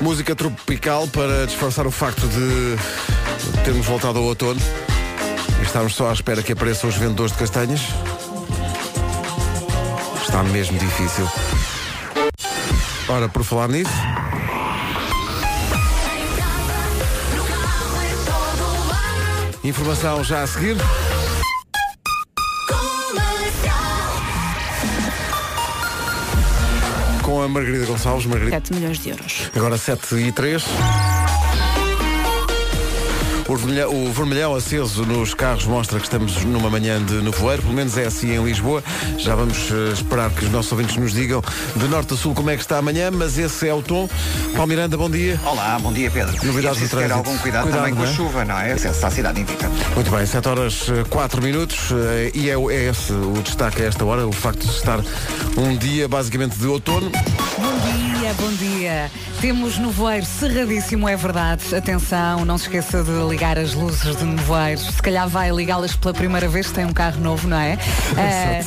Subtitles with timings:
[0.00, 2.76] Música tropical para disfarçar o facto de
[3.64, 4.60] termos voltado ao outono
[5.60, 7.80] e estarmos só à espera que apareçam os vendedores de castanhas.
[10.22, 11.28] Está mesmo difícil.
[13.08, 13.92] Ora, por falar nisso.
[19.62, 20.76] Informação já a seguir.
[27.44, 28.26] A Margarida Gonçalves.
[28.26, 28.56] Margarida.
[28.56, 29.50] 7 milhões de euros.
[29.54, 30.64] Agora 7 e 3.
[33.46, 37.74] O vermelhão, o vermelhão aceso nos carros mostra que estamos numa manhã de nevoeiro, pelo
[37.74, 38.82] menos é assim em Lisboa.
[39.18, 41.42] Já vamos eh, esperar que os nossos ouvintes nos digam
[41.76, 44.08] de norte a sul como é que está amanhã, mas esse é o tom.
[44.52, 45.38] Paulo Miranda, bom dia.
[45.44, 46.32] Olá, bom dia Pedro.
[46.42, 47.14] Novidades é do preciso ter trânsito.
[47.18, 48.14] algum cuidado, Cuidado, também com a é?
[48.14, 48.72] chuva, não é?
[48.72, 49.70] Acesso à cidade indica.
[49.94, 54.04] Muito bem, 7 horas 4 minutos eh, e é, é esse o destaque a esta
[54.06, 55.00] hora, o facto de estar
[55.58, 57.12] um dia basicamente de outono.
[58.36, 59.10] Bom dia.
[59.40, 61.74] Temos nevoeiro cerradíssimo, é verdade.
[61.74, 64.80] Atenção, não se esqueça de ligar as luzes de nevoeiro.
[64.80, 67.78] Se calhar vai ligá-las pela primeira vez, tem um carro novo, não é?
[68.16, 68.60] Ah,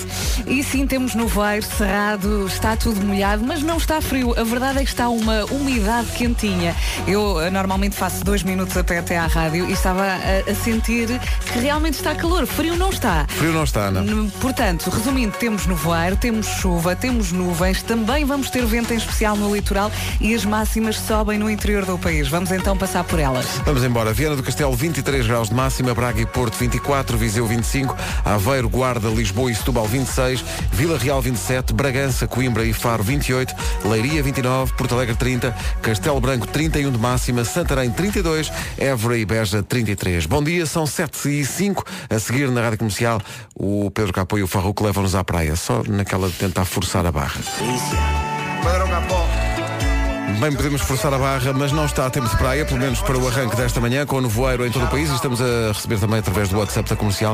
[0.46, 4.38] e sim, temos nevoeiro cerrado, está tudo molhado, mas não está frio.
[4.38, 6.76] A verdade é que está uma umidade quentinha.
[7.08, 10.56] Eu ah, normalmente faço dois minutos a pé até à rádio e estava a, a
[10.56, 11.08] sentir
[11.52, 12.46] que realmente está calor.
[12.46, 13.26] Frio não está.
[13.30, 14.30] Frio não está, não.
[14.32, 19.56] Portanto, resumindo, temos nevoeiro, temos chuva, temos nuvens, também vamos ter vento em especial no
[19.58, 19.92] litoral
[20.22, 22.28] e as máximas sobem no interior do país.
[22.28, 23.46] Vamos então passar por elas.
[23.66, 24.14] Vamos embora.
[24.14, 29.10] Viana do Castelo, 23 graus de máxima, Braga e Porto, 24, Viseu, 25, Aveiro, Guarda,
[29.10, 33.54] Lisboa e Setúbal, 26, Vila Real, 27, Bragança, Coimbra e Faro, 28,
[33.86, 39.64] Leiria, 29, Porto Alegre, 30, Castelo Branco, 31 de máxima, Santarém, 32, Évora e Beja,
[39.64, 40.26] 33.
[40.26, 41.84] Bom dia, são 7 e 5.
[42.10, 43.22] A seguir na Rádio Comercial,
[43.56, 47.12] o Pedro Capô e o Farruco levam-nos à praia, só naquela de tentar forçar a
[47.12, 47.42] barra.
[48.64, 49.47] Pedro Capó.
[50.40, 53.18] Bem, podemos forçar a barra, mas não está a tempo de praia, pelo menos para
[53.18, 55.10] o arranque desta manhã, com o nevoeiro em todo o país.
[55.10, 57.34] E estamos a receber também, através do WhatsApp da comercial,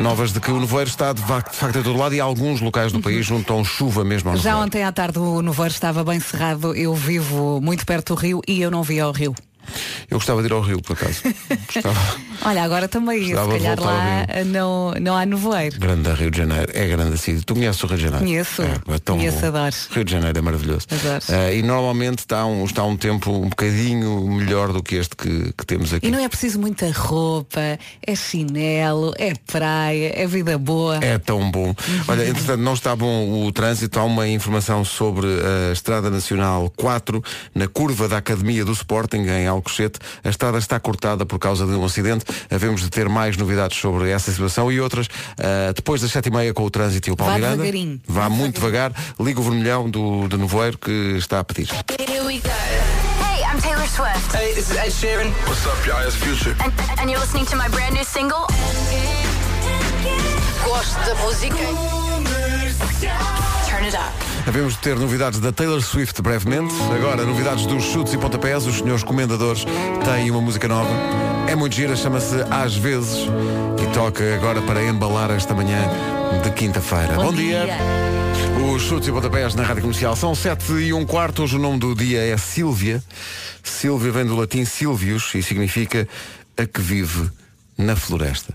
[0.00, 2.60] novas de que o nevoeiro está de fa- de facto em todo lado e alguns
[2.60, 6.20] locais do país juntam chuva mesmo ao Já ontem à tarde o nevoeiro estava bem
[6.20, 6.74] cerrado.
[6.74, 9.34] Eu vivo muito perto do rio e eu não via o rio.
[10.10, 11.22] Eu gostava de ir ao Rio, por acaso.
[12.44, 15.78] Olha, agora também, se Gostava de calhar lá não, não há nevoeiro.
[15.78, 16.72] Grande Rio de Janeiro.
[16.74, 17.44] É grande a cidade.
[17.46, 18.24] Tu conheces o Rio de Janeiro?
[18.24, 18.62] Conheço.
[18.62, 19.46] É, é tão Conheço, bom.
[19.46, 19.76] adoro.
[19.90, 20.86] Rio de Janeiro é maravilhoso.
[20.90, 21.24] Adoro.
[21.28, 25.52] Eh, e normalmente está um, está um tempo um bocadinho melhor do que este que,
[25.56, 26.08] que temos aqui.
[26.08, 27.60] E não é preciso muita roupa,
[28.04, 30.98] é chinelo, é praia, é vida boa.
[31.00, 31.72] É tão bom.
[32.08, 34.00] Olha, entretanto, não está bom o trânsito.
[34.00, 37.22] Há uma informação sobre a Estrada Nacional 4,
[37.54, 39.99] na curva da Academia do Sporting, em Alcochete.
[40.24, 42.24] A estrada está cortada por causa de um acidente.
[42.50, 45.08] Havemos de ter mais novidades sobre essa situação e outras.
[45.38, 47.56] ah, depois das sete e meia com o trânsito e o Paulo Vá Miranda.
[47.58, 48.00] devagarinho.
[48.06, 48.92] Vá muito devagar.
[49.18, 51.68] Liga o vermelhão do, do nevoeiro que está a pedir.
[51.70, 54.34] Hey, I'm Taylor Swift.
[54.34, 55.30] Hey, this is Ed Sheeran.
[55.46, 56.02] What's up, y'all?
[56.06, 56.56] It's Future.
[56.62, 58.46] And, and you're listening to my brand new single.
[60.64, 61.56] Gosto da música.
[63.68, 64.12] Turn it up.
[64.50, 66.74] Havemos de ter novidades da Taylor Swift brevemente.
[66.92, 68.66] Agora, novidades dos chutes e pontapés.
[68.66, 69.64] Os senhores comendadores
[70.04, 70.90] têm uma música nova.
[71.46, 73.28] É muito gira, chama-se Às Vezes
[73.80, 75.78] e toca agora para embalar esta manhã
[76.42, 77.14] de quinta-feira.
[77.14, 77.62] Bom Bom, dia.
[77.62, 77.78] dia.
[78.74, 81.44] Os chutes e pontapés na Rádio Comercial são 7 e um quarto.
[81.44, 83.00] Hoje o nome do dia é Sílvia.
[83.62, 86.08] Sílvia vem do latim Silvius e significa
[86.56, 87.30] a que vive
[87.78, 88.52] na floresta.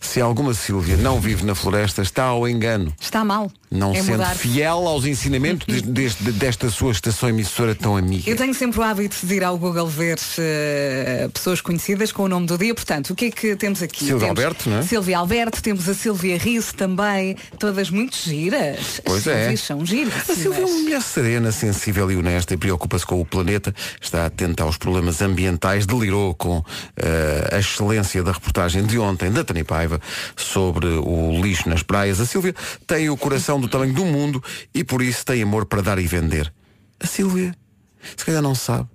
[0.00, 3.50] Se alguma Sílvia não vive na floresta, está ao engano Está mal.
[3.70, 4.34] Não é sendo mudar.
[4.36, 8.28] fiel aos ensinamentos de- deste- desta sua estação emissora tão amiga.
[8.30, 12.28] Eu tenho sempre o hábito de ir ao Google ver eh, pessoas conhecidas com o
[12.28, 12.74] nome do dia.
[12.74, 14.04] Portanto, o que é que temos aqui?
[14.04, 14.82] Silvia temos Alberto, não é?
[14.82, 19.00] Silvia Alberto, temos a Silvia Risso também, todas muito giras.
[19.04, 19.56] Pois As é.
[19.56, 20.12] São giras.
[20.30, 24.26] A Silvia é uma mulher serena, sensível e honesta e preocupa-se com o planeta, está
[24.26, 26.62] atenta aos problemas ambientais, delirou com
[26.96, 30.00] eh, a excelência da reportagem de ontem da Tânia Paiva
[30.36, 32.20] sobre o lixo nas praias.
[32.20, 32.54] A Silvia
[32.86, 34.42] tem o coração do tamanho do mundo
[34.74, 36.52] e por isso tem amor para dar e vender.
[37.00, 37.54] A Silvia,
[38.16, 38.88] se calhar não sabe,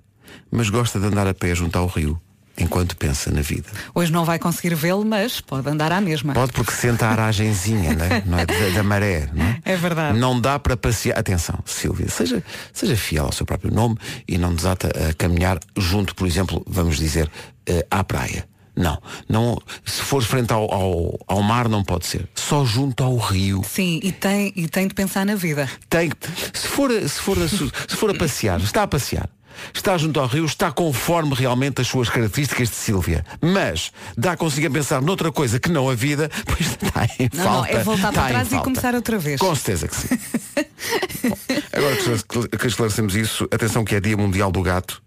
[0.50, 2.20] mas gosta de andar a pé junto ao rio
[2.58, 3.68] enquanto pensa na vida.
[3.94, 6.34] Hoje não vai conseguir vê-lo, mas pode andar à mesma.
[6.34, 8.22] Pode porque sente a aragenzinha, né?
[8.26, 8.46] não é?
[8.46, 9.58] Da, da maré, não é?
[9.64, 10.18] É verdade.
[10.18, 11.18] Não dá para passear.
[11.18, 12.42] Atenção, Silvia, seja,
[12.72, 13.96] seja fiel ao seu próprio nome
[14.28, 17.30] e não desata a caminhar junto, por exemplo, vamos dizer,
[17.66, 18.46] eh, à praia.
[18.74, 22.26] Não, não, se for frente ao, ao, ao mar não pode ser.
[22.34, 23.62] Só junto ao rio.
[23.68, 25.68] Sim, e tem, e tem de pensar na vida.
[25.90, 29.28] Tem, que- se for, a- se for, a, se for a passear, está a passear.
[29.74, 33.22] Está junto ao rio, está conforme realmente as suas características de Sílvia.
[33.42, 37.44] Mas dá consigo a pensar noutra coisa que não a vida, pois está em Não,
[37.44, 37.72] falta.
[37.72, 38.64] não, é voltar para trás e falta.
[38.64, 39.38] começar outra vez.
[39.38, 40.18] Com certeza que sim.
[41.28, 41.38] Bom,
[41.72, 41.96] agora
[42.58, 45.02] que esclarecemos isso, atenção que é Dia Mundial do Gato.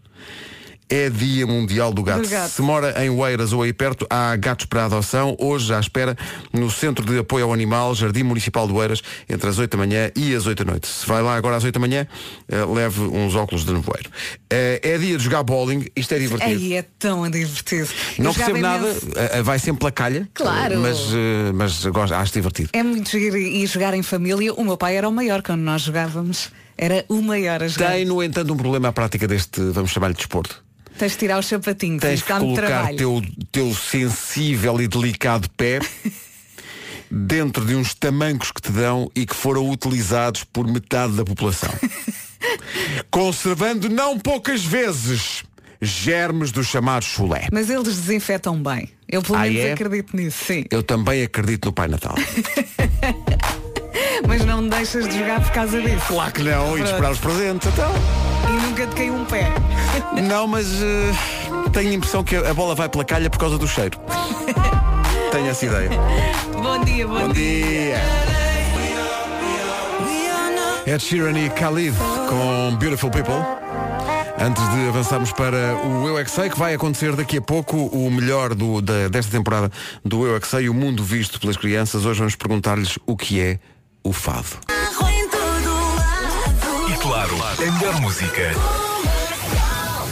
[0.89, 2.21] É Dia Mundial do Gato.
[2.21, 2.51] Do gato.
[2.51, 5.35] Se mora em Oeiras ou aí perto, há gatos para adoção.
[5.39, 6.15] Hoje à espera
[6.53, 10.11] no Centro de Apoio ao Animal, Jardim Municipal de Oeiras, entre as 8 da manhã
[10.15, 10.87] e as 8 da noite.
[10.87, 12.07] Se vai lá agora às 8 da manhã,
[12.47, 14.09] eh, leve uns óculos de nevoeiro.
[14.49, 16.51] Eh, é dia de jogar bowling, isto é divertido.
[16.51, 17.89] Aí é tão divertido.
[18.19, 20.29] Não percebo nada, eh, vai sempre pela calha.
[20.33, 20.79] Claro.
[20.79, 20.99] Mas,
[21.53, 22.69] mas gosto, acho divertido.
[22.73, 24.53] É muito giro e jogar em família.
[24.53, 26.51] O meu pai era o maior quando nós jogávamos.
[26.77, 27.93] Era o maior a jogar.
[27.93, 30.64] Tem, no entanto, um problema à prática deste, vamos chamar-lhe desporto.
[30.97, 32.01] Tens de tirar os sapatinhos.
[32.01, 32.97] Tens de colocar trabalho.
[32.97, 33.21] teu,
[33.51, 35.79] teu sensível e delicado pé
[37.11, 41.69] dentro de uns tamancos que te dão e que foram utilizados por metade da população.
[43.11, 45.43] Conservando não poucas vezes
[45.81, 47.47] germes do chamado chulé.
[47.51, 48.89] Mas eles desinfetam bem.
[49.07, 49.73] Eu pelo Ah, menos é?
[49.73, 50.65] acredito nisso, sim.
[50.71, 52.15] Eu também acredito no Pai Natal.
[54.27, 56.05] Mas não me deixas de jogar por causa disso.
[56.07, 57.69] Claro que não, e de esperar os presentes.
[57.71, 57.91] Então.
[58.47, 59.51] E nunca te caiu um pé.
[60.21, 61.11] Não, mas eh,
[61.73, 63.97] tenho a impressão que a bola vai pela calha por causa do cheiro.
[65.31, 65.89] tenho essa ideia.
[66.53, 67.65] Bom dia, bom, Bom dia.
[67.65, 68.01] dia.
[70.85, 71.95] Ed Sheeran e Khalid
[72.29, 73.33] com Beautiful People.
[74.39, 77.75] Antes de avançarmos para o Eu é Que Sei, que vai acontecer daqui a pouco
[77.77, 79.71] o melhor do- da- desta temporada
[80.03, 82.05] do Eu é Que Sei, o mundo visto pelas crianças.
[82.05, 83.57] Hoje vamos perguntar-lhes o que é
[84.05, 84.45] o fado.
[86.87, 88.51] E claro, a melhor música.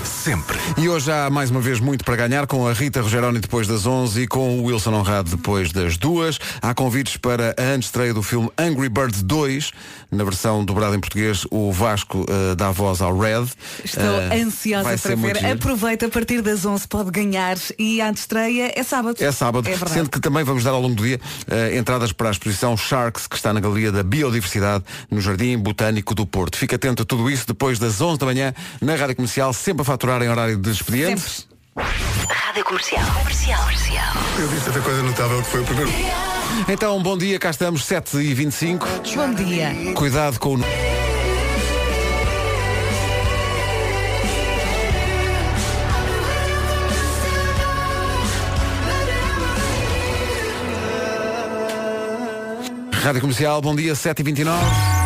[0.04, 0.58] Sempre.
[0.78, 3.86] E hoje há mais uma vez muito para ganhar com a Rita Rogeroni depois das
[3.86, 6.40] 11 e com o Wilson Honrado depois das 2.
[6.62, 9.72] Há convites para a antestreia do filme Angry Birds 2,
[10.14, 13.46] na versão dobrada em português, o Vasco eh, dá voz ao Red.
[13.84, 15.38] Estou Eh, ansiosa para ver.
[15.38, 15.52] giro.
[15.54, 19.16] Aproveita a partir das 11 pode ganhar e a estreia é sábado.
[19.20, 21.20] É sábado, É sendo que também vamos dar ao longo do dia
[21.50, 26.14] eh, entradas para a exposição Sharks, que está na Galeria da Biodiversidade, no Jardim Botânico
[26.16, 26.58] do Porto.
[26.58, 29.86] Fica atento a tudo isso depois das 11 da manhã, na Rádio Comercial, sempre a
[29.86, 31.48] faturar em horário de expediente.
[31.76, 33.06] Rádio Comercial.
[33.20, 33.62] Comercial.
[33.64, 34.14] Comercial.
[34.40, 35.92] Eu disse tanta coisa notável que foi o primeiro.
[36.68, 39.16] Então, bom dia, cá estamos, 7h25.
[39.16, 39.94] Bom dia.
[39.96, 40.60] Cuidado com o.
[53.04, 55.03] Rádio Comercial, bom dia, 7h29.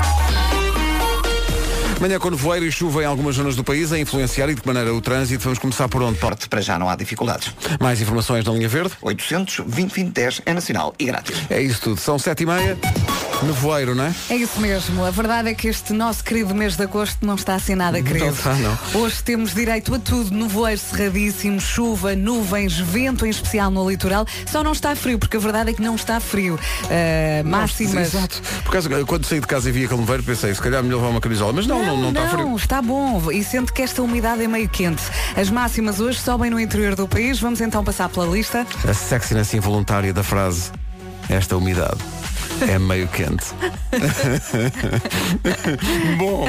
[1.99, 4.67] Manhã com nevoeiro e chuva em algumas zonas do país a influenciar e de que
[4.67, 5.43] maneira o trânsito.
[5.43, 6.19] Vamos começar por onde?
[6.19, 7.51] Porte, para já não há dificuldades.
[7.79, 8.93] Mais informações na linha verde?
[9.01, 11.35] 800 2010 é nacional e grátis.
[11.49, 11.99] É isso tudo.
[11.99, 12.77] São 7h30.
[13.43, 14.15] Nevoeiro, não é?
[14.29, 15.05] É isso mesmo.
[15.05, 18.29] A verdade é que este nosso querido mês de agosto não está assim nada querido.
[18.29, 18.77] está, não.
[18.95, 20.33] Hoje temos direito a tudo.
[20.33, 24.25] Nevoeiro cerradíssimo, chuva, nuvens, vento em especial no litoral.
[24.47, 26.55] Só não está frio, porque a verdade é que não está frio.
[26.55, 28.13] Uh, máximas.
[28.13, 28.41] Exato.
[28.63, 31.09] Por causa, quando saí de casa e vi aquele nevoeiro, pensei, se calhar melhor levar
[31.09, 31.53] uma camisola.
[31.53, 32.55] Mas não, não, não, está frio.
[32.55, 33.31] está bom.
[33.31, 35.03] E sente que esta umidade é meio quente.
[35.35, 37.39] As máximas hoje sobem no interior do país.
[37.39, 38.65] Vamos então passar pela lista.
[38.87, 40.71] A sexiness involuntária da frase,
[41.29, 42.16] esta umidade.
[42.61, 43.45] É meio quente.
[46.17, 46.47] Bom,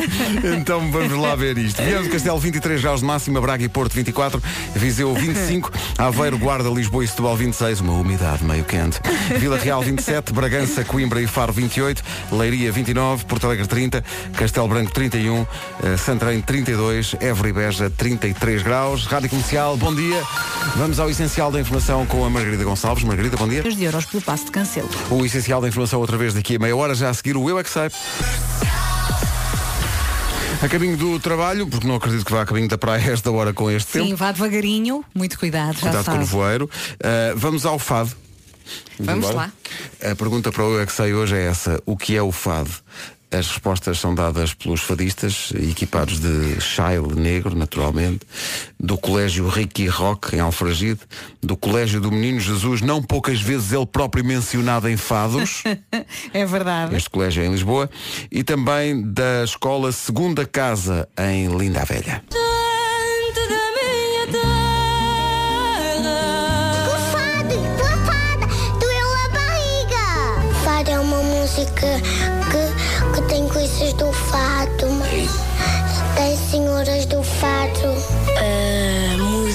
[0.59, 1.83] então vamos lá ver isto.
[1.83, 4.43] Viemos do Castelo 23 graus de máxima, Braga e Porto 24,
[4.75, 9.01] Viseu 25, Aveiro, Guarda, Lisboa e Setúbal 26, uma umidade meio quente.
[9.39, 12.03] Vila Real 27, Bragança, Coimbra e Faro 28,
[12.33, 14.03] Leiria 29, Porto Alegre 30,
[14.35, 15.47] Castelo Branco 31,
[15.83, 19.07] eh, Santarém 32, Évora e Beja 33 graus.
[19.07, 20.23] Rádio Comercial, bom dia.
[20.77, 23.05] Vamos ao essencial da informação com a Margarida Gonçalves.
[23.05, 23.63] Margarida, bom dia.
[23.63, 24.89] de euros pelo passo de cancelo.
[25.11, 27.59] O essencial da informação outra vez daqui a meia hora, já a seguir o Eu
[27.59, 27.91] é que sei.
[30.61, 33.53] A caminho do trabalho, porque não acredito que vá a caminho da praia esta hora
[33.53, 34.17] com este Sim, tempo.
[34.17, 35.05] vá devagarinho.
[35.15, 36.19] Muito cuidado, já Cuidado com o sabe.
[36.19, 36.65] nevoeiro.
[36.95, 38.11] Uh, vamos ao fado.
[38.99, 39.51] Vamos embora?
[40.03, 40.11] lá.
[40.11, 41.81] A pergunta para o Eu é que sei hoje é essa.
[41.87, 42.71] O que é o fado?
[43.31, 48.21] As respostas são dadas pelos fadistas, equipados de Shile Negro, naturalmente,
[48.81, 51.01] do Colégio Ricky Rock, em Alfragide,
[51.43, 55.63] do Colégio do Menino Jesus, não poucas vezes ele próprio mencionado em fados.
[56.33, 56.95] É verdade.
[56.97, 57.89] este colégio é em Lisboa,
[58.31, 62.23] e também da escola Segunda Casa em Linda a Velha.
[67.13, 68.47] Fado, tua fada,
[68.79, 70.65] doeu a barriga.
[70.65, 72.38] Fado é uma música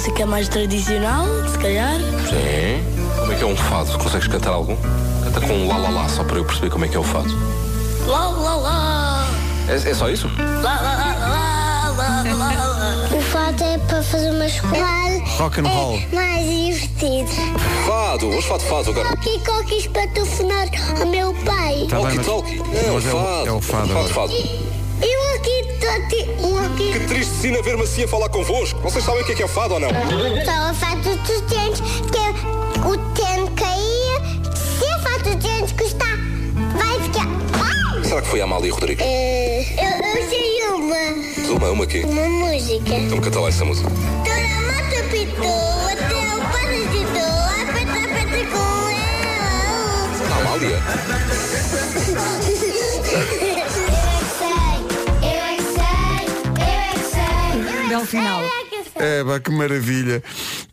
[0.04, 1.96] música mais tradicional, se calhar.
[2.28, 2.84] Sim.
[3.20, 3.98] Como é que é um fado?
[3.98, 4.76] Consegues cantar algum?
[5.24, 7.04] Canta com um lá lá lá, só para eu perceber como é que é o
[7.04, 7.34] fado.
[8.06, 9.28] Lá, lá, lá.
[9.70, 10.30] É, é só isso?
[10.62, 13.18] Lá, lá, lá, lá, lá, lá.
[13.18, 14.74] O fado é para fazer uma escola.
[15.38, 15.96] Rock and roll.
[16.12, 17.32] É mais divertido.
[17.88, 19.08] Fado, vamos falar de fado agora.
[19.16, 20.68] Coqui coquis para telefonar
[21.00, 21.88] ao meu pai.
[21.90, 22.62] Tá bem, mas- Walkie-talkie.
[22.76, 23.48] É, é o- fado.
[23.48, 24.34] é o fado Fado, fado.
[26.78, 28.80] Que triste cena ver-me assim a falar convosco.
[28.82, 29.90] Vocês sabem o que é que é fado ou não?
[29.90, 34.22] só a fato dos dentes, que o dente cair,
[34.56, 36.06] se a fato dos dentes que está,
[36.78, 37.28] vai ficar.
[37.54, 38.04] Ai!
[38.04, 39.06] Será que foi a Amália Rodrigues?
[39.06, 42.00] Eh, eu, eu sei uma, Uma, uma aqui.
[42.04, 42.94] uma música.
[42.96, 43.90] Então canta lá essa música.
[43.90, 50.40] Toda mata pitou, até o padre citou, aperta, aperta com ela.
[50.42, 50.78] Amália?
[57.94, 58.42] Belo final.
[58.96, 59.22] É.
[59.22, 60.24] É, que maravilha.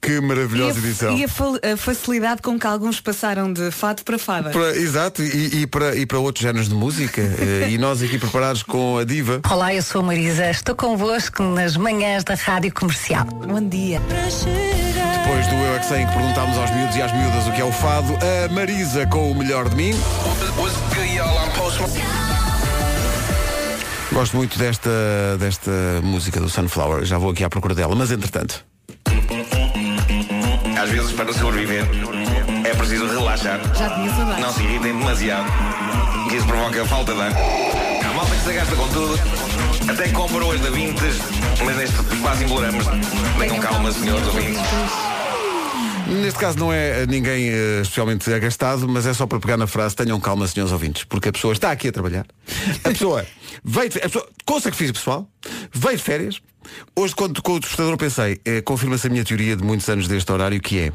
[0.01, 1.19] Que maravilhosa E, a, edição.
[1.19, 4.51] e a a facilidade com que alguns passaram de fado para fada.
[4.51, 7.21] Para- exato, e, e para, e para outros géneros de música.
[7.41, 9.41] Eh, e nós aqui preparados com a diva.
[9.51, 10.51] Olá, eu sou a Marisa.
[10.51, 13.25] Estou convosco nas manhãs da Rádio Comercial.
[13.25, 14.01] Bom dia.
[14.01, 17.61] Depois do Eu é que Sei, que perguntámos aos miúdos e às miúdas o que
[17.61, 19.93] é o fado, a Marisa com o melhor de mim.
[24.21, 24.91] Gosto muito desta,
[25.39, 25.71] desta
[26.03, 28.63] música do Sunflower, já vou aqui à procura dela, mas entretanto.
[30.79, 31.87] Às vezes, para sobreviver,
[32.63, 33.59] é preciso relaxar.
[33.75, 34.45] Já tinha saudades.
[34.45, 35.51] Não se irritem demasiado,
[36.29, 37.33] que isso provoca falta de ar.
[37.33, 39.19] Há malta que se gasta com tudo,
[39.91, 41.17] até compra hoje da Vintes,
[41.65, 42.85] mas neste quase imploramos.
[43.39, 44.61] Tenham calma, senhores ouvintes.
[46.11, 49.95] Neste caso não é ninguém eh, especialmente agastado, mas é só para pegar na frase
[49.95, 52.27] tenham calma, senhores ouvintes, porque a pessoa está aqui a trabalhar.
[52.83, 53.25] A pessoa
[53.63, 55.31] veio de, a pessoa, com sacrifício pessoal,
[55.73, 56.41] veio de férias.
[56.97, 60.31] Hoje, quando com o despertador pensei, eh, confirma-se a minha teoria de muitos anos deste
[60.33, 60.93] horário, que é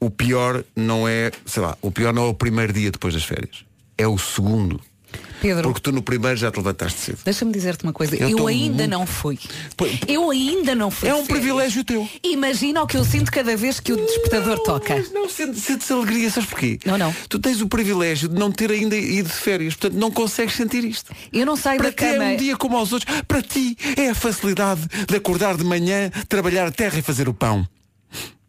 [0.00, 3.22] o pior não é, sei lá, o pior não é o primeiro dia depois das
[3.22, 3.64] férias.
[3.96, 4.80] É o segundo.
[5.40, 7.18] Pedro, Porque tu no primeiro já te levantaste cedo.
[7.24, 8.14] deixa-me dizer-te uma coisa.
[8.16, 9.38] Eu Eu, ainda muito- não fui.
[10.06, 11.08] Eu ainda não fui.
[11.08, 12.08] É um privilégio teu.
[12.22, 15.02] Imagina o que eu sinto cada vez que o despertador toca.
[15.12, 16.78] Não, sentes, sentes alegria, sabes porquê?
[16.84, 17.14] Não, não.
[17.28, 20.84] Tu tens o privilégio de não ter ainda ido de férias, portanto não consegues sentir
[20.84, 21.12] isto.
[21.32, 22.24] Eu não saio Para da ti é cama.
[22.30, 23.12] um dia como aos outros.
[23.26, 27.34] Para ti é a facilidade de acordar de manhã, trabalhar a terra e fazer o
[27.34, 27.66] pão.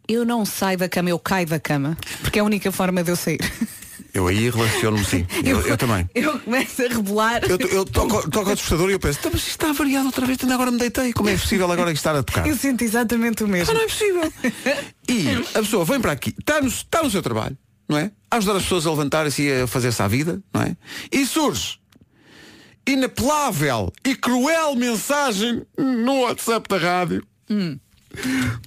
[0.08, 1.98] Eu não saio da cama, eu caio da cama.
[2.22, 3.40] Porque é a única forma de eu sair.
[4.14, 5.26] Eu aí relaciono-me sim.
[5.46, 6.10] Eu, eu também.
[6.16, 7.42] Eu começo a rebolar.
[7.46, 10.26] Eu, eu toco, toco ao despertador e eu penso, "Então, mas isto está variado outra
[10.26, 11.14] vez, ainda agora me deitei.
[11.14, 12.46] Como é possível agora estar a tocar?
[12.46, 13.74] Eu sinto exatamente o Ah, mesmo.
[13.74, 14.34] não é possível.
[15.08, 18.12] E a pessoa vem para aqui, está no, está no seu trabalho, não é?
[18.30, 20.76] A ajudar as pessoas a levantarem-se e a fazer-se à vida, não é?
[21.12, 21.80] E surge
[22.88, 27.24] inapelável e cruel mensagem no WhatsApp da rádio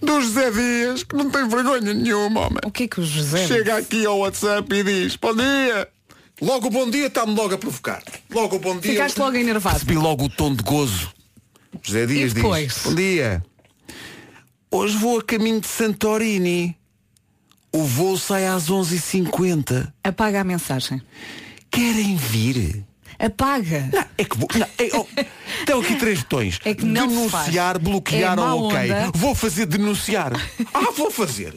[0.01, 2.59] do José Dias, que não tem vergonha nenhuma, homem.
[2.65, 5.89] O que é que o José Chega aqui ao WhatsApp e diz, bom dia.
[6.41, 8.03] Logo o bom dia está-me logo a provocar.
[8.31, 8.93] Logo o bom dia.
[8.93, 9.75] Ficaste logo enervado.
[9.77, 11.13] Recebi logo o tom de gozo.
[11.83, 12.73] José Dias E depois?
[12.75, 13.45] diz, bom dia.
[14.71, 16.77] Hoje vou a caminho de Santorini.
[17.73, 19.93] O voo sai às 11h50.
[20.03, 21.01] Apaga a mensagem.
[21.71, 22.85] Querem vir?
[23.19, 23.89] Apaga.
[23.93, 24.49] Não, é que vou.
[24.55, 25.07] Não, é, oh,
[25.67, 26.59] tem aqui três botões.
[26.65, 27.83] É que não denunciar, faz.
[27.83, 28.79] bloquear É ou ok.
[28.79, 29.11] onda.
[29.15, 30.33] Vou fazer denunciar.
[30.73, 31.53] Ah, vou fazer.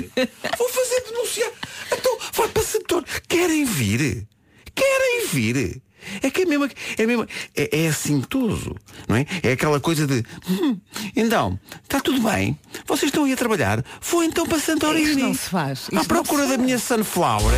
[0.57, 1.51] Vou fazer denunciar.
[1.91, 3.03] Então, vai para setor.
[3.27, 4.27] Querem vir?
[4.75, 5.81] Querem vir?
[6.21, 8.73] É que é mesmo, é mesmo, é, é assintoso,
[9.09, 9.25] não é?
[9.43, 10.79] É aquela coisa de, "Hum,
[11.13, 15.09] então, está tudo bem, vocês estão aí a trabalhar, vou então para Santorini.
[15.09, 15.79] Isto não se faz.
[15.79, 17.53] Isto À não procura da minha sunflower.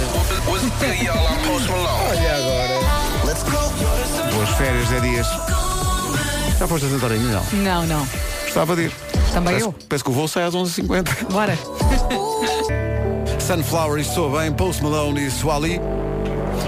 [2.09, 2.98] Olha agora.
[4.39, 5.27] Boas férias, Zé Dias.
[6.57, 7.25] Já foste a Santorini?
[7.25, 7.43] Não.
[7.61, 8.07] Não, não.
[8.45, 8.91] Gostava de ir.
[9.33, 9.73] Também Penso, eu.
[9.73, 11.29] penso que o voo sai às 11h50.
[11.29, 11.59] Bora.
[13.45, 15.81] Sunflower e soa bem, Post Malone e Swali.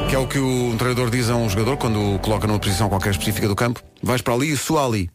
[0.10, 2.90] Que é o que o treinador diz a um jogador quando o coloca numa posição
[2.90, 3.82] qualquer específica do campo.
[4.04, 5.10] Vais para ali e sua ali.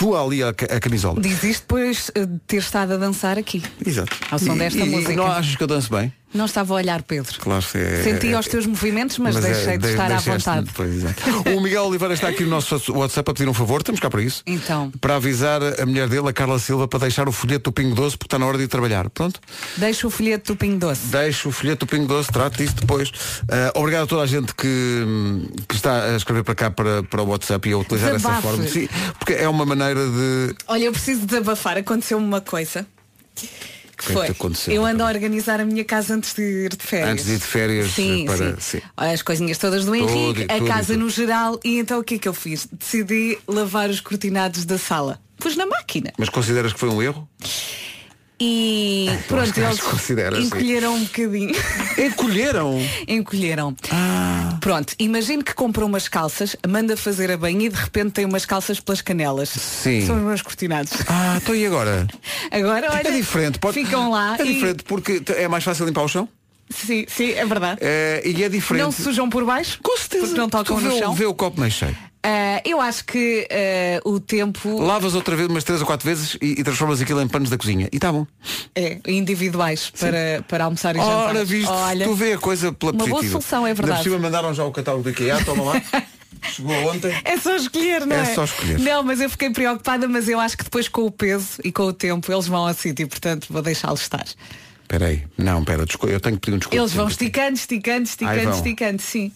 [0.00, 1.20] Sua ali a, a camisola.
[1.20, 3.62] Diz isto depois de ter estado a dançar aqui.
[3.84, 4.16] Exato.
[4.30, 5.12] Ao som E- desta e- música.
[5.14, 6.10] Não achas que eu danço bem?
[6.32, 7.40] Não estava a olhar, Pedro.
[7.40, 8.04] Claro que é.
[8.04, 10.70] Senti é- os teus movimentos, mas, é- deixei de de- estar à vontade.
[11.56, 14.22] o Miguel Oliveira está aqui no nosso WhatsApp a pedir um favor, estamos cá para
[14.22, 14.40] isso.
[14.46, 14.92] Então.
[15.00, 18.16] Para avisar a mulher dele, a Carla Silva, para deixar o folheto do Pingo Doce,
[18.16, 19.10] porque está na hora de ir trabalhar.
[19.10, 19.40] Pronto?
[19.76, 21.08] Deixa o folheto do Pingo Doce.
[21.08, 23.10] Deixa o folheto do Pingo Doce, trate disso depois.
[23.50, 25.04] Ah, obrigado a toda a gente que,
[25.68, 28.68] que está a escrever para cá para, para o WhatsApp e a utilizar essa forma.
[28.68, 28.88] Sim,
[29.18, 30.54] porque é uma maneira de.
[30.66, 31.76] Olha, eu preciso desabafar.
[31.78, 32.86] Aconteceu-me uma coisa.
[33.34, 33.48] Que
[34.06, 34.26] que é foi.
[34.28, 34.72] aconteceu?
[34.74, 37.10] eu ando a organizar a minha casa antes de ir de férias.
[37.10, 38.78] Antes de ir de férias sim, para- sim.
[38.78, 38.82] sim.
[38.96, 41.60] As coisinhas todas do Henrique, a casa no geral.
[41.62, 42.66] E então o que é que eu fiz?
[42.72, 45.20] Decidi lavar os cortinados da sala.
[45.38, 46.12] Pus na máquina.
[46.18, 47.28] Mas consideras que foi um erro?
[48.42, 50.44] E pronto, acho que eles considera, sim.
[50.46, 51.54] encolheram um bocadinho.
[51.98, 52.78] Encolheram.
[53.06, 53.76] encolheram.
[53.90, 54.56] Ah.
[54.60, 58.46] Pronto, imagino que comprou umas calças, manda fazer a banho e de repente tem umas
[58.46, 59.50] calças pelas canelas.
[59.50, 60.06] Sim.
[60.06, 60.92] São os meus cortinados.
[61.06, 62.06] Ah, então e agora?
[62.50, 63.58] Agora, olha, É diferente.
[63.58, 63.74] Pode...
[63.74, 66.28] ficam lá É e- diferente porque é mais fácil limpar o chão.
[66.70, 67.78] Sim, sim, é verdade.
[67.82, 68.82] É, e é diferente.
[68.84, 69.78] Não se sujam por baixo?
[69.82, 70.24] Com certeza.
[70.26, 71.14] Porque não tocam Tu vê, no chão?
[71.14, 71.96] vê o copo meio cheio.
[72.22, 76.36] Ah, eu acho que ah, o tempo Lavas outra vez umas três ou quatro vezes
[76.40, 77.88] e, e transformas aquilo em panos da cozinha.
[77.90, 78.26] E está bom.
[78.74, 81.28] é individuais para, para almoçar e jantar.
[81.28, 83.32] Ora, viste, Olha, tu vê a coisa pela uma boa positiva.
[83.40, 84.04] solução, é Ainda por verdade.
[84.04, 85.82] cima mandaram já o catálogo do IKEA, toma lá.
[86.54, 87.14] Chegou ontem.
[87.24, 88.20] É só escolher, não é?
[88.20, 88.78] É só escolher.
[88.78, 91.82] Não, mas eu fiquei preocupada, mas eu acho que depois com o peso e com
[91.84, 94.24] o tempo eles vão ao sítio, portanto vou deixá-los estar.
[94.82, 95.22] Espera aí.
[95.36, 96.76] Não, espera, eu tenho que pedir um desconto.
[96.76, 99.32] Eles vão esticando, esticando, esticando, esticando, sim.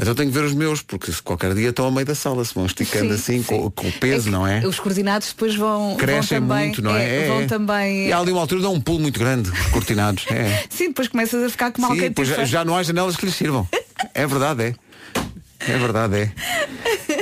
[0.00, 2.54] Então tenho que ver os meus, porque qualquer dia estão ao meio da sala, se
[2.54, 4.64] vão esticando Sim, assim Com, com o peso, não é?
[4.64, 7.24] Os coordenados depois vão, Crescem vão também, muito, não é?
[7.24, 7.46] É, Vão é.
[7.46, 8.06] também.
[8.06, 10.24] E há ali uma altura dá um pulo muito grande, os cortinados.
[10.30, 10.64] É.
[10.70, 13.26] Sim, depois começas a ficar como Sim, alguém depois já, já não há janelas que
[13.26, 13.66] lhes sirvam.
[14.14, 14.74] É verdade, é.
[15.60, 16.16] É verdade,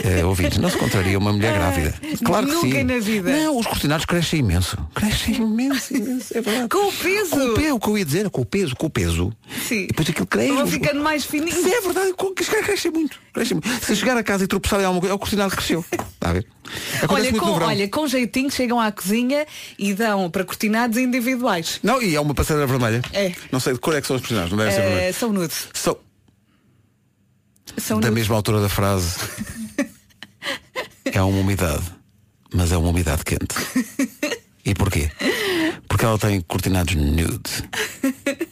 [0.04, 0.18] é.
[0.20, 1.94] é ouvintes, não se contraria uma mulher grávida.
[2.24, 2.84] Claro que Nunca sim.
[2.84, 3.30] na vida.
[3.30, 4.76] Não, os cortinados crescem imenso.
[4.94, 6.68] Crescem imenso, imenso, é verdade.
[6.68, 7.30] Com o peso.
[7.30, 9.32] Com o peso, que eu ia dizer, com o peso, com o peso.
[9.66, 9.84] Sim.
[9.84, 10.52] E depois aquilo cresce.
[10.52, 11.54] Vão ficando mais fininhos.
[11.54, 12.14] Sim, é verdade,
[12.64, 13.18] crescem muito.
[13.32, 13.84] Crescem muito.
[13.84, 15.84] Se chegar a casa e tropeçar em alguma coisa, é o cortinado que cresceu.
[15.90, 16.46] Está a ver?
[17.02, 19.46] Acontece Olha com, olha, com jeitinho chegam à cozinha
[19.78, 21.78] e dão para cortinados individuais.
[21.82, 23.02] Não, e há uma passadeira vermelha.
[23.12, 23.32] É.
[23.52, 25.14] Não sei de cor é que são os personagens, não deve ser Eh, vermelho.
[25.14, 25.68] são nudes.
[25.72, 25.96] São
[27.78, 29.16] São da mesma altura da frase.
[31.04, 31.84] é uma umidade,
[32.52, 33.54] mas é uma umidade quente.
[34.64, 35.10] E porquê?
[35.88, 37.68] Porque ela tem cortinados nude.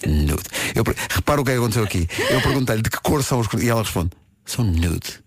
[0.06, 0.44] Nude.
[0.74, 2.08] Eu, repara o que é que aconteceu aqui.
[2.30, 3.66] Eu perguntei-lhe de que cor são os cortinados.
[3.66, 4.10] E ela responde,
[4.44, 5.20] são nude.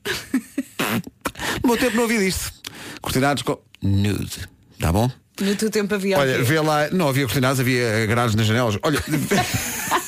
[1.62, 2.54] No meu tempo não havia disto.
[3.02, 4.48] Cortinados com nude.
[4.80, 5.12] Tá bom?
[5.42, 8.78] No teu tempo havia Olha, vê lá, não havia cortinados, havia grades nas janelas.
[8.82, 9.04] Olha,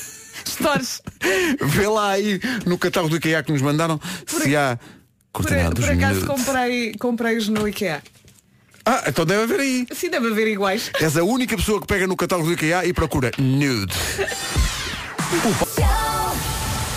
[0.60, 1.02] Stores.
[1.60, 4.78] vê lá aí no catálogo do IKEA que nos mandaram se há
[5.32, 8.02] Por, por acaso comprei, comprei-os no IKEA.
[8.84, 9.86] Ah, então deve haver aí.
[9.92, 10.90] Sim, deve haver iguais.
[11.00, 13.94] És a única pessoa que pega no catálogo do IKEA e procura nude.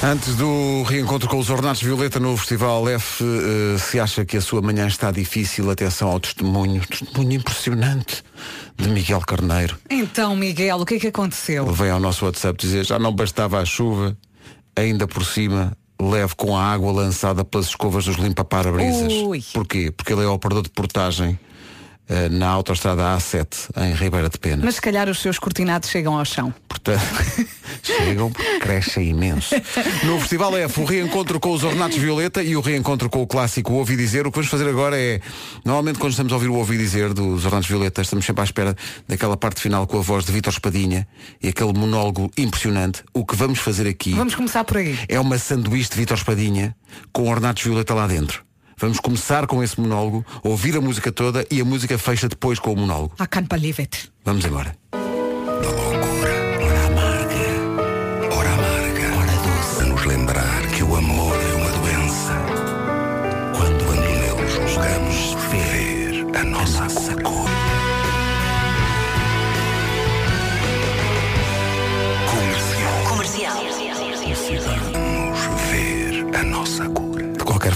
[0.04, 4.42] Antes do reencontro com os Ornatos Violeta no Festival F, eh, se acha que a
[4.42, 8.22] sua manhã está difícil, atenção ao testemunho, testemunho impressionante
[8.78, 9.78] de Miguel Carneiro.
[9.90, 11.66] Então, Miguel, o que é que aconteceu?
[11.66, 14.18] Ele vem ao nosso WhatsApp dizer já não bastava a chuva,
[14.76, 19.14] ainda por cima leve com a água lançada pelas escovas dos limpa-parabrisas.
[19.54, 19.92] Porquê?
[19.92, 21.40] Porque ele é operador de portagem
[22.32, 24.62] na autoestrada A7 em Ribeira de Pena.
[24.64, 26.54] Mas se calhar os seus cortinados chegam ao chão.
[26.68, 27.02] Portanto,
[27.82, 29.56] chegam porque crescem imenso.
[30.04, 33.74] No Festival F, o reencontro com os Ornatos Violeta e o reencontro com o clássico
[33.74, 34.28] Ouvi Dizer.
[34.28, 35.22] O que vamos fazer agora é,
[35.64, 38.76] normalmente quando estamos a ouvir o Ouvi Dizer dos Ornatos Violeta, estamos sempre à espera
[39.08, 41.08] daquela parte final com a voz de Vítor Espadinha
[41.42, 43.04] e aquele monólogo impressionante.
[43.14, 45.00] O que vamos fazer aqui Vamos começar por aí.
[45.08, 46.76] é uma sanduíche de Vítor Espadinha
[47.12, 48.44] com Ornatos Violeta lá dentro.
[48.78, 52.74] Vamos começar com esse monólogo, ouvir a música toda e a música fecha depois com
[52.74, 53.14] o monólogo.
[53.20, 54.12] I can't believe it.
[54.24, 54.76] Vamos embora.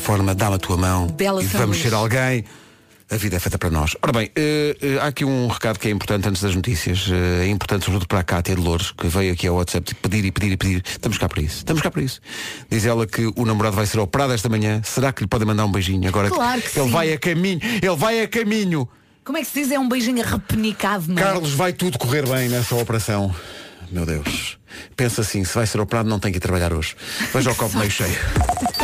[0.07, 2.45] Forma, dá-me a tua mão Bela e vamos ser alguém.
[3.11, 3.91] A vida é feita para nós.
[4.01, 7.09] Ora bem, eh, eh, há aqui um recado que é importante antes das notícias.
[7.11, 10.23] Eh, é importante sobretudo para a Cátia de Louros, que veio aqui ao WhatsApp pedir
[10.23, 10.83] e pedir e pedir.
[10.85, 11.57] Estamos cá para isso.
[11.57, 12.21] Estamos cá para isso.
[12.69, 14.81] Diz ela que o namorado vai ser operado esta manhã.
[14.83, 16.07] Será que lhe podem mandar um beijinho?
[16.07, 16.91] Agora Claro que ele sim.
[16.93, 17.59] vai a caminho.
[17.63, 18.87] Ele vai a caminho.
[19.25, 19.71] Como é que se diz?
[19.71, 21.25] É um beijinho arrepenicado, não é?
[21.25, 23.33] Carlos, vai tudo correr bem nessa operação.
[23.91, 24.57] Meu Deus.
[24.95, 26.95] Pensa assim, se vai ser operado não tem que ir trabalhar hoje.
[27.33, 28.15] Veja o copo meio cheio.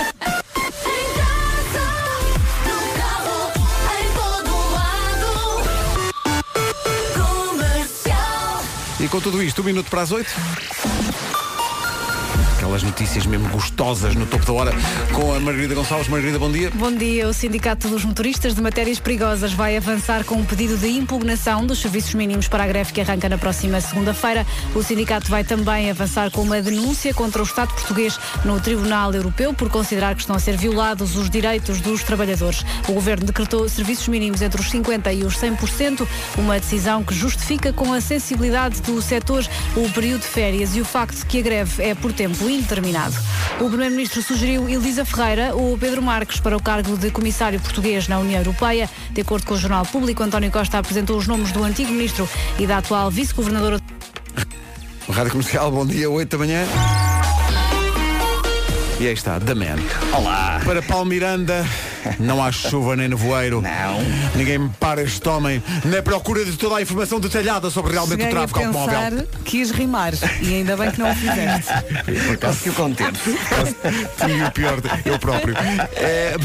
[9.04, 10.34] E com tudo isto, um minuto para as oito.
[12.74, 14.72] Aquelas notícias mesmo gostosas no topo da hora
[15.12, 16.08] com a Margarida Gonçalves.
[16.08, 16.72] Margarida, bom dia.
[16.74, 17.30] Bom dia.
[17.30, 21.80] O Sindicato dos Motoristas de Matérias Perigosas vai avançar com um pedido de impugnação dos
[21.80, 24.44] serviços mínimos para a greve que arranca na próxima segunda-feira.
[24.74, 29.54] O sindicato vai também avançar com uma denúncia contra o Estado português no Tribunal Europeu
[29.54, 32.66] por considerar que estão a ser violados os direitos dos trabalhadores.
[32.88, 36.08] O governo decretou serviços mínimos entre os 50% e os 100%,
[36.40, 40.86] uma decisão que justifica com a sensibilidade do setor o período de férias e o
[40.86, 42.63] facto de que a greve é por tempo indeterminado.
[43.60, 48.20] O Primeiro-Ministro sugeriu Elisa Ferreira ou Pedro Marques para o cargo de comissário português na
[48.20, 48.90] União Europeia.
[49.12, 52.28] De acordo com o Jornal Público, António Costa apresentou os nomes do antigo ministro
[52.60, 53.80] e da atual vice-governadora.
[55.10, 56.66] Rádio Comercial, bom dia, 8 da manhã.
[59.00, 59.78] E aí está, The Man.
[60.14, 60.62] Olá.
[60.64, 61.66] Para Paulo Miranda,
[62.20, 63.62] Não há chuva nem nevoeiro.
[63.62, 64.00] Não.
[64.36, 68.38] Ninguém me para este homem na procura de toda a informação detalhada sobre realmente Cheguei
[68.38, 69.28] o a pensar automóvel.
[69.46, 71.74] que ias rimar e ainda bem que não o fizeste.
[72.42, 73.12] Conseguiu conter.
[74.26, 75.56] Tinha o pior, eu próprio.
[75.96, 76.36] É,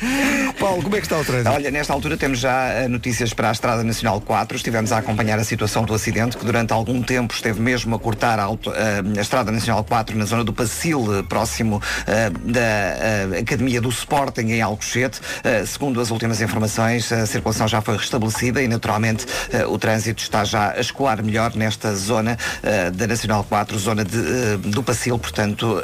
[0.58, 1.50] Paulo, como é que está o trânsito?
[1.50, 4.56] Olha, nesta altura temos já eh, notícias para a Estrada Nacional 4.
[4.56, 8.38] Estivemos a acompanhar a situação do acidente, que durante algum tempo esteve mesmo a cortar
[8.38, 13.38] a, auto- eh, a Estrada Nacional 4 na zona do Pacil, eh, próximo eh, da
[13.40, 15.05] Academia do Sporting em Alcochete.
[15.44, 20.22] Eh, segundo as últimas informações, a circulação já foi restabelecida e naturalmente eh, o trânsito
[20.22, 25.18] está já a escoar melhor nesta zona eh, da Nacional 4, zona de, do Pacil,
[25.18, 25.82] portanto,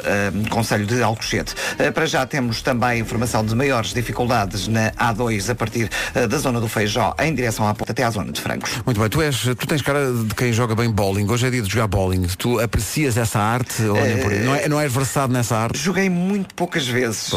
[0.49, 1.53] Conselho de Alcochete.
[1.93, 6.67] Para já temos também informação de maiores dificuldades na A2 a partir da zona do
[6.67, 8.71] Feijó em direção à ponta até à zona de Francos.
[8.85, 11.29] Muito bem, tu, és, tu tens cara de quem joga bem bowling.
[11.29, 12.27] Hoje é dia de jogar bowling.
[12.37, 13.83] Tu aprecias essa arte
[14.21, 14.43] por aí?
[14.43, 15.77] Não, é, não és versado nessa arte?
[15.77, 17.31] Joguei muito poucas vezes,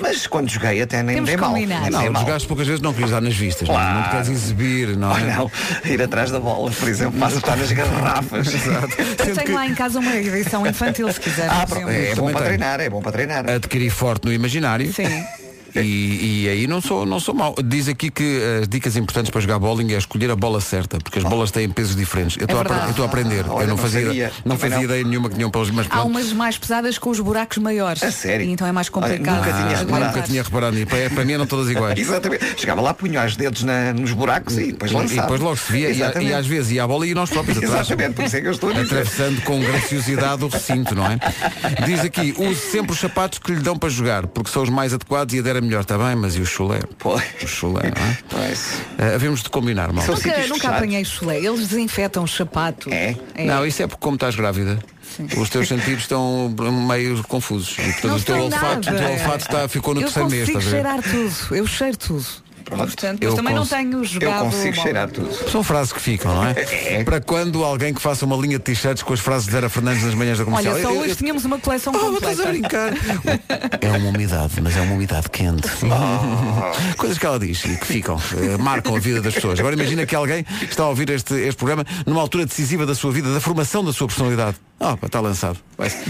[0.00, 1.50] mas quando joguei até nem Mal.
[1.50, 1.90] combinar.
[1.90, 2.22] Não, mal.
[2.22, 3.68] jogaste poucas vezes, não querias dar nas vistas.
[3.68, 3.78] não é?
[3.78, 4.10] Não, te Claro.
[4.10, 5.20] queres exibir, não Oh, é?
[5.36, 5.50] não,
[5.84, 8.46] ir atrás da bola, por exemplo, para acertar nas garrafas.
[8.54, 11.48] Eu Sendo tenho que lá em casa uma edição infantil, se quiser.
[11.50, 11.90] Ah, exemplo.
[11.90, 13.48] é bom para treinar, é bom para treinar.
[13.50, 14.92] Adquiri forte no imaginário.
[14.92, 15.04] Sim.
[15.82, 17.54] E, e aí não sou, não sou mau.
[17.64, 21.18] Diz aqui que as dicas importantes para jogar bowling é escolher a bola certa, porque
[21.18, 22.36] as bolas têm pesos diferentes.
[22.36, 22.88] Eu estou a, apre- verdade.
[22.88, 23.44] eu estou a aprender.
[23.48, 24.32] Olha, eu não não fazia, sabia.
[24.44, 24.84] não Também fazia não.
[24.84, 28.02] ideia nenhuma que tinham pelos mas Há umas mais pesadas com os buracos maiores.
[28.02, 28.46] A sério?
[28.46, 29.36] E então é mais Olha, complicado.
[29.36, 30.06] nunca tinha de reparado.
[30.16, 30.86] Nunca tinha reparado nisso.
[30.88, 31.98] Para, para mim eram todas iguais.
[31.98, 32.44] Exatamente.
[32.60, 35.22] Chegava lá, punha os dedos na- nos buracos e depois E lançava.
[35.22, 37.58] depois logo se via, e, a- e às vezes ia a bola e nós próprios
[37.58, 37.86] atrás.
[37.86, 38.78] Exatamente, por isso é que eu estou a.
[38.80, 41.18] Atravessando com graciosidade o recinto, não é?
[41.86, 44.92] Diz aqui, use sempre os sapatos que lhe dão para jogar, porque são os mais
[44.94, 46.16] adequados e adera melhor, está bem?
[46.16, 46.80] Mas e o chulé?
[46.98, 47.22] Pois.
[47.42, 48.18] O chulé, não é?
[48.28, 48.58] Pois.
[48.98, 50.04] Uh, havemos de combinar, mal.
[50.06, 50.64] Nunca, nunca fechados.
[50.64, 51.38] apanhei chulé.
[51.38, 52.92] Eles desinfetam os sapatos.
[52.92, 53.16] É?
[53.44, 54.78] Não, isso é porque como estás grávida,
[55.36, 56.54] os teus sentidos estão
[56.88, 57.76] meio confusos.
[57.78, 60.48] E, portanto, Não o teu olfato, o teu olfato está, ficou no eu terceiro mês,
[60.50, 60.70] consigo a ver?
[60.70, 61.54] cheirar tudo.
[61.56, 62.26] Eu cheiro tudo.
[62.68, 62.86] Pronto.
[62.86, 64.44] Portanto, Eu mas também não tenho Eu jogado.
[64.44, 64.82] consigo bola.
[64.82, 65.50] cheirar tudo.
[65.50, 66.54] São frases que ficam, não é?
[66.98, 67.04] É.
[67.04, 70.02] Para quando alguém que faça uma linha de t-shirts com as frases de Vera Fernandes
[70.04, 70.74] nas manhãs da comercial?
[70.74, 72.50] Olha, só Eu- hoje eu- tínhamos uma coleção Oh, estás a completa.
[72.50, 72.92] brincar.
[73.80, 75.68] É uma umidade, mas é uma umidade quente.
[76.96, 79.58] Coisas que ela diz e que ficam, eh, marcam a vida das pessoas.
[79.58, 83.12] Agora imagina que alguém está a ouvir este, este programa numa altura decisiva da sua
[83.12, 84.56] vida, da formação da sua personalidade.
[84.80, 85.58] Ah, está lançado.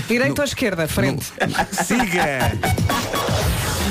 [0.09, 1.27] Direito ou esquerda, frente.
[1.73, 2.53] Siga!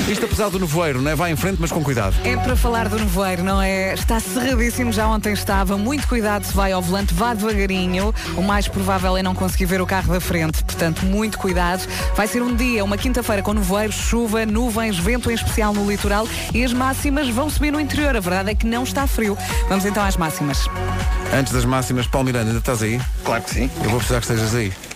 [0.07, 1.15] Isto apesar do nevoeiro, não é?
[1.15, 2.15] Vai em frente, mas com cuidado.
[2.23, 3.93] É para falar do nevoeiro, não é?
[3.93, 5.77] Está cerradíssimo, já ontem estava.
[5.77, 8.13] Muito cuidado se vai ao volante, vá devagarinho.
[8.35, 10.63] O mais provável é não conseguir ver o carro da frente.
[10.63, 11.85] Portanto, muito cuidado.
[12.15, 16.27] Vai ser um dia, uma quinta-feira com nevoeiro, chuva, nuvens, vento em especial no litoral
[16.53, 18.15] e as máximas vão subir no interior.
[18.15, 19.37] A verdade é que não está frio.
[19.67, 20.69] Vamos então às máximas.
[21.33, 23.01] Antes das máximas, Paulo Miranda, ainda estás aí?
[23.23, 23.69] Claro que sim.
[23.83, 24.86] Eu vou precisar que estejas aí.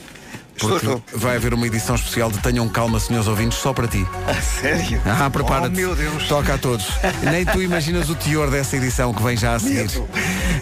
[0.62, 1.04] Porque estou.
[1.16, 4.06] vai haver uma edição especial de Tenham Calma, senhores ouvintes, só para ti.
[4.28, 5.02] A sério?
[5.06, 5.74] Ah, prepara-te.
[5.74, 6.28] Oh, meu Deus.
[6.28, 6.88] Toca a todos.
[7.30, 9.90] Nem tu imaginas o teor dessa edição que vem já a seguir.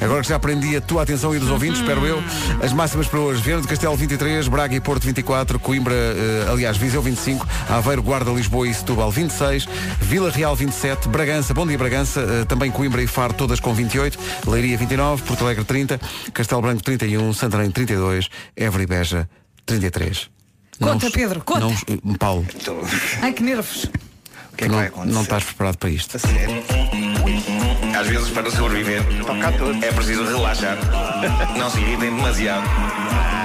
[0.02, 2.24] Agora que já aprendi a tua atenção e dos ouvintes, espero eu.
[2.64, 3.42] As máximas para hoje.
[3.42, 8.32] Viana do Castelo 23, Braga e Porto 24, Coimbra, eh, aliás, Viseu 25, Aveiro, Guarda,
[8.32, 9.68] Lisboa e Setúbal 26,
[10.00, 14.18] Vila Real 27, Bragança, Bom Dia Bragança, eh, também Coimbra e Faro todas com 28,
[14.48, 16.00] Leiria 29, Porto Alegre 30,
[16.34, 19.30] Castelo Branco 31, Santarém 32, Évora e Beja
[19.70, 20.30] 33.
[20.80, 21.68] Conta, Pedro, conta.
[22.04, 22.82] Não, Paulo, Estou-
[23.22, 23.84] Ai, que nervos.
[24.54, 25.14] O que é que não, vai acontecer?
[25.14, 26.18] não estás preparado para isto.
[26.18, 26.64] A sério?
[28.00, 30.78] Às vezes, para sobreviver, a é preciso relaxar.
[31.58, 32.64] Não se irritem demasiado.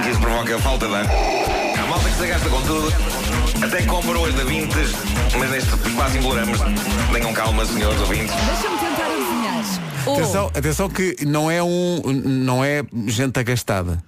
[0.03, 1.05] que Isso provoca falta de ar.
[1.05, 2.87] Há malta que se gasta com tudo.
[3.63, 4.91] Até compra hoje da Vintes,
[5.37, 6.57] mas neste quase imploramos.
[7.13, 8.33] Tenham calma, senhores ouvintes.
[8.35, 9.55] Deixa-me tentar adivinhar.
[10.05, 14.01] Oh, Atenção, atenção que não é um não é gente agastada.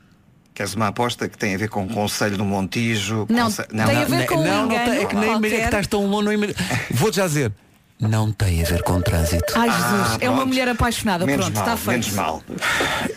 [0.57, 3.27] Queres uma aposta que tem a ver com o Conselho do Montijo?
[3.29, 5.49] Não, conse- tem a ver Ne- com um não, não tem, é que nem qualquer.
[5.51, 6.35] que estás tão longe.
[6.35, 6.47] não
[6.89, 7.51] Vou-te já dizer.
[7.99, 9.53] Não tem a ver com trânsito.
[9.55, 10.47] Ai, Jesus, Ah, é uma pronto.
[10.47, 11.27] mulher apaixonada.
[11.27, 12.05] Menos Pronto, mal, está feito.
[12.05, 12.43] menos mal.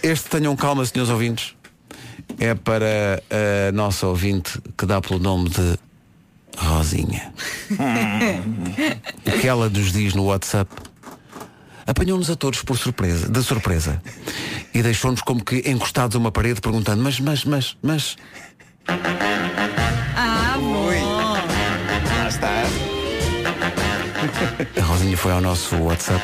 [0.03, 1.55] Este tenham calma, senhores ouvintes.
[2.39, 3.23] É para
[3.69, 5.79] a nossa ouvinte que dá pelo nome de
[6.59, 7.33] Rosinha.
[9.27, 10.71] o que ela nos diz no WhatsApp
[11.87, 14.03] apanhou-nos a todos por surpresa, de surpresa.
[14.73, 18.17] E deixou-nos como que encostados a uma parede perguntando, mas, mas, mas, mas.
[18.89, 20.57] Ah.
[22.19, 22.65] Lá está.
[24.79, 26.23] A Rosinha foi ao nosso WhatsApp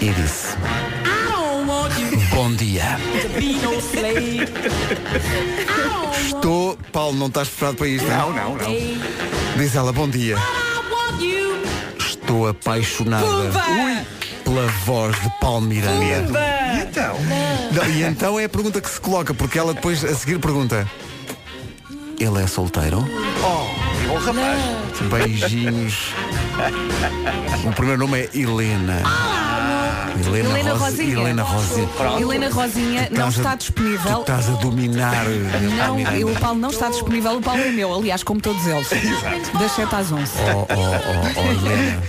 [0.00, 0.56] e disse
[2.30, 2.98] Bom dia
[6.26, 8.74] Estou Paulo, não estás preparado para isto Não, não, não.
[9.56, 10.36] Diz ela, bom dia
[12.34, 13.24] Estou apaixonada!
[14.42, 16.04] Pela voz de Paulo Miranda
[16.74, 17.16] E então?
[17.72, 20.84] Não, E então é a pergunta que se coloca Porque ela depois a seguir pergunta
[22.18, 22.98] Ele é solteiro?
[23.40, 24.58] Oh, bom rapaz.
[25.08, 26.12] Beijinhos.
[27.64, 29.02] O primeiro nome é Helena.
[30.26, 31.20] Helena, Helena Rosi- Rosinha.
[31.20, 31.88] Helena Rosinha.
[32.20, 34.14] Helena Rosinha não estás a- está disponível.
[34.16, 35.24] Tu estás a dominar.
[35.76, 38.88] Não, eu- o Paulo não está disponível, o Paulo é meu, aliás, como todos eles.
[39.58, 40.32] Das 7 às 11.
[40.38, 42.02] Oh, oh, oh, oh, Helena.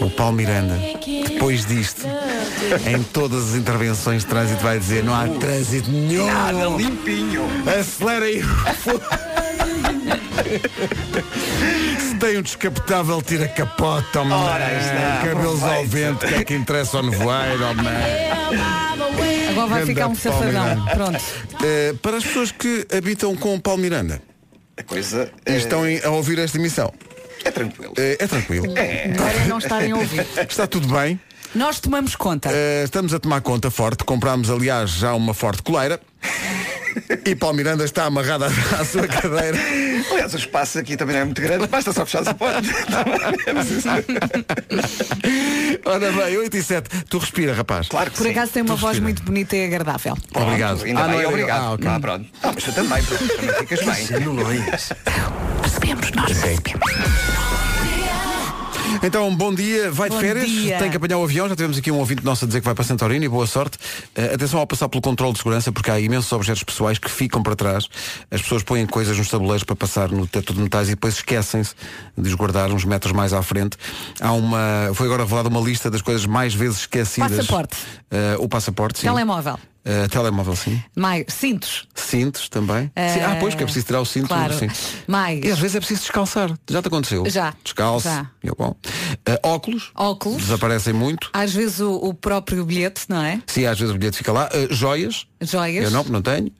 [0.00, 0.74] O Paulo Miranda,
[1.28, 2.06] depois disto,
[2.86, 6.26] em todas as intervenções de trânsito vai dizer não há trânsito nenhum.
[6.26, 7.42] Nada, limpinho.
[7.78, 8.42] Acelera aí.
[11.98, 16.54] Se tem um descapotável, tira capota, oh, Ora, está, Cabelos ao vento, que é que
[16.54, 17.90] interessa ao nevoeiro, man.
[19.50, 20.84] Agora vai ficar um safadão.
[20.86, 21.24] Pronto.
[21.64, 24.20] Eh, para as pessoas que habitam com o Paulo Miranda
[24.76, 26.92] A coisa e é, estão a ouvir esta emissão,
[27.44, 27.92] é tranquilo.
[27.96, 28.66] eh, é tranquilo.
[28.66, 30.26] Agora é não estarem a ouvir.
[30.48, 31.20] Está tudo bem.
[31.54, 32.48] Nós tomamos conta.
[32.50, 34.04] Eh, estamos a tomar conta forte.
[34.04, 36.00] Comprámos, aliás, já uma forte coleira.
[37.24, 39.56] E Paulo Miranda está amarrada à sua cadeira.
[40.10, 42.60] Aliás, o espaço aqui também não é muito grande, basta só fechar a porta.
[45.84, 47.04] Ora bem, 8 e 7.
[47.04, 47.88] Tu respira, rapaz.
[47.88, 48.30] Claro que Por sim.
[48.32, 49.04] acaso tem uma Tu voz respira.
[49.04, 50.16] muito bonita e agradável.
[50.34, 50.84] Obrigado.
[50.84, 51.62] Ainda Ah, não bem, obrigado.
[51.62, 51.88] Ah, ok.
[51.88, 52.26] Ah, pronto.
[52.42, 54.06] Ah, mas tu também, pronto, também ficas bem.
[55.62, 57.71] Percebemos, nós percebemos.
[59.00, 60.78] Então, bom dia, vai de Bom férias, dia.
[60.78, 62.74] tem que apanhar o avião, já tivemos aqui um ouvinte nosso a dizer que vai
[62.74, 63.78] para Santorini, boa sorte.
[64.14, 67.42] Eh, atenção ao passar pelo controle de segurança, porque há imensos objetos pessoais que ficam
[67.42, 67.88] para trás.
[68.30, 71.74] As pessoas põem coisas nos tabuleiros para passar no teto de metais e depois esquecem-se
[72.16, 73.76] de os guardar uns metros mais à frente.
[74.20, 77.36] Há uma, foi agora revelada uma lista das coisas mais vezes esquecidas.
[77.36, 77.76] Passaporte.
[78.10, 79.06] Eh, o passaporte, sim.
[79.06, 79.58] Telemóvel.
[79.84, 80.80] Eh, telemóvel, sim.
[80.94, 81.88] Mais, cintos.
[81.94, 82.84] Cintos também.
[82.84, 84.28] Sim, Ah, pois, que é preciso tirar o cinto.
[84.28, 84.54] Claro.
[84.54, 84.68] Sim.
[85.08, 85.44] Mais.
[85.44, 86.56] E às vezes é preciso descalçar.
[86.70, 87.24] Já te aconteceu?
[87.28, 87.52] Já.
[87.64, 88.06] Descalço.
[88.08, 88.30] Já.
[88.44, 88.76] Eu, bom.
[89.26, 89.90] Eh, óculos.
[89.96, 90.42] Óculos.
[90.42, 91.30] Desaparecem muito.
[91.32, 93.42] Às vezes o, o próprio bilhete, não é?
[93.46, 94.48] Sim, às vezes o bilhete fica lá.
[94.52, 95.26] Eh, joias.
[95.40, 95.84] Joias.
[95.84, 96.52] Eu não, não tenho.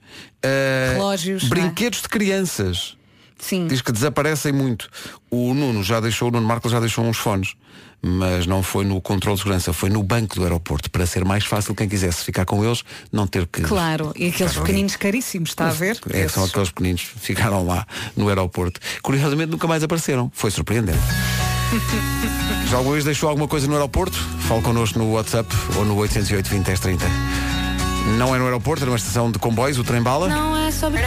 [0.93, 1.47] Relógios, é?
[1.47, 2.97] Brinquedos de crianças.
[3.39, 3.67] Sim.
[3.67, 4.89] Diz que desaparecem muito.
[5.29, 7.55] O Nuno já deixou, o Nuno Marcos já deixou uns fones.
[8.05, 11.45] Mas não foi no controle de segurança, foi no banco do aeroporto, para ser mais
[11.45, 13.61] fácil quem quisesse ficar com eles, não ter que.
[13.61, 14.11] Claro.
[14.17, 15.97] E aqueles pequeninos caríssimos, está a ver?
[16.09, 17.87] É, são aqueles pequeninos, ficaram lá
[18.17, 18.81] no aeroporto.
[19.01, 20.29] Curiosamente nunca mais apareceram.
[20.35, 20.99] Foi surpreendente.
[22.69, 24.17] Já alguma vez deixou alguma coisa no aeroporto?
[24.47, 27.05] Fale connosco no WhatsApp ou no 808 20 10 30.
[28.17, 30.27] Não é no aeroporto, é numa estação de comboios, o trem bala.
[30.27, 31.01] Não é sobre.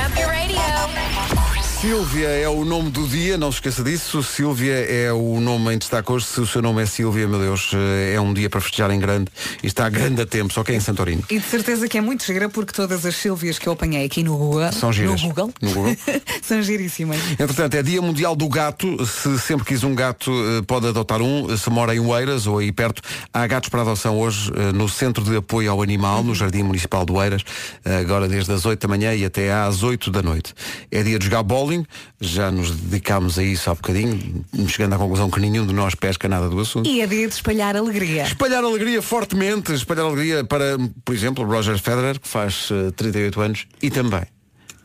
[1.86, 4.20] Silvia é o nome do dia, não se esqueça disso.
[4.20, 6.26] Silvia é o nome em destaque hoje.
[6.26, 8.98] Se o seu nome é Silvia, meu Deus, eh, é um dia para festejar em
[8.98, 9.30] grande.
[9.62, 11.22] E está a grande a tempo, só que é em Santorini.
[11.30, 14.24] E de certeza que é muito gira porque todas as Sílvias que eu apanhei aqui
[14.24, 15.22] no Google, São giras.
[15.22, 15.96] no Google, No Google.
[16.42, 17.20] são giríssimas.
[17.38, 19.06] Entretanto, é Dia Mundial do Gato.
[19.06, 21.56] Se sempre quis um gato, eh, pode adotar um.
[21.56, 23.00] Se mora em Oeiras ou aí perto,
[23.32, 27.06] há gatos para adoção hoje eh, no Centro de Apoio ao Animal, no Jardim Municipal
[27.06, 27.42] de Oeiras,
[27.84, 30.52] agora desde as 8 da manhã e até às 8 da noite.
[30.90, 31.75] É dia de jogar bowling,
[32.20, 36.28] já nos dedicámos a isso há bocadinho, chegando à conclusão que nenhum de nós pesca
[36.28, 36.88] nada do assunto.
[36.88, 38.22] E é dia de espalhar alegria.
[38.22, 43.66] Espalhar alegria fortemente, espalhar alegria para, por exemplo, Roger Federer, que faz eh, 38 anos,
[43.82, 44.22] e também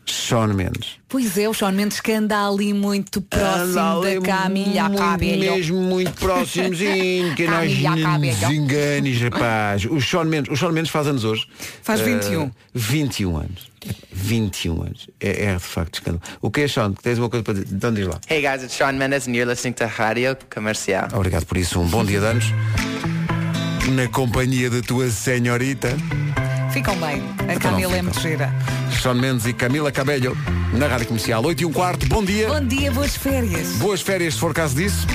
[0.06, 1.00] Sean Mendes.
[1.08, 5.40] Pois é, o Sean Mendes que anda ali muito próximo da Camila muito, Cabello.
[5.40, 9.86] Mesmo muito próximozinho, que nós nos enganes, rapaz.
[9.86, 11.46] O Sean Mendes, o Sean Mendes faz anos hoje.
[11.84, 12.52] Faz Eh, 21.
[12.74, 13.72] 21 anos.
[14.12, 15.08] 21 anos.
[15.20, 16.22] É, é de facto escândalo.
[16.42, 16.94] O que é, Sean?
[16.94, 17.68] Tens uma coisa para dizer?
[17.72, 18.20] Então diz lá.
[18.30, 21.08] Hey guys, it's Sean Mendes and you're listening to Radio Comercial.
[21.14, 21.80] Obrigado por isso.
[21.80, 22.46] Um bom dia de anos.
[23.96, 25.90] Na companhia da tua senhorita.
[26.72, 27.22] Ficam bem.
[27.48, 28.54] A Então Camila é muito gira.
[29.02, 30.38] Sean Mendes e Camila Cabello.
[30.74, 31.44] Na Rádio Comercial.
[31.44, 32.06] 8 e um quarto.
[32.08, 32.48] Bom dia.
[32.48, 33.74] Bom dia, boas férias.
[33.74, 35.06] Boas férias, se for caso disso.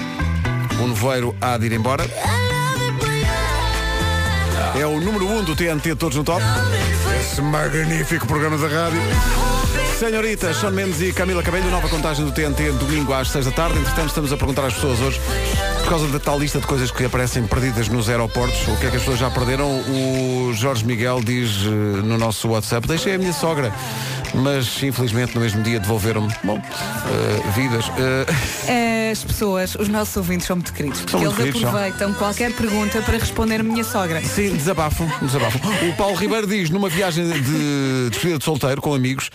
[0.82, 2.04] O nevoeiro há de ir embora.
[4.78, 6.42] É o número 1 um do TNT Todos no Top.
[7.18, 9.55] Esse magnífico programa da rádio.
[9.98, 13.78] Senhorita, Sean Mendes e Camila Cabello, nova contagem do TNT domingo às 6 da tarde.
[13.78, 15.18] Entretanto, estamos a perguntar às pessoas hoje,
[15.82, 18.90] por causa da tal lista de coisas que aparecem perdidas nos aeroportos, o que é
[18.90, 19.66] que as pessoas já perderam.
[19.70, 23.72] O Jorge Miguel diz eh, no nosso WhatsApp, deixei a minha sogra.
[24.34, 27.86] Mas infelizmente no mesmo dia devolveram-me bom, eh, vidas.
[28.68, 30.98] Eh, As pessoas, os nossos ouvintes são muito queridos.
[31.00, 31.70] Porque São muito eles queridos, são.
[31.70, 34.20] aproveitam qualquer pergunta para responder a minha sogra.
[34.20, 35.60] Sim, desabafam, desabafam.
[35.88, 39.30] O Paulo Ribeiro diz, numa viagem de despedida de solteiro com amigos,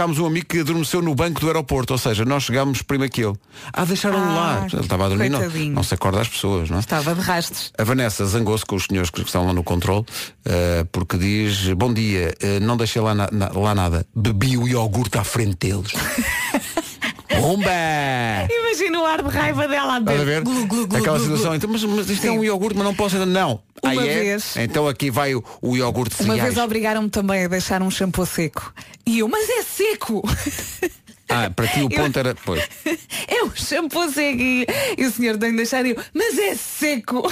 [0.00, 3.22] deixámos um amigo que adormeceu no banco do aeroporto, ou seja, nós chegámos primeiro que
[3.22, 3.34] ele.
[3.70, 4.66] Ah, deixaram-no lá.
[4.72, 5.40] Ele estava a dormir, não,
[5.74, 6.80] não se acorda às pessoas, não é?
[6.80, 7.70] Estava de rastos.
[7.76, 10.06] A Vanessa zangou-se com os senhores que estão lá no controle,
[10.46, 15.18] eh, porque diz, bom dia, eh, não deixei lá, na- lá nada, bebi o iogurte
[15.18, 15.92] à frente deles.
[17.40, 17.70] Bomba!
[18.50, 20.42] Imagina o ar de raiva dela a a ver?
[20.42, 22.38] Glu, glu, glu, Aquela situação, então, mas, mas isto é Sim.
[22.38, 23.26] um iogurte, mas não posso ainda.
[23.26, 23.62] Não.
[23.82, 24.14] Uma Aí é?
[24.20, 24.56] vez.
[24.56, 26.54] Então aqui vai o, o iogurte de Uma cereais.
[26.54, 28.72] vez obrigaram-me também a deixar um shampoo seco.
[29.06, 30.22] E eu, mas é seco!
[31.32, 32.34] Ah, para ti o ponto era.
[32.44, 32.60] Pois.
[33.28, 34.66] É um shampoo seco e,
[34.98, 37.22] e o senhor tem de deixar e eu, mas é seco.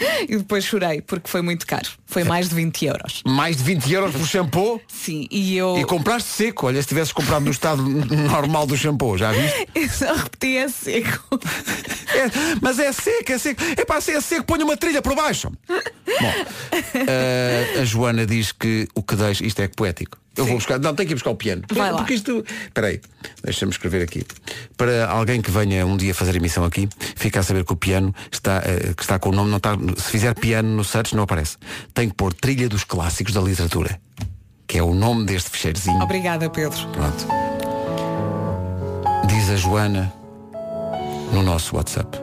[0.28, 1.88] E depois chorei, porque foi muito caro.
[2.06, 3.22] Foi mais de 20 euros.
[3.26, 4.80] Mais de 20 euros por shampoo?
[4.88, 5.78] Sim, e eu.
[5.78, 6.66] E compraste seco.
[6.66, 7.82] Olha, se tivesses comprado no estado
[8.30, 9.68] normal do shampoo, já viste?
[9.74, 11.40] Eu só repeti é seco.
[12.14, 13.62] É, mas é seco, é seco.
[13.76, 15.50] É para ser seco, ponha uma trilha por baixo.
[15.68, 16.32] Bom,
[16.94, 19.44] eh, a Joana diz que o que deixa.
[19.44, 20.18] Isto é poético.
[20.36, 20.78] Eu vou buscar.
[20.78, 21.62] Não, tenho que ir buscar o piano.
[21.72, 21.98] Vai lá.
[21.98, 22.44] Porque isto.
[22.64, 23.00] Espera aí,
[23.42, 24.24] deixa-me escrever aqui.
[24.76, 28.14] Para alguém que venha um dia fazer emissão aqui, fica a saber que o piano
[28.30, 29.76] está, eh, que está com o nome, não está.
[29.96, 31.56] Se fizer piano no search, não aparece.
[31.94, 34.00] Tem que pôr trilha dos clássicos da literatura.
[34.66, 36.00] Que é o nome deste ficheirozinho.
[36.02, 36.78] Obrigada, Pedro.
[36.88, 37.26] Pronto.
[39.26, 40.12] Diz a Joana
[41.32, 42.18] no nosso WhatsApp.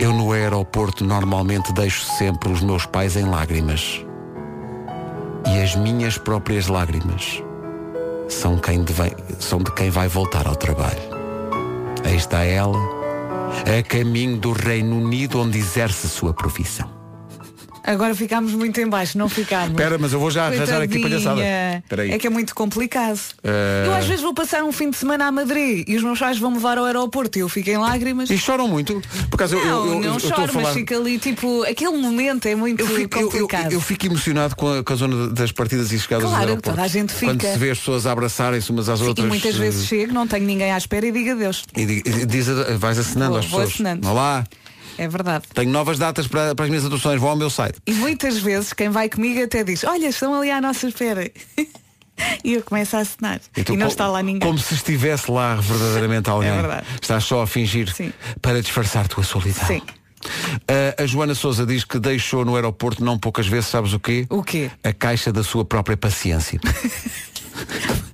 [0.00, 4.04] Eu no aeroporto normalmente deixo sempre os meus pais em lágrimas.
[5.46, 7.42] E as minhas próprias lágrimas
[8.28, 10.98] são, quem deve- são de quem vai voltar ao trabalho.
[12.04, 12.78] Aí está ela,
[13.78, 17.03] a caminho do Reino Unido onde exerce sua profissão.
[17.86, 19.72] Agora ficámos muito em baixo, não ficámos.
[19.72, 21.42] Espera, mas eu vou já arranjar aqui palhaçada.
[21.42, 21.82] É
[22.18, 23.20] que é muito complicado.
[23.42, 26.18] Eh, Eu às vezes vou passar um fim de semana a Madrid e os meus
[26.18, 28.30] pais vão me levar ao aeroporto e eu fico em lágrimas.
[28.30, 29.02] E choram muito.
[29.30, 30.64] Por eu- não, eu, eu, não eu choro, falar...
[30.64, 33.72] mas fica ali, tipo, aquele momento é muito Eu fico, complicado.
[33.72, 36.70] eu fico emocionado com a, com a zona das partidas e chegadas Claro, do aeroporto.
[36.70, 37.52] toda a gente Quando fica.
[37.52, 39.28] se vê as pessoas a abraçarem-se umas às e outras.
[39.28, 41.64] muitas eh, vezes chego, não tenho ninguém à espera e digo adeus.
[41.76, 42.46] E, di- e diz,
[42.78, 43.74] vais assinando Vou- às vou pessoas.
[43.74, 44.08] assinando.
[44.08, 44.44] Olá,
[44.98, 45.44] É verdade.
[45.52, 47.78] tenho novas datas para, para as minhas atuações, vão ao meu site.
[47.86, 51.30] E muitas vezes quem vai comigo até diz, olha, estão ali à nossa espera.
[52.44, 53.40] e eu começo a assinar.
[53.56, 54.40] E, tu não co- está lá ninguém.
[54.40, 56.50] Como se estivesse lá verdadeiramente alguém.
[56.50, 56.86] É verdade.
[57.00, 58.12] Estás só a fingir Sim.
[58.40, 59.66] para disfarçar a tua solidão.
[59.66, 59.82] Sim.
[60.68, 64.26] Ah, a Joana Souza diz que deixou no aeroporto não poucas vezes, sabes o quê?
[64.30, 64.70] O quê?
[64.82, 66.58] A caixa da sua própria paciência.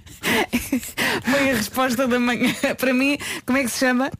[1.60, 2.54] A resposta da manhã.
[2.78, 4.10] Para mim, como é que se chama?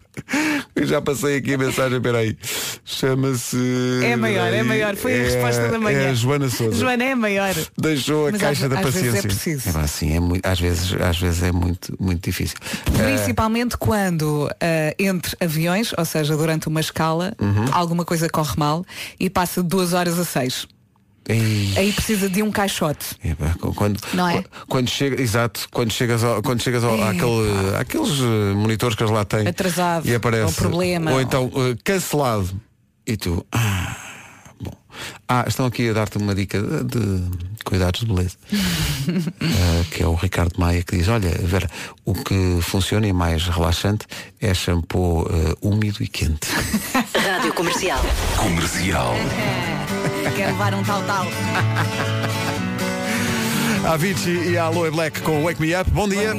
[0.76, 2.36] Eu já passei aqui a mensagem, espera aí.
[2.84, 3.56] Chama-se.
[4.04, 4.94] É maior, é maior.
[4.94, 5.98] Foi a É- resposta da manhã.
[6.00, 6.76] É a Joana Souza.
[6.78, 7.54] Joana é maior.
[7.78, 9.18] Deixou a Mas caixa às- da às vezes paciência.
[9.18, 9.68] é preciso.
[9.70, 12.58] É, pá, sim, é muito, às, vezes, às vezes é muito, muito difícil.
[12.96, 17.64] Principalmente quando ah, entre aviões, ou seja, durante uma escala, Uhum.
[17.72, 18.84] alguma coisa corre mal
[19.18, 20.66] e passa de duas horas a seis.
[21.30, 23.06] Ei, Aí precisa de um caixote.
[23.24, 23.34] é,
[23.74, 24.42] quando, Não é?
[24.68, 29.02] quando chega, exato, quando chegas, ao, quando chegas ao, É, àquele, àqueles eh, monitores que
[29.02, 31.12] eles lá têm Atrasado, e aparece ou problema.
[31.12, 32.50] ou então eh, cancelado
[33.06, 33.96] e tu ah,
[34.60, 34.72] bom.
[35.28, 36.84] ah, estão aqui a dar-te uma dica de,
[37.20, 38.36] de cuidados de beleza
[39.08, 41.68] Eh, que é o Ricardo Maia que diz olha Vera,
[42.04, 44.06] o que funciona e é mais relaxante
[44.40, 46.48] é shampoo eh, úmido e quente
[47.14, 48.00] Rádio Comercial.
[48.36, 49.14] Comercial.
[50.40, 51.26] Quer levar um tal tal.
[53.84, 55.90] A Avicii e a Aloe Black com Wake Me Up.
[55.90, 56.32] Bom dia.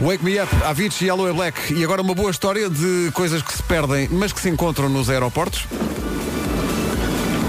[0.00, 1.74] Wake Me Up, Avicii e Aloe Black.
[1.74, 5.10] E agora uma boa história de coisas que se perdem, mas que se encontram nos
[5.10, 5.64] aeroportos.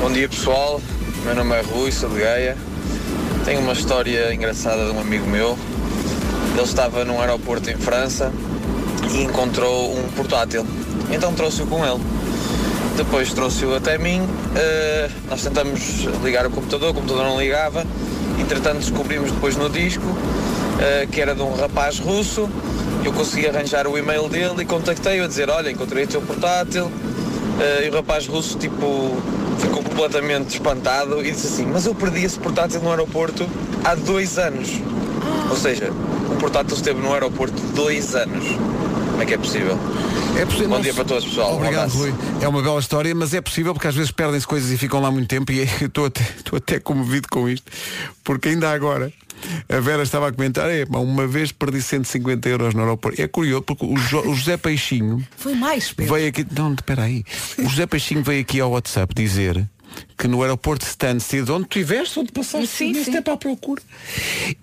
[0.02, 0.82] Bom dia pessoal,
[1.24, 2.58] meu nome é Rui, sou de Gaia.
[3.46, 5.56] Tenho uma história engraçada de um amigo meu.
[6.54, 8.34] Ele estava num aeroporto em França
[9.14, 10.66] e encontrou um portátil.
[11.12, 12.23] Então trouxe-o com ele.
[12.96, 14.22] Depois trouxe-o até mim.
[14.56, 17.86] eh, nós tentamos ligar o computador, o computador não ligava.
[18.40, 20.06] Entretanto descobrimos depois no disco
[20.80, 22.50] eh, que era de um rapaz russo.
[23.04, 26.92] Eu consegui arranjar o e-mail dele e contactei-o a dizer, olha, encontrei o teu portátil.
[27.60, 29.18] Eh, e o rapaz russo tipo
[29.60, 33.48] ficou completamente espantado e disse assim, mas eu perdi esse portátil no aeroporto
[33.84, 34.70] há dois anos.
[35.50, 35.92] Ou seja,
[36.32, 38.46] o portátil esteve no aeroporto dois anos.
[39.14, 39.78] Como é que é possível?
[40.38, 40.70] É possível.
[40.70, 41.56] Bom dia para todos, pessoal.
[41.56, 41.92] Obrigado.
[41.92, 42.14] Rui.
[42.42, 45.12] É uma bela história, mas é possível porque às vezes perdem-se coisas e ficam lá
[45.12, 47.72] muito tempo e eu estou até, estou até comovido com isto,
[48.24, 49.14] porque ainda agora
[49.70, 53.22] a Vera estava a comentar, é, uma vez perdi 150 euros no aeroporto.
[53.22, 56.16] É curioso, porque o, Jo- o José Peixinho Foi mais, Pedro.
[56.16, 56.46] veio aqui.
[56.52, 57.24] Não, espera aí.
[57.60, 59.68] O José Peixinho veio aqui ao WhatsApp dizer
[60.18, 63.16] que no aeroporto de Stansted, onde tu estiveste, onde passaste, Sim, sim, sim.
[63.18, 63.82] é para a procura.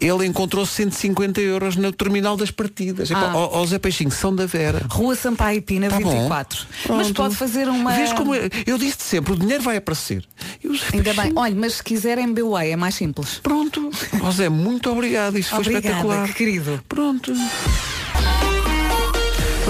[0.00, 3.10] Ele encontrou 150 euros no terminal das partidas.
[3.12, 3.32] Ah.
[3.34, 4.86] ó, ó Zé Peixinho, são da Vera.
[4.90, 6.10] Rua Sampaio Pina Tá bom.
[6.10, 6.66] 24.
[6.88, 7.92] Mas pode fazer uma.
[7.92, 8.48] Vês como é?
[8.66, 10.24] Eu disse sempre, o dinheiro vai aparecer.
[10.62, 11.32] E Zé Ainda bem.
[11.36, 13.40] Olha, mas se quiserem BWay é mais simples.
[13.42, 13.90] Pronto.
[14.22, 15.38] Ó Zé, muito obrigado.
[15.38, 16.26] Isso foi Obrigada, espetacular.
[16.28, 16.80] que querido.
[16.88, 17.32] Pronto.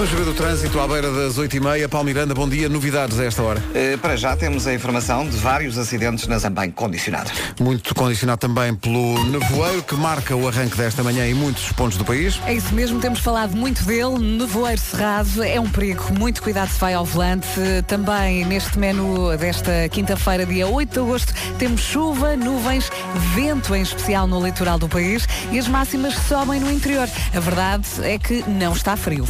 [0.01, 1.87] Vamos ver o trânsito à beira das 8h30.
[1.87, 2.67] Paulo Miranda, bom dia.
[2.67, 3.63] Novidades a esta hora?
[3.71, 7.29] Eh, para já temos a informação de vários acidentes na Zambém condicionado.
[7.59, 12.03] Muito condicionado também pelo nevoeiro que marca o arranque desta manhã em muitos pontos do
[12.03, 12.41] país.
[12.47, 14.17] É isso mesmo, temos falado muito dele.
[14.17, 16.11] Nevoeiro cerrado é um perigo.
[16.17, 17.47] Muito cuidado se vai ao volante.
[17.85, 22.89] Também neste menu desta quinta-feira, dia 8 de agosto, temos chuva, nuvens,
[23.35, 27.07] vento em especial no litoral do país e as máximas sobem no interior.
[27.35, 29.27] A verdade é que não está frio.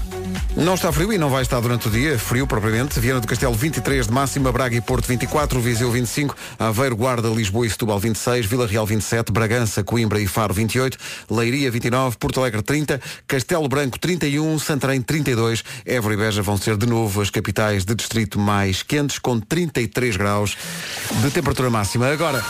[0.56, 3.00] Não está frio e não vai estar durante o dia, frio propriamente.
[3.00, 7.66] Viana do Castelo 23 de máxima, Braga e Porto 24, Viseu 25, Aveiro, Guarda, Lisboa
[7.66, 10.98] e Setúbal 26, Vila Real 27, Bragança, Coimbra e Faro 28,
[11.30, 16.78] Leiria 29, Porto Alegre 30, Castelo Branco 31, Santarém 32, Évora e Beja vão ser
[16.78, 20.58] de novo as capitais de distrito mais quentes, com 33 graus
[21.22, 22.08] de temperatura máxima.
[22.08, 22.44] Agora,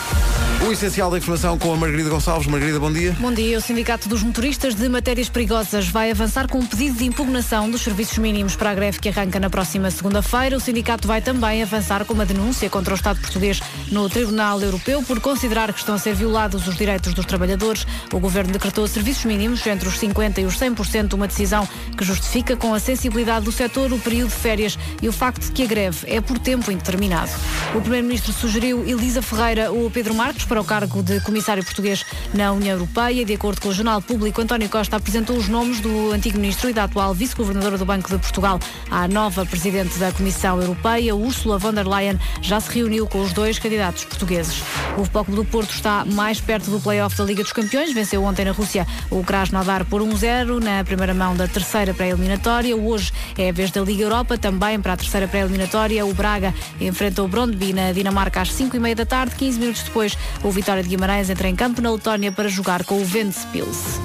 [0.66, 2.46] o essencial da informação com a Margarida Gonçalves.
[2.46, 3.16] Margarida, bom dia.
[3.18, 3.58] Bom dia.
[3.58, 7.82] O Sindicato dos Motoristas de Matérias Perigosas vai avançar com um pedido de impugnação dos
[7.82, 10.56] serviços mínimos para a greve que arranca na próxima segunda-feira.
[10.56, 13.60] O sindicato vai também avançar com uma denúncia contra o Estado português
[13.90, 17.84] no Tribunal Europeu por considerar que estão a ser violados os direitos dos trabalhadores.
[18.12, 22.56] O governo decretou serviços mínimos entre os 50% e os 100%, uma decisão que justifica
[22.56, 25.66] com a sensibilidade do setor o período de férias e o facto de que a
[25.66, 27.32] greve é por tempo indeterminado.
[27.74, 32.52] O primeiro-ministro sugeriu Elisa Ferreira ou Pedro Marques para o cargo de comissário português na
[32.52, 33.24] União Europeia.
[33.24, 36.74] De acordo com o Jornal Público, António Costa apresentou os nomes do antigo ministro e
[36.74, 41.16] da atual vice-governadora do Banco de Portugal à nova presidente da Comissão Europeia.
[41.16, 44.62] Ursula von der Leyen já se reuniu com os dois candidatos portugueses.
[44.98, 47.90] O Futebol do Porto está mais perto do play-off da Liga dos Campeões.
[47.94, 52.76] Venceu ontem na Rússia o Krasnodar por 1-0 na primeira mão da terceira pré-eliminatória.
[52.76, 56.04] Hoje é a vez da Liga Europa, também para a terceira pré-eliminatória.
[56.04, 59.34] O Braga enfrenta o Brondby na Dinamarca às 5h30 da tarde.
[59.34, 63.00] 15 minutos depois, o Vitória de Guimarães entra em campo na Letónia para jogar com
[63.00, 64.00] o Ventspils.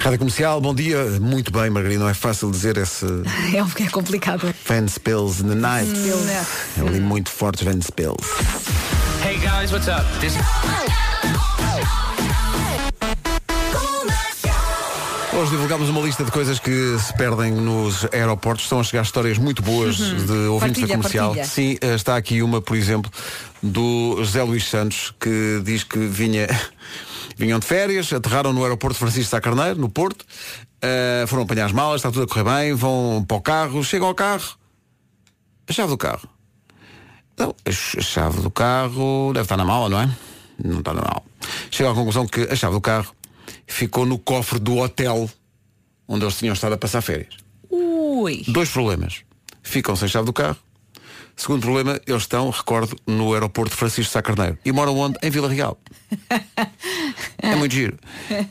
[0.00, 1.04] Rádio Comercial, bom dia.
[1.20, 3.04] Muito bem, Margarida, não é fácil dizer esse
[3.54, 4.54] É um que é complicado.
[4.66, 5.90] Ventspils in the night.
[5.90, 6.28] Hum,
[6.78, 8.16] É ali muito forte Ventspils.
[9.24, 10.04] Hey guys, what's up?
[10.20, 10.34] This
[15.38, 18.64] Hoje divulgámos uma lista de coisas que se perdem nos aeroportos.
[18.64, 20.26] Estão a chegar histórias muito boas Uhum.
[20.26, 21.26] de ouvintes Partilha, da comercial.
[21.34, 21.46] partilha.
[21.46, 23.08] Sim, eh, está aqui uma, por exemplo,
[23.62, 26.48] do José Luís Santos, que diz que vinha,
[27.38, 30.24] vinham de férias, aterraram no aeroporto Francisco Sá Carneiro, no Porto,
[30.82, 34.08] eh, foram apanhar as malas, está tudo a correr bem, vão para o carro, chegam
[34.08, 34.56] ao carro,
[35.68, 36.28] a chave do carro.
[37.38, 40.10] Não, a ch- a chave do carro deve estar na mala, não é?
[40.64, 41.22] Não está na mala.
[41.70, 43.14] Chega à conclusão que a chave do carro
[43.66, 45.28] ficou no cofre do hotel
[46.06, 47.34] onde eles tinham estado a passar férias.
[47.70, 48.42] Ui.
[48.48, 49.22] Dois problemas.
[49.62, 50.56] Ficam sem chave do carro.
[51.36, 54.58] Segundo problema, eles estão, recordo, no aeroporto Francisco Sá Carneiro.
[54.64, 55.16] E moram onde?
[55.22, 55.78] Em Vila Real.
[57.40, 57.96] É muito giro.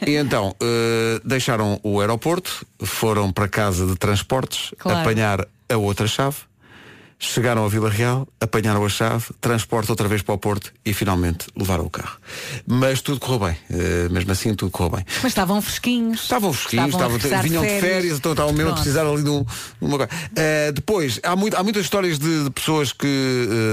[0.06, 5.00] E então, eh, deixaram o aeroporto, foram para casa de transportes, Claro.
[5.00, 6.38] apanhar a outra chave,
[7.20, 11.48] chegaram a Vila Real, apanharam a chave, transporte outra vez para o Porto e finalmente
[11.58, 12.18] levaram o carro.
[12.66, 13.58] Mas tudo correu bem.
[13.72, 15.06] Eh, mesmo assim, tudo correu bem.
[15.24, 16.22] Mas estavam fresquinhos.
[16.22, 17.92] Estavam fresquinhos, Estavam estavam, vinham de férias.
[17.94, 19.44] férias, então estavam mesmo a precisar ali de um-
[19.82, 20.10] uma coisa.
[20.36, 23.08] Eh, depois, há, muito- há muitas histórias de, de pessoas que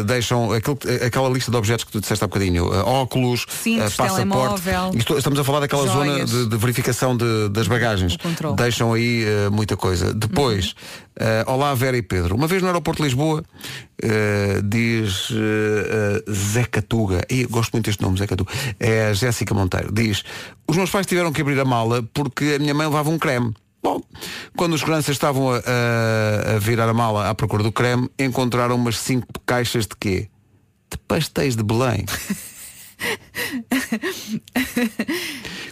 [0.00, 2.64] eh, deixam aquela lista de objetos que tu disseste há bocadinho.
[2.84, 4.62] óculos, Cintos, passaporte.
[4.96, 6.30] Isto- estamos a falar daquela joias.
[6.30, 8.16] zona de, de verificação de- das bagagens.
[8.56, 10.12] Deixam aí muita coisa.
[10.14, 10.74] Depois,
[11.46, 11.54] Uhum.
[11.54, 12.34] olá Vera e Pedro.
[12.36, 13.33] Uma vez no aeroporto de Lisboa,
[14.02, 19.12] eh, diz eh, eh, Zé Catuga, e gosto muito deste nome, Zé Catuga, é a
[19.14, 20.22] Jéssica Monteiro, diz,
[20.68, 23.54] os meus pais tiveram que abrir a mala porque a minha mãe levava um creme.
[23.82, 24.00] Bom,
[24.56, 28.76] quando os seguranças estavam a, a- a virar a mala à procura do creme, encontraram
[28.76, 30.28] umas cinco caixas de quê?
[30.90, 32.04] De pastéis de Belém.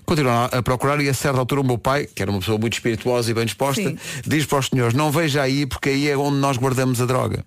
[0.05, 2.75] Continuaram a procurar e a certa altura o meu pai, que era uma pessoa muito
[2.75, 3.97] espirituosa e bem disposta, Sim.
[4.27, 7.45] diz para os senhores, não veja aí porque aí é onde nós guardamos a droga.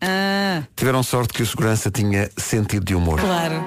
[0.00, 3.20] Ah, Tiveram sorte que o segurança tinha sentido de humor.
[3.20, 3.62] claro.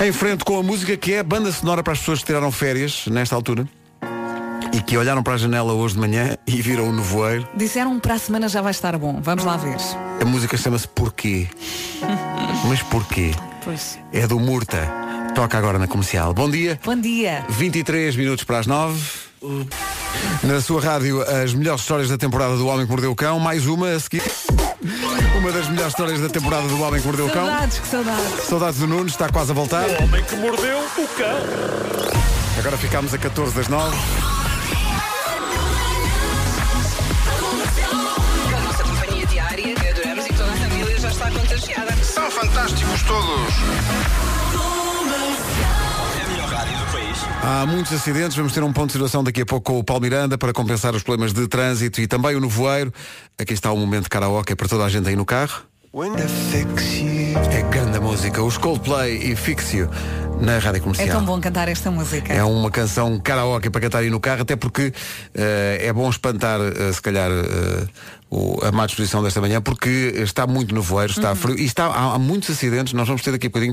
[0.00, 2.50] Em frente com a música que é a banda sonora para as pessoas que tiraram
[2.50, 3.68] férias nesta altura
[4.72, 7.46] e que olharam para a janela hoje de manhã e viram o nevoeiro.
[7.54, 9.20] Disseram para a semana já vai estar bom.
[9.22, 9.76] Vamos lá ver.
[10.20, 11.46] A música chama-se Porquê.
[12.68, 13.30] Mas porquê?
[13.64, 13.98] Pois.
[14.12, 14.86] É do Murta.
[15.34, 16.34] Toca agora na comercial.
[16.34, 16.78] Bom dia.
[16.84, 17.44] Bom dia.
[17.48, 19.00] 23 minutos para as 9.
[20.42, 23.40] Na sua rádio, as melhores histórias da temporada do Homem que Mordeu o Cão.
[23.40, 24.22] Mais uma a seguir.
[25.38, 27.46] Uma das melhores histórias da temporada do Homem que Mordeu o Cão.
[27.46, 28.44] Saudades, que saudades.
[28.44, 29.88] Saudades do Nuno, está quase a voltar.
[29.88, 31.38] O homem que mordeu o cão.
[32.58, 33.96] Agora ficámos a 14 das 9.
[42.34, 43.54] Fantásticos todos.
[45.80, 47.44] É.
[47.46, 50.02] Há muitos acidentes, vamos ter um ponto de situação daqui a pouco com o Paulo
[50.02, 52.92] Miranda para compensar os problemas de trânsito e também o nevoeiro.
[53.38, 55.62] Aqui está o momento de karaoke para toda a gente aí no carro.
[57.52, 59.88] É grande a música, os Coldplay e Fix You
[60.40, 61.08] na Rádio É Comercial.
[61.08, 62.32] tão bom cantar esta música.
[62.32, 64.92] É uma canção karaoke para cantar aí no carro, até porque
[65.34, 67.30] eh, é bom espantar, eh, se calhar,
[68.30, 71.36] o- a má disposição desta manhã, porque está muito nevoeiro, está Uhum.
[71.36, 72.92] frio e está, há, há muitos acidentes.
[72.92, 73.72] Nós vamos ter daqui a bocadinho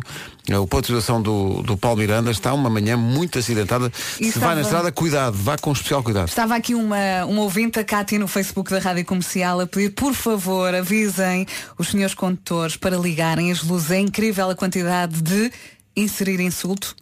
[0.61, 2.31] o ponto de situação do, do Paulo Miranda.
[2.31, 3.91] Está uma manhã muito acidentada.
[4.19, 6.27] E se vai na estava- estrada, cuidado, vá com especial cuidado.
[6.29, 10.13] Estava aqui uma, uma ouvinte, a Cátia, no Facebook da Rádio Comercial, a pedir, por
[10.13, 11.45] favor, avisem
[11.77, 13.91] os senhores condutores para ligarem as luzes.
[13.91, 15.51] É incrível a quantidade de
[15.95, 16.95] inserir insulto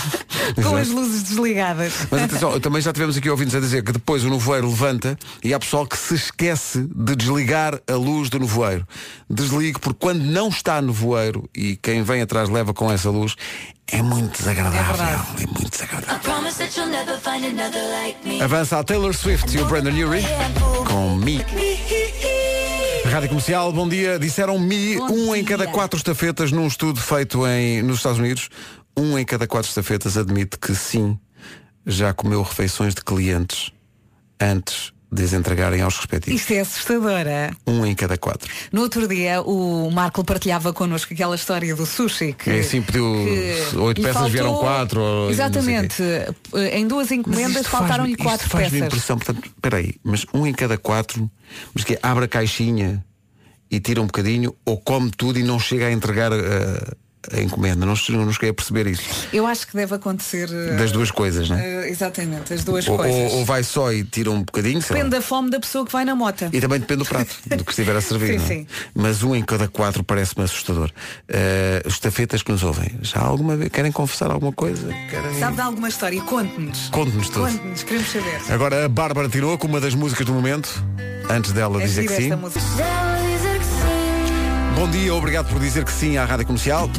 [0.62, 1.92] com as luzes desligadas.
[2.10, 5.54] Mas atenção, também já tivemos aqui ouvintes a dizer que depois o nevoeiro levanta e
[5.54, 8.86] há pessoal que se esquece de desligar a luz do nevoeiro.
[9.28, 13.34] Desligue, porque quando não está nevoeiro e quem vem atrás leva com essa luz,
[13.88, 15.06] é muito desagradável.
[15.40, 16.20] É, muito desagradável.
[18.42, 20.24] Avança a Taylor Swift e o Brandon Urie
[20.88, 21.38] com Me.
[23.10, 24.18] Rádio Comercial, bom dia.
[24.18, 28.48] Disseram Me, um em cada quatro estafetas num estudo feito em, nos Estados Unidos.
[28.96, 31.18] Um em cada quatro estafetas admite que sim,
[31.86, 33.72] já comeu refeições de clientes
[34.40, 36.40] antes de as entregarem aos respectivos.
[36.40, 37.50] Isto é assustadora.
[37.66, 38.48] Um em cada quatro.
[38.70, 43.04] No outro dia o Marco partilhava connosco aquela história do sushi que, É assim, pediu
[43.80, 45.00] oito peças, faltou- vieram quatro.
[45.00, 45.30] ou.
[45.30, 46.02] Exatamente.
[46.72, 48.86] Em duas encomendas faltaram-lhe quatro faz-me peças.
[48.86, 51.30] impressão, portanto, peraí, mas um em cada quatro,
[51.74, 53.04] mas que é, abre a caixinha
[53.70, 56.36] e tira um bocadinho, ou come tudo e não chega a entregar a,
[57.32, 57.84] a encomenda.
[57.86, 59.02] Não, não cheguei a perceber isso.
[59.32, 61.86] Eu acho que deve acontecer eh, Das duas coisas, não é?
[61.86, 63.32] eh, exatamente, as duas Ou, coisas.
[63.32, 64.80] ou- ou vai só e tira um bocadinho.
[64.80, 66.50] Depende da fome da pessoa que vai na mota.
[66.52, 68.38] E também depende do prato, do que estiver a servir.
[68.40, 68.48] Sim, é?
[68.48, 68.66] sim.
[68.94, 70.90] Mas um em cada quatro parece-me assustador.
[71.28, 74.92] Eh, os estafetas que nos ouvem, já alguma vez querem confessar alguma coisa?
[75.10, 75.38] Querem...
[75.38, 76.20] Sabe de alguma história?
[76.22, 76.88] Conte-nos.
[76.90, 77.46] Conte-nos tudo.
[77.50, 78.40] Conte-nos, queremos saber.
[78.52, 80.68] Agora a Bárbara tirou com uma das músicas do momento,
[81.30, 82.30] antes dela É dizer que sim.
[84.76, 86.90] Bom dia, obrigado por dizer que sim à Rádio Comercial.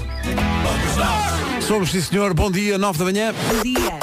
[1.62, 3.32] Somos, sim senhor, bom dia, 9 da manhã.
[3.32, 4.00] Bom dia.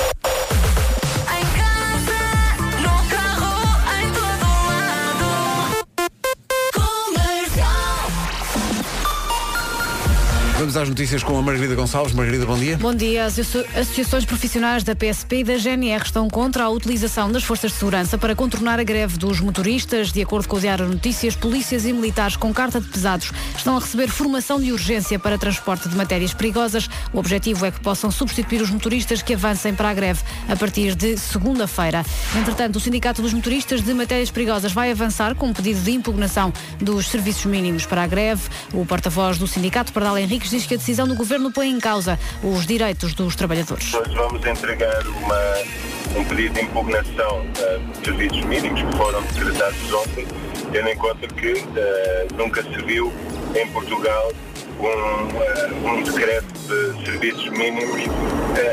[10.64, 12.14] Vamos às notícias com a Margarida Gonçalves.
[12.14, 12.78] Margarida, bom dia.
[12.78, 13.26] Bom dia.
[13.26, 17.70] As asso- associações profissionais da PSP e da GNR estão contra a utilização das forças
[17.72, 20.10] de segurança para contornar a greve dos motoristas.
[20.10, 23.78] De acordo com o Diário Notícias, polícias e militares com carta de pesados estão a
[23.78, 26.88] receber formação de urgência para transporte de matérias perigosas.
[27.12, 30.94] O objetivo é que possam substituir os motoristas que avancem para a greve a partir
[30.94, 32.02] de segunda-feira.
[32.34, 36.50] Entretanto, o Sindicato dos Motoristas de Matérias Perigosas vai avançar com um pedido de impugnação
[36.80, 38.44] dos serviços mínimos para a greve.
[38.72, 42.18] O porta-voz do sindicato, Pardal Henriques, diz que a decisão do governo põe em causa
[42.42, 43.90] os direitos dos trabalhadores.
[43.90, 49.92] Nós vamos entregar uma, um pedido de impugnação eh, de serviços mínimos que foram decretados
[49.92, 50.26] ontem,
[50.70, 53.12] tendo em conta que eh, nunca se viu
[53.56, 54.32] em Portugal
[54.78, 58.02] um, eh, um decreto de serviços mínimos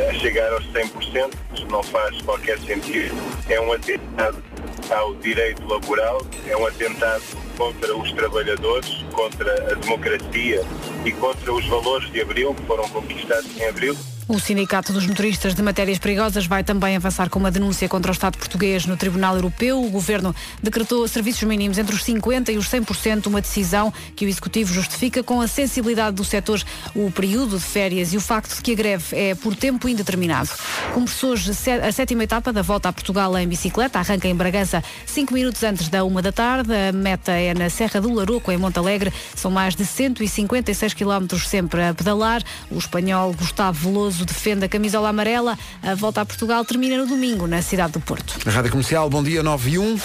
[0.10, 1.32] a chegar aos 100%.
[1.56, 3.16] Isso não faz qualquer sentido.
[3.50, 4.38] É um atentado
[4.92, 7.24] ao direito laboral, é um atentado
[7.62, 10.64] contra os trabalhadores, contra a democracia
[11.06, 13.96] e contra os valores de Abril, que foram conquistados em Abril.
[14.32, 18.14] O Sindicato dos Motoristas de Matérias Perigosas vai também avançar com uma denúncia contra o
[18.14, 19.84] Estado português no Tribunal Europeu.
[19.84, 24.30] O Governo decretou serviços mínimos entre os 50% e os 100%, uma decisão que o
[24.30, 26.64] Executivo justifica com a sensibilidade do setor,
[26.96, 30.50] o período de férias e o facto de que a greve é por tempo indeterminado.
[30.94, 35.34] Começou hoje a sétima etapa da volta a Portugal em bicicleta, arranca em Bragança cinco
[35.34, 36.74] minutos antes da uma da tarde.
[36.74, 39.12] A meta é na Serra do Laroco, em Montalegre.
[39.36, 42.42] São mais de 156 quilómetros sempre a pedalar.
[42.72, 45.58] O espanhol Gustavo Veloso defende a camisola amarela.
[45.82, 48.38] A volta a Portugal termina no domingo, na cidade do Porto.
[48.48, 50.00] Rádio Comercial, bom dia, 9 e 1.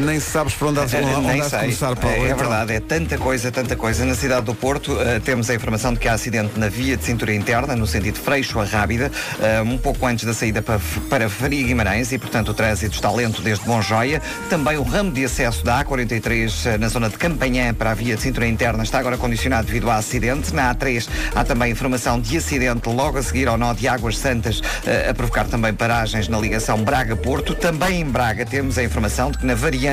[0.00, 2.16] Nem sabes por onde há, onde Nem há de começar, Paulo.
[2.16, 4.04] É, é Então, verdade, é tanta coisa, tanta coisa.
[4.04, 7.04] Na cidade do Porto eh, temos a informação de que há acidente na via de
[7.04, 10.80] cintura interna, no sentido Freixo a Rábida, eh, um pouco antes da saída para,
[11.10, 14.22] para Faria Guimarães e, portanto, o trânsito está lento desde Monjoia.
[14.48, 18.16] Também o ramo de acesso da A43 eh, na zona de Campanhã para a via
[18.16, 20.54] de cintura interna está agora condicionado devido a acidente.
[20.54, 24.62] Na A3 há também informação de acidente logo a seguir ao nó de Águas Santas,
[25.08, 27.54] a provocar também paragens na ligação Braga-Porto.
[27.54, 29.89] Também em Braga temos a informação de que na variante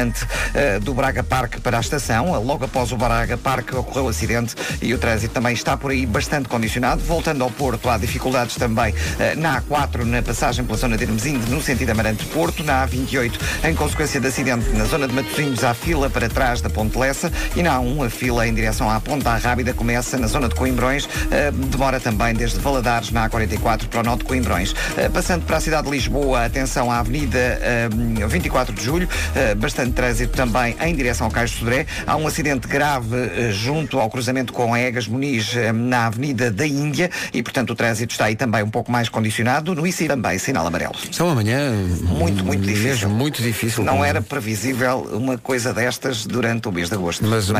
[0.53, 2.31] eh, do Braga Parque para a estação.
[2.43, 6.05] Logo após o Braga Parque ocorreu o acidente e o trânsito também está por aí
[6.05, 7.01] bastante condicionado.
[7.01, 11.49] Voltando ao Porto, há dificuldades também eh, na A4, na passagem pela zona de Hermesinde,
[11.49, 13.33] no sentido Amarante-Porto, na A28,
[13.63, 17.31] em consequência de acidente na zona de Matosinhos, há fila para trás da Ponte Lessa
[17.55, 21.07] e na A1, a fila em direção à Ponta Rábida começa na zona de Coimbrões,
[21.31, 24.73] eh, demora também desde Valadares na A44 para o norte de Coimbrões.
[25.13, 27.89] Passando para a cidade de Lisboa, atenção à Avenida eh,
[28.27, 29.55] 24 de Julho, eh,
[29.87, 31.85] bastante trânsito também em direção ao Cais de Sodré.
[32.05, 36.65] Há um acidente grave eh, junto ao cruzamento com Egas Muniz eh, na Avenida da
[36.65, 39.73] Índia e, portanto, o trânsito está aí também um pouco mais condicionado.
[39.73, 40.93] No ICI também, sinal amarelo.
[41.11, 41.71] São uma manhã
[42.01, 42.87] muito, muito difícil.
[42.87, 43.83] Mesmo muito difícil.
[43.83, 47.25] Não era previsível uma coisa destas durante o mês de agosto.
[47.25, 47.53] Mas, de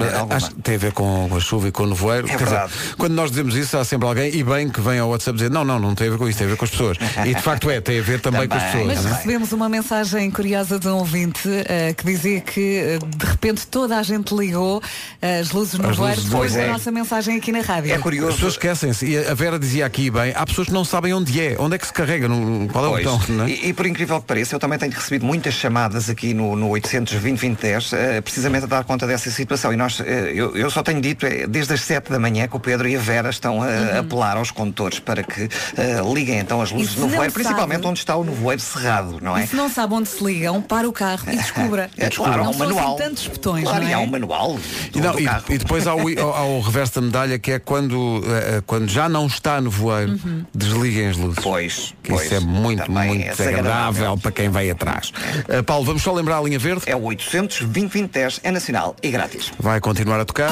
[0.63, 2.27] tem a ver com a chuva e com o nevoeiro.
[2.27, 2.73] É Quer dizer, verdade.
[2.97, 5.63] quando nós dizemos isso, há sempre alguém, e bem, que vem ao WhatsApp dizer não,
[5.63, 6.97] não, não tem a ver com isso, tem a ver com as pessoas.
[7.25, 8.87] E de facto é, tem a ver também, com as pessoas.
[8.87, 9.09] Mas é?
[9.09, 13.97] recebemos uma mensagem curiosa de um ouvinte eh, que dizia que eh, de repente toda
[13.97, 14.81] a gente ligou
[15.21, 17.91] eh, as luzes no voeiro depois da nossa mensagem aqui na rádio.
[17.91, 18.01] É As
[18.35, 19.05] pessoas esquecem-se.
[19.05, 21.77] E a Vera dizia aqui bem, há pessoas que não sabem onde é, onde é
[21.77, 23.05] que se carrega, no, qual é o Pois.
[23.05, 23.49] botão, não é?
[23.49, 26.69] e, e por incrível que pareça, eu também tenho recebido muitas chamadas aqui no, no
[26.69, 29.73] 820-2010, eh, precisamente a dar conta dessa situação.
[29.73, 32.55] E nós, eh, eu, eu só tenho dito, eh, desde as 7 da manhã que
[32.55, 33.99] o Pedro e a Vera estão a Uhum.
[33.99, 35.43] apelar aos condutores para que
[35.77, 39.43] eh, liguem então as luzes no voeiro, principalmente onde está o nevoeiro cerrado, não é?
[39.43, 41.89] E se não sabe onde se ligam, para o carro e descubra.
[41.97, 42.95] É claro, há não um são assim manual.
[42.95, 43.95] tantos botões, Claro, não e é?
[43.95, 44.59] há um manual
[44.93, 47.59] E, não, e- e depois há o, há- há o reverso da medalha que é
[47.59, 50.45] quando, eh, eh, quando já não está no voeiro, Uhum.
[50.53, 51.39] desliguem as luzes.
[51.43, 52.25] Pois, Que pois.
[52.25, 55.11] isso é muito, Também muito é desagradável para quem vai atrás.
[55.47, 56.83] Eh, Paulo, vamos só lembrar a linha verde?
[56.85, 59.51] É o 820-2010, é nacional e grátis.
[59.59, 60.51] Vai continuar a tocar.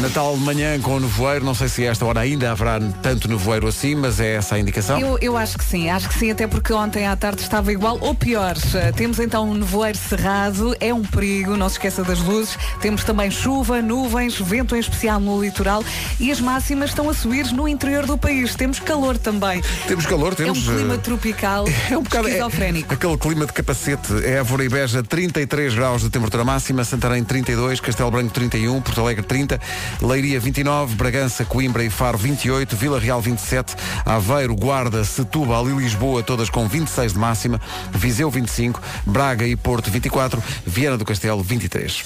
[0.00, 3.66] Natal de manhã com o nevoeiro, não sei se esta hora ainda haverá tanto nevoeiro
[3.66, 5.00] assim, mas é essa a indicação.
[5.00, 7.96] Eu, eu acho que sim, acho que sim, até porque ontem à tarde estava igual
[8.00, 8.54] ou pior.
[8.74, 12.58] Eh, Temos então um nevoeiro cerrado, é um perigo, não se esqueça das luzes.
[12.80, 15.82] Temos também chuva, nuvens, vento em especial no litoral
[16.20, 18.54] e as máximas estão a subir no interior do país.
[18.54, 19.62] Temos calor também.
[19.86, 20.58] Temos calor, temos.
[20.58, 22.92] É um clima eh, tropical, É um bocado é, esquizofrénico.
[22.92, 24.12] aquele clima de capacete.
[24.22, 29.00] É Évora e Beja 33 graus de temperatura máxima, Santarém 32, Castelo Branco 31, Porto
[29.00, 29.58] Alegre 30,
[30.00, 33.74] Leiria 29, Bragança, Coimbra e Faro 28, Vila Real 27,
[34.04, 37.60] Aveiro, Guarda, Setúbal e Lisboa todas com 26 de máxima,
[37.92, 42.04] Viseu 25, Braga e Porto 24, Viana do Castelo 23.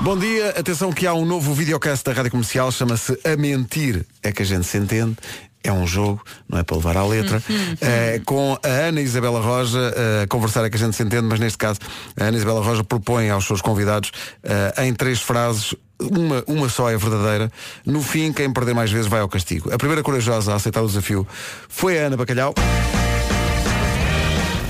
[0.00, 4.32] Bom dia, atenção que há um novo videocast da Rádio Comercial, chama-se A Mentir é
[4.32, 5.16] que a gente se entende.
[5.64, 7.40] É um jogo, não é para levar à letra,
[7.80, 11.22] eh, com a Ana Isabela Roja eh, a conversar é que a gente se entende,
[11.22, 11.78] mas neste caso
[12.18, 14.10] a Ana Isabela Roja propõe aos seus convidados
[14.42, 15.72] eh, em três frases,
[16.02, 17.50] uma, uma só é verdadeira.
[17.84, 19.72] No fim, quem perder mais vezes vai ao castigo.
[19.72, 21.26] A primeira corajosa a aceitar o desafio
[21.68, 22.54] foi a Ana Bacalhau.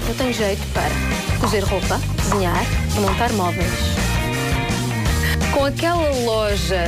[0.08, 0.90] Eu tenho jeito para
[1.40, 2.64] cozer roupa, cozinhar
[2.96, 3.72] e montar móveis.
[5.52, 6.84] Com aquela loja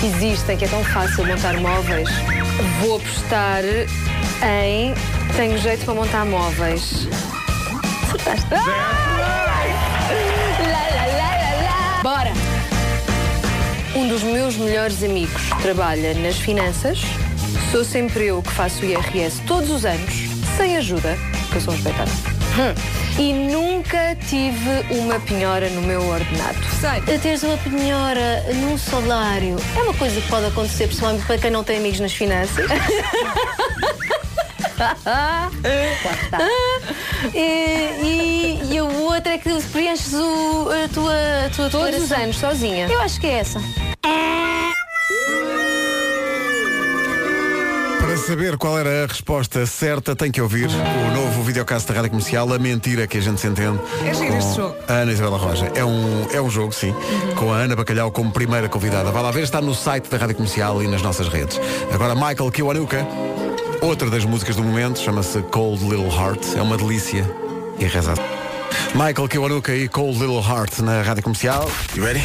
[0.00, 2.08] que existe, que é tão fácil montar móveis,
[2.80, 3.62] vou apostar
[4.42, 4.94] em
[5.36, 7.06] tenho jeito para montar móveis.
[8.08, 8.46] Acertaste.
[8.52, 9.08] Ah!
[12.02, 12.37] Bora!
[13.98, 17.00] Um dos meus melhores amigos trabalha nas finanças.
[17.72, 20.14] Sou sempre eu que faço IRS todos os anos,
[20.56, 22.16] sem ajuda, porque eu sou um espetáculo.
[22.60, 23.20] Hum.
[23.20, 26.58] E nunca tive uma penhora no meu ordenado.
[26.80, 27.18] Sei.
[27.18, 31.64] Teres uma penhora num salário é uma coisa que pode acontecer, principalmente para quem não
[31.64, 32.66] tem amigos nas finanças.
[37.34, 41.12] E, e, e a outra é que preenches o, a tua,
[41.46, 42.88] a tua Todos os anos, sozinha.
[42.88, 43.60] Eu acho que é essa.
[48.00, 52.10] Para saber qual era a resposta certa, tem que ouvir o novo videocast da Rádio
[52.10, 53.78] Comercial, A Mentira que a gente se entende.
[54.06, 54.76] É giro este jogo.
[54.86, 55.70] A Ana Isabela Roja.
[55.74, 56.94] É um, é um jogo, sim,
[57.36, 59.10] com a Ana Bacalhau como primeira convidada.
[59.10, 61.60] Vai lá ver, está no site da Rádio Comercial e nas nossas redes.
[61.92, 63.06] Agora, Michael Kiwanuka,
[63.80, 66.56] outra das músicas do momento, chama-se Cold Little Heart.
[66.56, 67.28] É uma delícia
[67.78, 68.14] e reza.
[68.94, 71.70] Michael Kiwanuka e Cold Little Heart na Rádio Comercial.
[71.94, 72.22] You ready?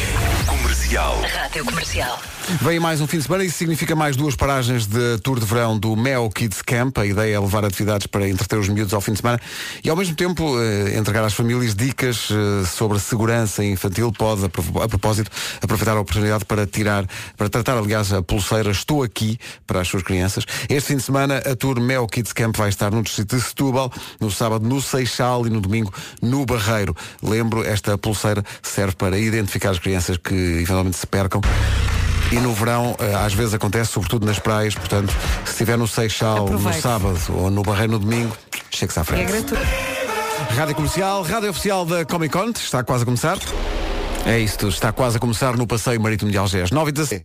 [0.94, 1.20] Comercial.
[1.22, 2.22] Rádio Comercial.
[2.60, 5.46] Vem mais um fim de semana e isso significa mais duas paragens de tour de
[5.46, 6.98] verão do Mel Kids Camp.
[6.98, 9.40] A ideia é levar atividades para entreter os miúdos ao fim de semana
[9.82, 14.12] e ao mesmo tempo eh, entregar às famílias dicas eh, sobre segurança infantil.
[14.12, 15.30] Pode, a, pro- a propósito,
[15.62, 20.02] aproveitar a oportunidade para tirar, para tratar, aliás, a pulseira Estou Aqui para as suas
[20.02, 20.44] crianças.
[20.68, 23.90] Este fim de semana a tour Mel Kids Camp vai estar no distrito de Setúbal,
[24.20, 26.94] no sábado no Seixal e no domingo no Barreiro.
[27.22, 31.40] Lembro, esta pulseira serve para identificar as crianças que eventualmente se percam.
[32.32, 35.12] E no verão, eh, às vezes acontece, sobretudo nas praias, portanto,
[35.44, 36.80] se estiver no Seixal no Aproveite.
[36.80, 38.36] sábado ou no Barreiro no domingo,
[38.70, 39.26] chegue-se à É frente.
[39.32, 39.56] gratuito.
[40.56, 43.38] Rádio Comercial, Rádio Oficial da Comic Con, está quase a começar.
[44.26, 46.70] É isto, está quase a começar no Passeio Marítimo de Algés.
[46.70, 47.24] 9 e 17.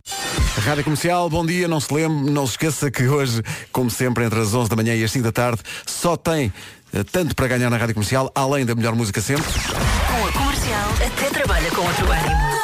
[0.64, 3.42] Rádio Comercial, bom dia, não se lembre, não se esqueça que hoje,
[3.72, 6.52] como sempre, entre as 11 da manhã e as 5 da tarde, só tem
[6.92, 9.44] eh, tanto para ganhar na Rádio Comercial, além da melhor música sempre.
[9.44, 12.59] Com a comercial, até trabalha com outro ânimo.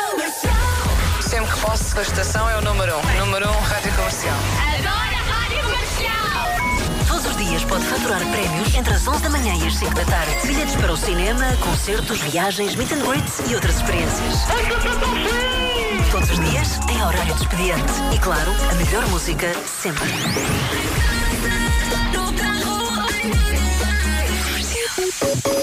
[1.67, 2.99] Sempre que posso, a estação é o número 1.
[2.99, 3.27] Um.
[3.27, 4.37] Número 1, um, Rádio Comercial.
[4.75, 7.07] Adoro a Rádio Comercial!
[7.09, 10.05] Todos os dias pode faturar prémios entre as 11 da manhã e as 5 da
[10.05, 10.47] tarde.
[10.47, 14.35] Bilhetes para o cinema, concertos, viagens, meet and greets e outras experiências.
[16.11, 17.93] Todos os dias, em horário de expediente.
[18.15, 20.09] E claro, a melhor música sempre.
[25.43, 25.56] Bom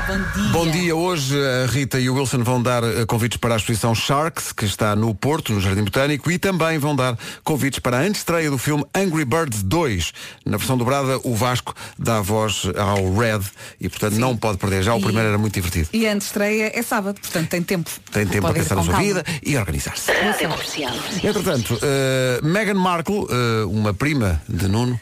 [0.00, 0.52] dia, bom dia.
[0.52, 3.94] Bom dia, hoje a Rita e o Wilson vão dar eh, convites para a exposição
[3.94, 8.00] Sharks, que está no Porto, no Jardim Botânico, e também vão dar convites para a
[8.00, 10.12] antestreia do filme Angry Birds 2.
[10.46, 13.40] Na versão dobrada, o Vasco dá a voz ao Red
[13.80, 14.82] e, portanto, não pode perder.
[14.82, 15.88] Já o E- primeiro era muito divertido.
[15.92, 17.90] E a estreia é sábado, portanto tem tempo.
[18.12, 19.06] Tem tempo Pode a ir pensar na sua calma.
[19.06, 20.10] vida e organizar-se.
[20.40, 20.92] Comercial.
[21.22, 24.98] Entretanto, eh, Meghan Markle, eh, uma prima de Nuno,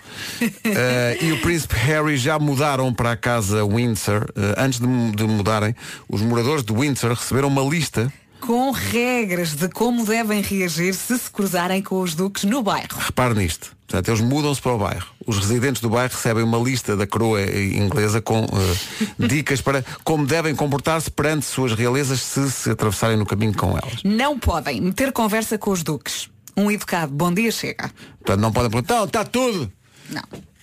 [0.65, 4.27] eh, e o príncipe Harry já mudaram para a casa Windsor.
[4.57, 5.75] Antes de, mu- de mudarem,
[6.09, 8.13] os moradores de Windsor receberam uma lista.
[8.41, 12.97] Com regras de como devem reagir se se cruzarem com os duques no bairro.
[12.99, 13.77] Repare nisto.
[13.87, 15.07] Portanto, eles mudam-se para o bairro.
[15.27, 20.25] Os residentes do bairro recebem uma lista da coroa inglesa com eh, dicas para como
[20.27, 24.03] devem comportar-se perante suas realezas se se atravessarem no caminho com elas.
[24.05, 26.29] Não podem meter conversa com os duques.
[26.57, 27.91] Um educado, bom dia, chega.
[28.19, 29.73] Portanto, não podem perguntar, "Então, está tudo.
[30.11, 30.23] Não.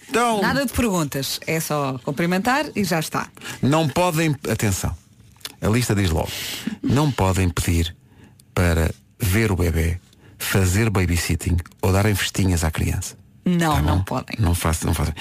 [0.09, 1.39] Então, Nada de perguntas.
[1.47, 3.27] É só cumprimentar e já está.
[3.61, 4.95] Não podem, atenção,
[5.61, 6.31] a lista diz logo,
[6.83, 7.95] não podem pedir
[8.53, 9.99] para ver o bebê,
[10.37, 13.17] fazer babysitting ou darem festinhas à criança.
[13.43, 14.35] Não, Tá não podem.
[14.39, 15.13] Não façam, não façam.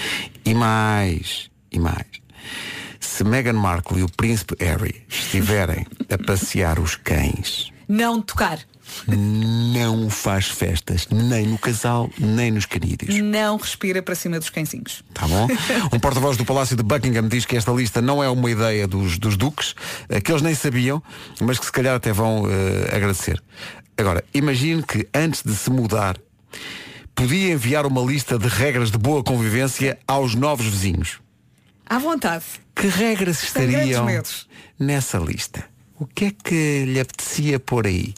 [0.44, 2.06] E mais, e mais.
[3.00, 8.58] Se Meghan Markle e o príncipe Harry estiverem a passear os cães, Não tocar.
[9.06, 13.18] não faz festas, nem no casal, nem nos canídeos.
[13.20, 15.02] Não respira para cima dos cãezinhos.
[15.12, 15.48] Tá bom?
[15.92, 19.18] Um porta-voz do Palácio de Buckingham diz que esta lista não é uma ideia dos,
[19.18, 19.74] dos duques,
[20.08, 21.02] eh, que eles nem sabiam,
[21.40, 23.42] mas que se calhar até vão eh, agradecer.
[23.96, 26.18] Agora, imagine que antes de se mudar,
[27.14, 31.20] podia enviar uma lista de regras de boa convivência aos novos vizinhos.
[31.86, 32.44] À vontade.
[32.74, 34.06] Que regras estariam
[34.78, 35.73] nessa lista?
[35.96, 38.14] O que é que lhe apetecia pôr aí?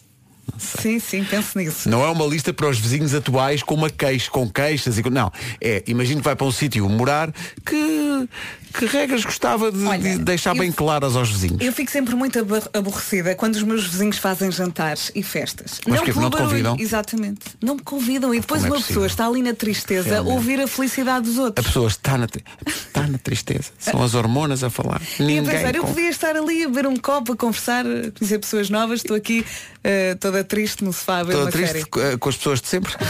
[0.58, 1.88] Sim, sim, penso nisso.
[1.88, 5.10] Não é uma lista para os vizinhos atuais com uma queixa, com queixas e.
[5.10, 5.30] Não,
[5.60, 7.32] é, imagino que vai para um sítio morar
[7.64, 8.28] que,
[8.72, 11.58] que regras gostava de, de deixar eu- bem claras aos vizinhos.
[11.60, 15.80] Eu fico sempre muito abor- aborrecida quando os meus vizinhos fazem jantares e festas.
[15.86, 16.12] Mas porquê?
[16.12, 16.76] pelo Não te convidam?
[16.78, 17.40] Exatamente.
[17.60, 18.34] Não me convidam.
[18.34, 19.02] E depois Como é uma possível?
[19.02, 20.32] pessoa está ali na tristeza a Realmente.
[20.34, 21.66] ouvir a felicidade dos A outros.
[21.66, 22.26] pessoa está na,
[22.66, 23.70] está na tristeza.
[23.78, 25.00] São as hormonas a falar.
[25.18, 28.10] E a Ninguém pensar, eu podia estar ali a beber um copo, a conversar, a
[28.16, 29.44] conhecer pessoas novas, estou aqui
[29.82, 32.12] eh, toda triste no sofá a ver Toda uma triste série.
[32.12, 32.92] eh, com as pessoas de sempre.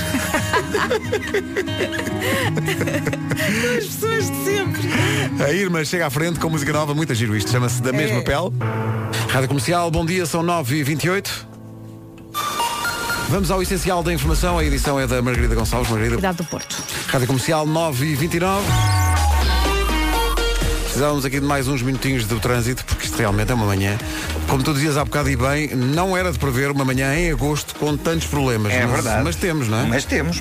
[3.78, 4.80] As pessoas de sempre.
[5.44, 7.50] A Irma chega à frente com música nova, muito giro isto.
[7.50, 8.22] Chama-se Da Mesma É.
[8.22, 8.50] Pele.
[9.30, 11.28] Rádio Comercial, bom dia, são 9h28.
[13.28, 14.58] Vamos ao essencial da informação.
[14.58, 15.90] A edição é da Margarida Gonçalves.
[15.90, 16.76] Margarida, Cidade do Porto.
[17.08, 18.62] Rádio Comercial 9 e 29
[20.96, 23.98] Precisávamos aqui de mais uns minutinhos do trânsito, porque isto realmente é uma manhã.
[24.48, 27.74] Como tu dizias há bocado e bem, não era de prever uma manhã em agosto
[27.74, 28.72] com tantos problemas.
[28.72, 29.22] É mas, verdade.
[29.22, 29.84] Mas temos, não é?
[29.84, 30.38] Mas temos.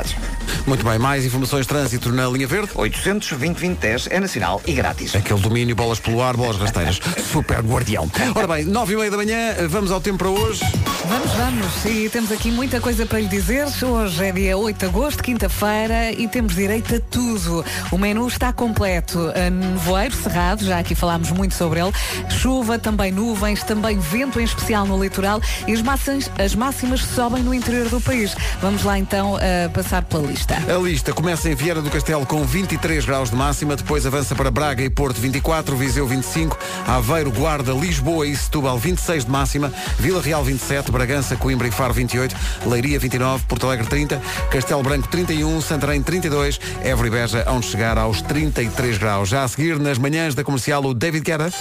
[0.68, 2.72] Muito bem, mais informações de trânsito na linha verde.
[2.74, 5.16] 820 é nacional e grátis.
[5.16, 7.00] Aquele domínio, bolas pelo ar, bolas rasteiras.
[7.32, 8.10] Super guardião.
[8.34, 10.62] Ora bem, 9 e meia da manhã, vamos ao tempo para hoje.
[11.08, 11.86] Vamos, vamos.
[11.86, 13.68] E temos aqui muita coisa para lhe dizer.
[13.84, 17.64] Hoje é dia 8 de agosto, quinta-feira, e temos direito a tudo.
[17.92, 19.32] O menu está completo.
[19.36, 21.92] A Nevoeiro, cerrado, já aqui falámos muito sobre ele.
[22.30, 25.40] Chuva, também nuvens, também vento, em especial no litoral.
[25.68, 28.36] E as, massas, as máximas sobem no interior do país.
[28.62, 30.55] Vamos lá então a passar pela lista.
[30.64, 34.50] A lista começa em Vieira do Castelo com 23 graus de máxima, depois avança para
[34.50, 40.22] Braga e Porto 24, Viseu 25, Aveiro, Guarda, Lisboa e Setúbal 26 de máxima, Vila
[40.22, 42.36] Real 27, Bragança, Coimbra e Faro 28,
[42.66, 47.98] Leiria 29, Porto Alegre 30, Castelo Branco 31, Santarém 32, Évora e Beja onde chegar
[47.98, 49.30] aos 33 graus.
[49.30, 51.52] Já a seguir, nas manhãs da comercial, o David Guerra.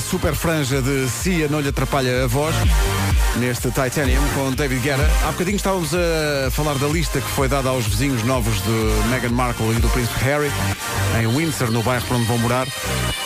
[0.00, 2.54] Super franja de Cia não lhe atrapalha a voz
[3.38, 5.08] neste Titanium com David Guerra.
[5.26, 9.30] Há bocadinho estávamos a falar da lista que foi dada aos vizinhos novos de Meghan
[9.30, 10.50] Markle e do Príncipe Harry
[11.22, 12.66] em Windsor, no bairro para onde vão morar.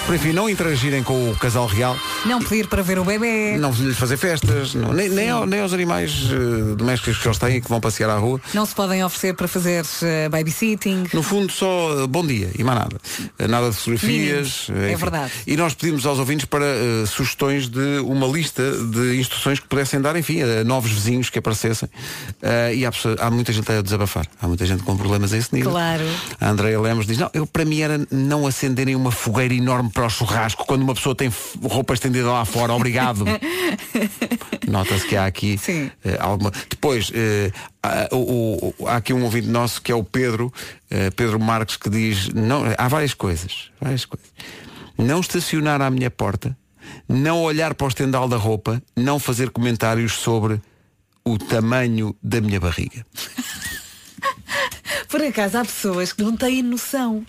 [0.06, 1.96] Por enfim, não interagirem com o casal real,
[2.26, 3.56] Não pedir para ver o bebê.
[3.58, 7.38] não lhes fazer festas, não- nem, nem, ao- nem aos animais eh, domésticos que eles
[7.38, 8.38] têm e que vão passear à rua.
[8.52, 11.06] Não se podem oferecer para fazer eh, babysitting.
[11.14, 12.96] No fundo, só eh, bom dia e mais nada.
[13.48, 14.66] Nada de fotografias.
[14.90, 15.32] É verdade.
[15.46, 20.00] E nós pedimos aos ouvintes para eh, sugestões de uma lista de instruções que pudessem
[20.00, 21.88] dar, enfim, a novos vizinhos que aparecessem.
[22.42, 22.90] Eh, e há,
[23.20, 24.26] há muita gente a desabafar.
[24.40, 25.70] Há muita gente com problemas a esse nível.
[25.70, 26.04] Claro.
[26.40, 30.06] A Andrea Lemos diz, não, eu para mim era não acenderem uma fogueira enorme para
[30.06, 32.72] o churrasco quando uma pessoa tem roupa estendida lá fora.
[32.72, 33.24] Obrigado.
[34.68, 36.50] Nota-se que há aqui eh, alguma.
[36.70, 37.12] Depois,
[37.82, 40.52] há, o- o- há aqui um ouvinte nosso que é o Pedro,
[41.16, 44.28] Pedro Marques, que diz, não, há várias coisas, várias coisas.
[44.96, 46.56] Não estacionar à minha porta,
[47.08, 50.60] não olhar para o estendal da roupa, não fazer comentários sobre
[51.24, 53.04] o tamanho da minha barriga.
[55.08, 57.24] Por acaso há pessoas que não têm noção.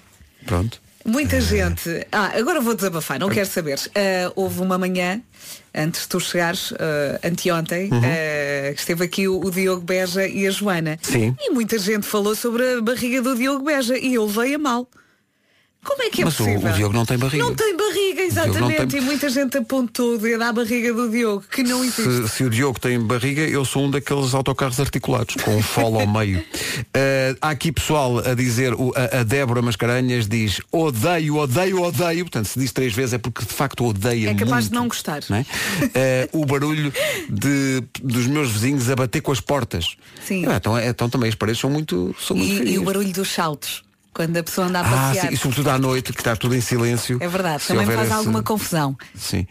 [0.45, 0.81] Pronto.
[1.07, 2.05] Muita gente.
[2.11, 3.79] Ah, agora vou desabafar, não quero saber.
[3.93, 5.21] Ah, houve uma manhã,
[5.73, 8.01] antes de tu chegares, ah, anteontem, Uhum.
[8.73, 10.97] que esteve aqui o, o Diogo Beja e a Joana.
[11.03, 11.35] Sim.
[11.39, 14.89] E muita gente falou sobre a barriga do Diogo Beja e eu levei a mal.
[15.85, 16.69] Como é que é Mas o, possível?
[16.71, 17.43] o Diogo não tem barriga.
[17.43, 18.87] Não tem barriga, exatamente.
[18.87, 22.03] tem- E muita gente apontou o dedo à barriga do Diogo, que não existe.
[22.23, 25.99] Se, se o Diogo tem barriga, eu sou um daqueles autocarros articulados, com um folo
[25.99, 26.43] ao meio.
[26.97, 32.25] Eh, há aqui pessoal a dizer, o- a, a Débora Mascarenhas diz odeio, odeio, odeio.
[32.25, 34.87] Portanto, se diz três vezes é porque de facto odeia É capaz muito, de não
[34.87, 35.21] gostar.
[35.29, 35.45] não é?
[35.93, 36.91] Eh, o barulho
[37.29, 39.95] de, dos meus vizinhos a bater com as portas.
[40.25, 40.45] Sim.
[40.47, 43.11] Ah, então, é- então também as paredes são muito, são muito E, e o barulho
[43.11, 43.83] dos saltos,
[44.15, 45.27] quando a pessoa anda a Ah, passear.
[45.27, 47.17] sim, e sobretudo à noite, que está tudo em silêncio.
[47.21, 48.97] É verdade, Se também faz esse- alguma confusão.
[49.13, 49.45] Sim.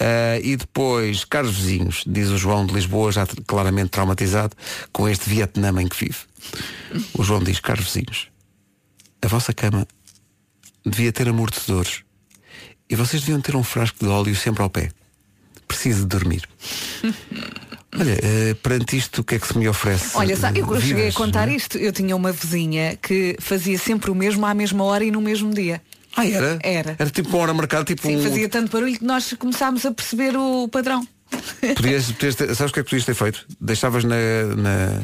[0.00, 4.56] Ah, e depois, caros vizinhos, diz o João de Lisboa, já claramente traumatizado
[4.90, 6.18] com este Vietnã em que vive.
[7.12, 8.28] O João diz, caros vizinhos,
[9.22, 9.86] a vossa cama
[10.84, 12.02] devia ter amortecedores
[12.88, 14.90] e vocês deviam ter um frasco de óleo sempre ao pé.
[15.68, 16.48] Preciso de dormir.
[17.98, 20.10] Olha, eh, perante isto, o que é que se me oferece?
[20.14, 21.56] Olha, sabe, eu cheguei a Vidas, contar não é?
[21.56, 21.78] isto.
[21.78, 25.52] Eu tinha uma vizinha que fazia sempre o mesmo à mesma hora e no mesmo
[25.54, 25.80] dia.
[26.16, 26.58] Ah, era?
[26.62, 26.96] Era.
[26.98, 28.22] Era tipo uma hora marcada, tipo Sim, um.
[28.22, 31.06] fazia tanto barulho que nós começámos a perceber o padrão.
[31.76, 33.44] Podias, podias ter- sabes o que é que podias ter feito?
[33.60, 34.16] Deixavas na,
[34.56, 35.02] na,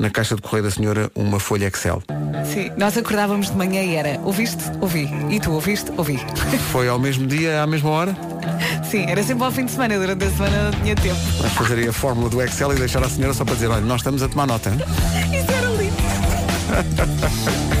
[0.00, 2.02] na caixa de correio da senhora uma folha Excel.
[2.50, 4.64] Sim, nós acordávamos de manhã e era ouviste?
[4.80, 5.08] Ouvi.
[5.28, 5.92] E tu ouviste?
[5.96, 6.18] Ouvi.
[6.72, 8.16] Foi ao mesmo dia, à mesma hora?
[8.90, 11.20] Sim, era sempre ao fim de semana, durante a semana não tinha tempo.
[11.36, 13.82] Vamos fazer aí a fórmula do Excel e deixar a senhora só para dizer, olha,
[13.82, 14.70] nós estamos a tomar nota.
[15.30, 15.96] Isso era lindo.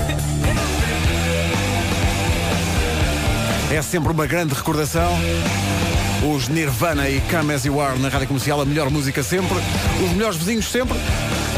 [3.72, 5.16] É sempre uma grande recordação.
[6.34, 9.56] Os Nirvana e Come As You Are na Rádio Comercial, a melhor música sempre,
[10.04, 10.98] os melhores vizinhos sempre.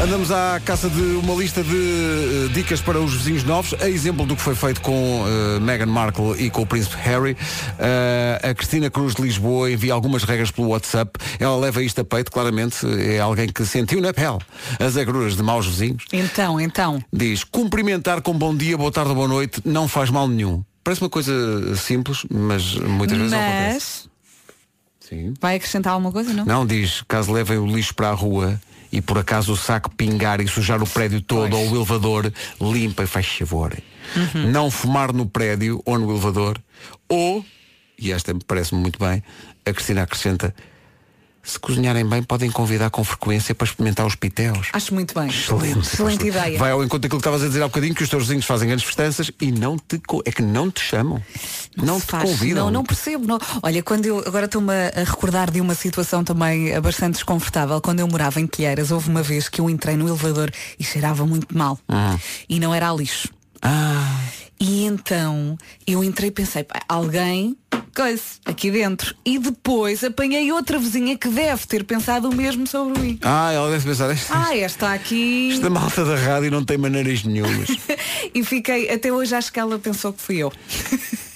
[0.01, 4.25] Andamos à caça de uma lista de eh, dicas para os vizinhos novos, a exemplo
[4.25, 7.37] do que foi feito com eh, Meghan Markle e com o Príncipe Harry.
[7.79, 11.11] Eh, a Cristina Cruz de Lisboa envia algumas regras pelo WhatsApp.
[11.39, 14.39] Ela leva isto a peito, claramente, é alguém que sentiu na pele
[14.79, 16.05] as agruras de maus vizinhos.
[16.11, 17.01] Então, então.
[17.11, 20.63] Diz, cumprimentar com bom dia, boa tarde ou boa noite não faz mal nenhum.
[20.83, 24.13] Parece uma coisa simples, mas muitas vezes não acontece.
[24.99, 25.33] Sim.
[25.39, 26.45] vai acrescentar alguma coisa, não?
[26.45, 28.59] Não, diz, caso levem o lixo para a rua
[28.93, 32.31] e por acaso o saco pingar e sujar o prédio todo ou o elevador,
[32.61, 33.75] limpa e faz favor.
[34.15, 34.51] Uhum.
[34.51, 36.61] Não fumar no prédio ou no elevador.
[37.09, 37.43] Ou,
[37.97, 39.23] e esta me parece muito bem,
[39.65, 40.53] a Cristina acrescenta,
[41.43, 44.69] se cozinharem bem podem convidar com frequência para experimentar os pitéus.
[44.71, 45.29] Acho muito bem.
[45.29, 45.79] Excelente.
[45.79, 46.57] Excelente ideia.
[46.57, 48.67] Vai ao encontro daquilo que estavas a dizer há bocadinho, que os teus vizinhos fazem
[48.67, 51.21] grandes festanças e não te é que não te chamam.
[51.75, 52.29] Não, te Faz.
[52.29, 52.65] convidam.
[52.65, 53.27] Não, não percebo.
[53.27, 53.37] Não.
[53.61, 57.81] Olha, quando eu agora estou-me a recordar de uma situação também eh, bastante desconfortável.
[57.81, 61.25] Quando eu morava em Quilheiras, houve uma vez que eu entrei no elevador e cheirava
[61.25, 61.77] muito mal.
[61.89, 62.17] Ah.
[62.47, 63.27] E não era a lixo.
[63.61, 64.19] Ah.
[64.65, 67.57] E então eu entrei e pensei, pá, alguém
[67.93, 69.13] coisa aqui dentro.
[69.25, 73.19] E depois apanhei outra vizinha que deve ter pensado o mesmo sobre mim.
[73.23, 75.51] Ah, ela deve pensar esta, Ah, esta aqui.
[75.51, 77.67] esta malta da rádio não tem maneiras nenhumas.
[78.33, 80.51] E fiquei, até hoje acho que ela pensou que fui eu.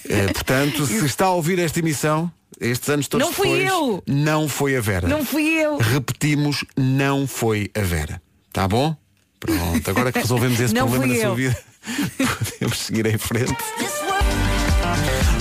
[0.08, 4.02] Eh, portanto, se está a ouvir esta emissão, estes anos todos Não fui depois, eu.
[4.06, 5.06] não foi a Vera.
[5.06, 5.76] Não fui eu.
[5.76, 8.20] Repetimos, não foi a Vera.
[8.52, 8.96] Tá bom?
[9.40, 11.34] Pronto, agora que resolvemos esse problema na sua eu.
[11.34, 11.58] vida,
[12.58, 13.56] podemos seguir em frente.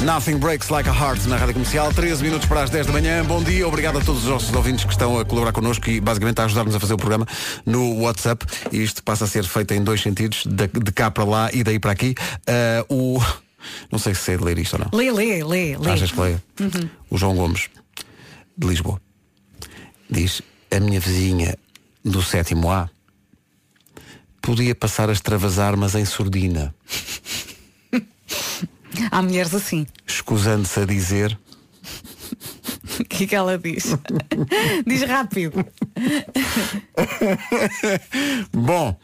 [0.03, 3.25] Nothing Breaks Like a Heart na Rádio Comercial, 13 minutos para as 10 da manhã.
[3.25, 6.39] Bom dia, obrigado a todos os nossos ouvintes que estão a colaborar connosco e basicamente
[6.39, 7.25] a ajudar-nos a fazer o programa
[7.65, 8.45] no WhatsApp.
[8.71, 11.63] E isto passa a ser feito em dois sentidos, de, de cá para lá e
[11.63, 12.13] daí para aqui.
[12.45, 13.19] Ah, o,
[13.91, 14.97] Não sei se sei de ler isto ou não.
[14.97, 15.91] Lê, lê, lê, lê.
[15.91, 16.43] Achas que leia?
[16.59, 16.89] Uhum.
[17.09, 17.69] O João Gomes,
[18.57, 19.01] de Lisboa,
[20.09, 20.41] diz:
[20.71, 21.57] A minha vizinha
[22.05, 22.89] do sétimo A
[24.47, 26.73] podia passar a extravasar, mas em surdina,
[29.11, 29.85] Há mulheres assim.
[30.07, 31.37] escusando-se a dizer.
[32.97, 33.93] O que é que ela diz?
[34.87, 35.65] diz rápido.
[38.53, 38.97] Bom,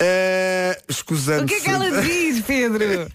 [0.00, 1.44] eh, escusando-se.
[1.44, 3.08] O que é que ela diz, Pedro?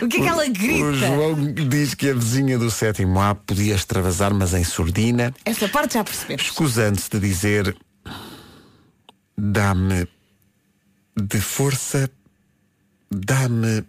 [0.00, 0.92] O que é que ela O grita?
[0.94, 5.94] João diz que a vizinha do sétimo A podia extravasar, mas em surdina, Essa parte
[5.94, 6.44] já percebemos.
[6.44, 7.76] escusando-se de dizer
[9.36, 10.08] dá-me
[11.16, 12.10] de força,
[13.10, 13.84] dá-me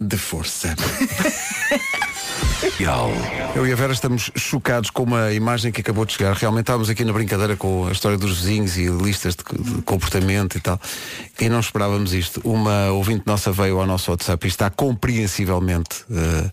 [0.00, 0.74] de força.
[3.54, 6.34] Eu e a Vera estamos chocados com uma imagem que acabou de chegar.
[6.34, 10.56] Realmente estávamos aqui na brincadeira com a história dos vizinhos e listas de, de comportamento
[10.56, 10.80] e tal.
[11.40, 12.40] E não esperávamos isto.
[12.44, 16.50] Uma ouvinte nossa veio ao nosso WhatsApp e está compreensivelmente eh,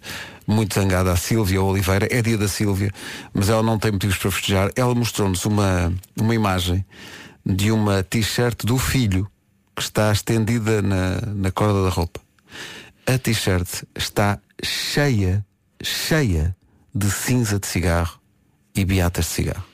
[0.47, 2.07] muito zangada a Sílvia Oliveira.
[2.09, 2.91] É dia da Sílvia,
[3.33, 4.71] mas ela não tem motivos para festejar.
[4.75, 6.85] Ela mostrou-nos uma, uma imagem
[7.45, 9.27] de uma t-shirt do filho
[9.75, 12.19] que está estendida na, na corda da roupa.
[13.05, 15.45] A t-shirt está cheia,
[15.81, 16.55] cheia
[16.93, 18.19] de cinza de cigarro
[18.75, 19.65] e beatas de cigarro.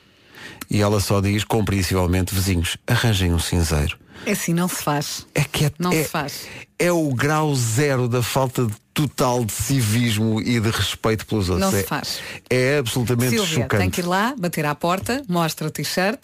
[0.70, 3.98] E ela só diz, compreensivelmente, vizinhos, arranjem um cinzeiro.
[4.26, 5.26] É assim, não se faz.
[5.34, 6.46] É que é, Não é, se faz.
[6.78, 11.70] é o grau zero da falta de total de civismo e de respeito pelos outros.
[11.72, 12.20] Não é, se faz.
[12.48, 13.80] É absolutamente Silvia, chocante.
[13.80, 16.20] tem que ir lá, bater à porta, mostra o t-shirt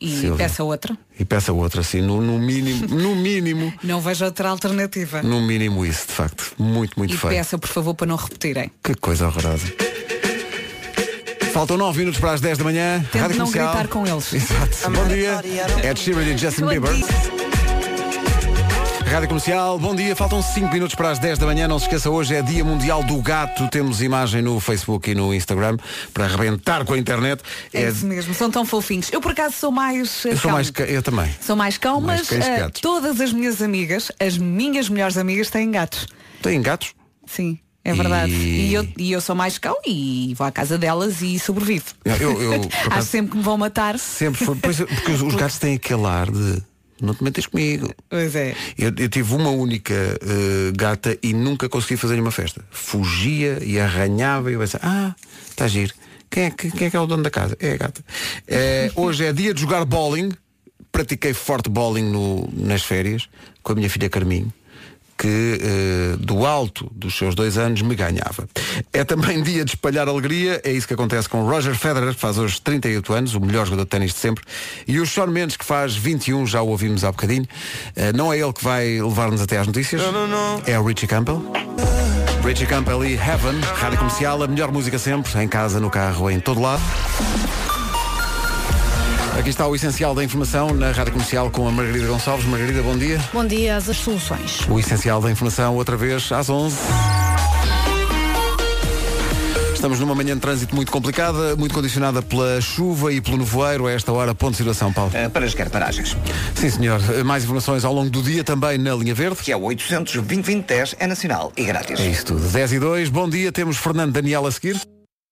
[0.00, 0.36] e Silvia.
[0.36, 0.96] peça outra.
[1.18, 5.22] E peça outra, assim, no, no mínimo, no mínimo, Não vejo outra alternativa.
[5.22, 6.52] no mínimo isso, de facto.
[6.58, 7.34] Muito, muito e feio.
[7.34, 8.70] peça, por favor, para não repetirem.
[8.82, 9.66] Que coisa horrorosa.
[11.52, 13.00] Faltam 9 minutos para as 10 da manhã.
[13.10, 13.72] Tente Rádio não Comercial.
[13.74, 14.32] gritar com eles.
[14.32, 14.90] Exato.
[14.92, 15.40] Bom dia.
[15.84, 17.49] Ed Sheeran e Justin Bieber.
[19.10, 20.14] Rádio Comercial, bom dia.
[20.14, 21.66] Faltam 5 minutos para as 10 da manhã.
[21.66, 23.66] Não se esqueça, hoje é Dia Mundial do Gato.
[23.68, 25.76] Temos imagem no Facebook e no Instagram
[26.14, 27.42] para arrebentar com a internet.
[27.72, 29.12] É isso mesmo, são tão fofinhos.
[29.12, 30.24] Eu por acaso sou mais.
[30.24, 30.70] eh, Eu sou mais.
[30.70, 31.28] ca- Eu também.
[31.40, 31.76] Sou mais
[32.28, 32.80] Mais mas gatos.
[32.80, 36.06] todas as minhas amigas, as minhas melhores amigas, têm gatos.
[36.40, 36.94] Têm gatos?
[37.26, 38.30] Sim, é verdade.
[38.32, 41.86] E- E, eu, e eu sou mais cão e vou à casa delas e sobrevivo.
[42.04, 43.98] Eu, eu, acaso, Acho sempre que me vão matar.
[43.98, 44.54] sempre foi.
[44.56, 46.62] Pois, porque os, os gatos têm aquele ar de.
[47.00, 47.92] Não te metas comigo.
[48.08, 48.54] Pois é.
[48.78, 52.62] Eu, eu tive uma única eh, gata e nunca consegui fazer uma festa.
[52.70, 55.14] Fugia e arranhava e eu pensava, ah,
[55.48, 55.94] está giro.
[56.30, 57.56] Quem é, que- quem é que é o dono da casa?
[57.58, 58.04] É a gata.
[58.46, 60.30] Eh, hoje é dia de jogar bowling.
[60.92, 63.28] Pratiquei forte bowling no- nas férias
[63.62, 64.52] com a minha filha Carminho,
[65.20, 68.48] que eh, do alto dos seus dois anos me ganhava.
[68.90, 72.38] É também dia de espalhar alegria, é isso que acontece com Roger Federer, que faz
[72.38, 74.42] hoje 38 anos, o melhor jogador de ténis de sempre,
[74.88, 77.46] e o Sean Mendes, que faz 21, já o ouvimos há bocadinho.
[77.94, 80.00] Eh, não é ele que vai levar-nos até às notícias,
[80.66, 81.44] é o Richie Campbell.
[82.42, 86.40] Richie Campbell e Heaven, rádio comercial, a melhor música sempre, em casa, no carro, em
[86.40, 86.82] todo lado.
[89.40, 92.44] Aqui está o essencial da informação na rádio comercial com a Margarida Gonçalves.
[92.44, 93.18] Margarida, bom dia.
[93.32, 94.68] Bom dia às soluções.
[94.68, 96.76] O essencial da informação, outra vez, às 11.
[99.72, 103.86] Estamos numa manhã de trânsito muito complicada, muito condicionada pela chuva e pelo nevoeiro.
[103.86, 105.10] A esta hora, ponto de situação, Paulo.
[105.14, 106.14] Eh, para as paragens.
[106.54, 107.00] Sim, senhor.
[107.24, 109.40] Mais informações ao longo do dia também na linha verde.
[109.42, 111.98] Que é o 800 2010 é nacional e grátis.
[111.98, 112.46] É isso tudo.
[112.46, 113.08] 10 e 2.
[113.08, 113.50] Bom dia.
[113.50, 114.78] Temos Fernando Daniel a seguir.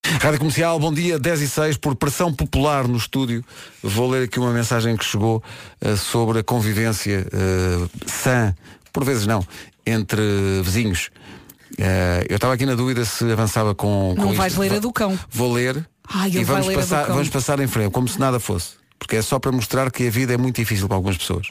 [0.05, 3.43] Rádio Comercial, bom dia, 10 e 6, por pressão popular no estúdio.
[3.83, 5.43] Vou ler aqui uma mensagem que chegou
[5.79, 8.55] eh, sobre a convivência eh, sã,
[8.91, 9.45] por vezes não,
[9.85, 10.21] entre
[10.63, 11.09] vizinhos.
[11.77, 14.13] Eh, eu estava aqui na dúvida se avançava com.
[14.15, 14.37] com Não isto.
[14.37, 15.17] vais ler a do cão.
[15.29, 18.71] Vou ler Ai, e vamos passar, vamos passar em frente, como se nada fosse.
[18.97, 21.47] Porque é só para mostrar que a vida é muito difícil para algumas pessoas.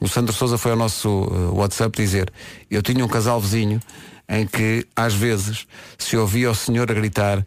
[0.00, 1.08] O Sandro Souza foi ao nosso
[1.52, 2.32] WhatsApp dizer
[2.70, 3.80] eu tinha um casal vizinho
[4.28, 5.66] em que às vezes
[5.98, 7.46] se ouvia o senhor a gritar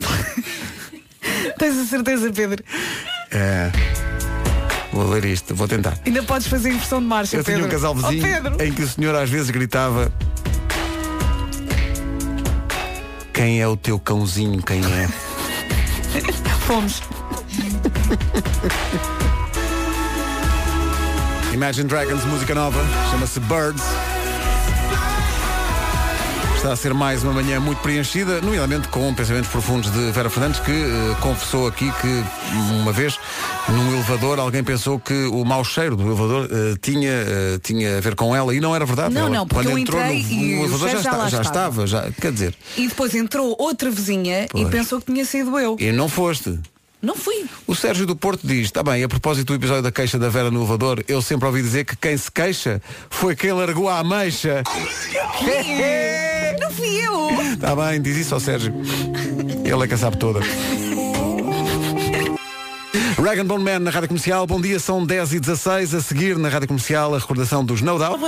[1.58, 2.62] Tens a certeza, Pedro?
[3.30, 3.70] eh,
[4.92, 5.96] vou ler isto, vou tentar.
[6.04, 7.60] Ainda podes fazer inversão de marcha, Eu Pedro.
[7.62, 8.24] tinha um casal vizinho
[8.58, 10.12] Oh, em que o senhor às vezes gritava
[13.32, 15.08] Quem é o teu cãozinho, quem é?
[16.66, 17.02] Fomos.
[21.52, 22.78] Imagine Dragons, música nova,
[23.10, 23.82] chama-se Birds.
[26.66, 30.58] Está a ser mais uma manhã muito preenchida, nomeadamente com pensamentos profundos de Vera Fernandes,
[30.58, 32.24] que eh, confessou aqui que
[32.82, 33.20] uma vez,
[33.68, 38.00] num elevador, alguém pensou que o mau cheiro do elevador eh, tinha, eh, tinha a
[38.00, 39.14] ver com ela e não era verdade.
[39.14, 40.98] Não, Ela, não, porque quando eu entrou entrei no, e no o elevador já, já
[40.98, 41.84] está- já estava.
[41.84, 44.66] estava, já, quer dizer, E depois entrou outra vizinha Pois.
[44.66, 45.76] e pensou que tinha sido eu.
[45.78, 46.58] e não foste.
[47.00, 47.46] Não fui.
[47.66, 50.50] O Sérgio do Porto diz, está bem, a propósito do episódio da queixa da Vera
[50.50, 52.80] no elevador, eu sempre ouvi dizer que quem se queixa
[53.10, 54.62] foi quem largou a ameixa.
[56.60, 57.42] Não fui eu.
[57.52, 58.74] Está bem, diz isso ao Sérgio.
[59.64, 60.40] Ele é que a sabe toda.
[63.18, 64.46] Rag Bone Man na Rádio Comercial.
[64.46, 67.98] Bom dia, são 10 e 16 A seguir na Rádio Comercial a recordação dos No
[67.98, 68.22] Doubt.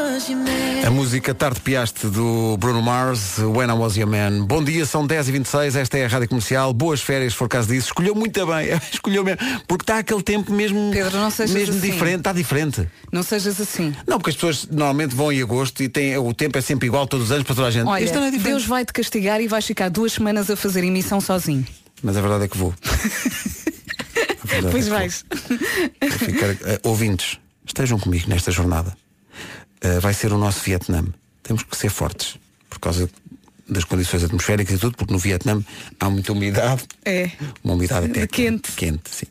[0.86, 4.46] A música Tarde Piaste do Bruno Mars, When I Was Your Man.
[4.46, 6.72] Bom dia, são 10 e 26 esta é a Rádio Comercial.
[6.72, 7.88] Boas férias, se for caso disso.
[7.88, 11.90] Escolheu muito bem, escolheu mesmo, porque está aquele tempo mesmo, Pedro, não sejas mesmo assim.
[11.90, 12.88] diferente, está diferente.
[13.12, 13.94] Não sejas assim.
[14.06, 17.06] Não, porque as pessoas normalmente vão em agosto e têm, o tempo é sempre igual
[17.06, 17.86] todos os anos para toda a gente.
[17.86, 18.54] Olha, Este ano é diferente.
[18.56, 21.66] Deus vai te castigar e vais ficar duas semanas a fazer emissão sozinho.
[22.02, 22.72] Mas a verdade é que vou.
[24.48, 25.24] A verdade Pois é vais.
[26.18, 28.96] Ficar, eh, ouvintes, estejam comigo nesta jornada.
[29.80, 31.04] Eh, vai ser o nosso Vietnã.
[31.42, 32.36] Temos que ser fortes
[32.68, 33.08] por causa
[33.68, 35.62] das condições atmosféricas e tudo, porque no Vietnã
[36.00, 37.30] há muita umidade, É.
[37.62, 38.72] uma umidade até Quente.
[38.72, 39.26] quente sim.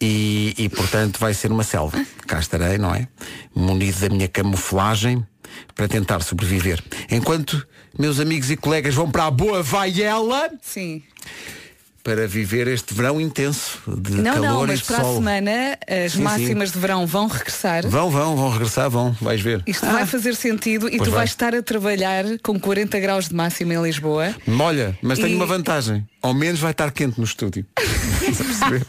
[0.00, 2.04] E, e portanto vai ser uma selva.
[2.26, 3.08] Cá estarei, não é?
[3.54, 5.26] Munido da minha camuflagem
[5.74, 6.82] para tentar sobreviver.
[7.10, 7.66] Enquanto
[7.98, 11.02] meus amigos e colegas vão para a boa vaiela Sim.
[12.02, 15.14] Para viver este verão intenso de Não, calor não, e mas de para a sol.
[15.16, 16.22] semana as Sim, sim.
[16.24, 17.86] máximas de verão vão regressar.
[17.86, 19.62] Vão, vão, vão regressar, vão, vais ver.
[19.66, 21.20] Isto vai fazer sentido e Pois tu vai.
[21.20, 24.34] vais estar a trabalhar com 40 graus de máxima em Lisboa.
[24.46, 26.06] Molha, mas tenho E- uma vantagem.
[26.22, 27.66] Ao menos vai estar quente no estúdio.
[28.20, 28.86] Estás a perceber?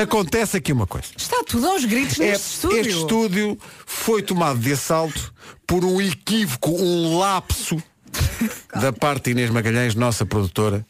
[0.00, 1.08] Acontece aqui uma coisa.
[1.16, 2.78] Está tudo aos gritos É, neste estúdio.
[2.80, 5.32] Este estúdio foi tomado de assalto
[5.66, 7.82] por um equívoco, um lapso
[8.80, 10.84] da parte de Inês Magalhães, nossa produtora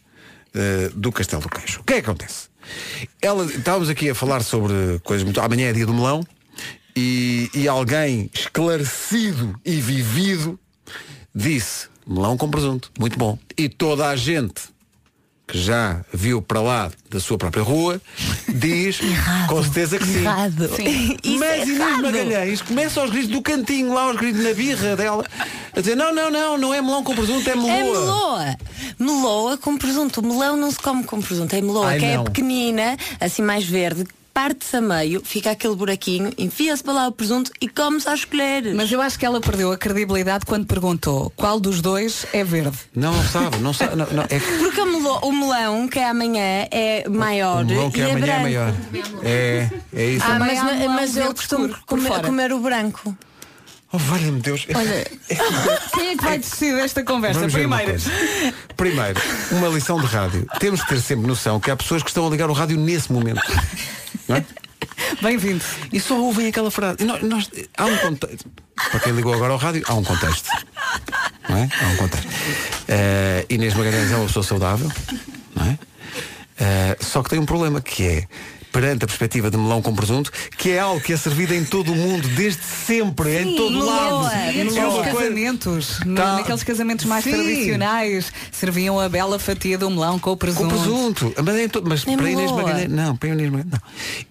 [0.57, 1.81] eh, do Castelo do Queixo.
[1.81, 2.49] O que é que acontece?
[3.21, 5.41] Ela, estávamos aqui a falar sobre coisas muito.
[5.41, 6.27] Amanhã é dia do melão
[6.97, 10.59] e, e alguém esclarecido e vivido
[11.35, 13.39] disse melão com presunto, muito bom.
[13.57, 14.63] E toda a gente
[15.47, 18.01] que já viu para lá da sua própria rua
[18.49, 18.99] diz
[19.49, 20.19] com certeza que sim.
[20.19, 20.69] errado.
[20.75, 21.17] Sim.
[21.23, 22.03] Isso Mas é Inês errado.
[22.03, 25.25] Magalhães começa aos gritos do cantinho, lá aos gritos na birra dela,
[25.73, 27.73] a dizer não, não, não, não é melão com presunto, é meloa.
[27.73, 28.57] É meloa.
[28.99, 30.21] Meloa com presunto.
[30.21, 31.55] O melão não se come com presunto.
[31.55, 32.23] É meloa, Ai, que não.
[32.23, 34.05] é pequenina, assim mais verde.
[34.37, 38.74] Parte-se a meio, fica aquele buraquinho, enfia-se para lá o presunto e come-se às colheres.
[38.74, 42.76] Mas eu acho que ela perdeu a credibilidade quando perguntou qual dos dois é verde.
[42.95, 43.97] Não, não sabe, não sabe.
[43.97, 47.66] Não, não, é que Porque o melão, o melão, que é amanhã, é maior o
[47.66, 48.43] melão que e é é amanhã é branco.
[48.43, 48.74] maior.
[49.24, 50.26] É, é isso.
[50.28, 53.16] Ah, mas, melão mas eu costumo comer, comer o branco.
[53.91, 54.66] Oh, valha-me Deus.
[54.74, 55.07] Olha,
[55.95, 57.41] quem é que vai decidir esta conversa?
[57.41, 57.78] Vamos ver uma.
[58.76, 59.18] Primeiro,
[59.53, 60.47] uma lição de rádio.
[60.61, 63.11] Temos que ter sempre noção que há pessoas que estão a ligar o rádio nesse
[63.11, 63.41] momento.
[64.29, 64.45] Não é?
[65.22, 65.64] Bem-vindo.
[65.93, 67.05] E só ouvem aquela frase.
[67.05, 68.51] Nós- nós- há um contexto.
[68.91, 70.49] Para quem ligou agora ao rádio, há um contexto.
[71.49, 71.68] Não é?
[71.83, 72.29] Há um contexto.
[72.89, 74.91] Eh, Inês Magalhães é uma pessoa saudável.
[75.55, 75.79] Não é?
[76.59, 78.29] Eh, só que tem um problema que é
[78.77, 81.93] perante a perspectiva de melão com presunto, que é algo que é servido em todo
[81.93, 84.35] o mundo, desde sempre, em todo meloa, lado.
[84.35, 86.35] É nos uma coisa- casamentos, no- Tá.
[86.37, 87.31] naqueles casamentos mais Sim.
[87.31, 90.74] tradicionais, serviam a bela fatia do melão com o presunto.
[90.74, 91.35] Com presunto.
[91.43, 92.53] Mas, em todo- mas É para Inês.
[92.53, 92.91] Magalhães.
[92.91, 93.72] Não, para Inês Magalhães.
[93.72, 93.81] Não.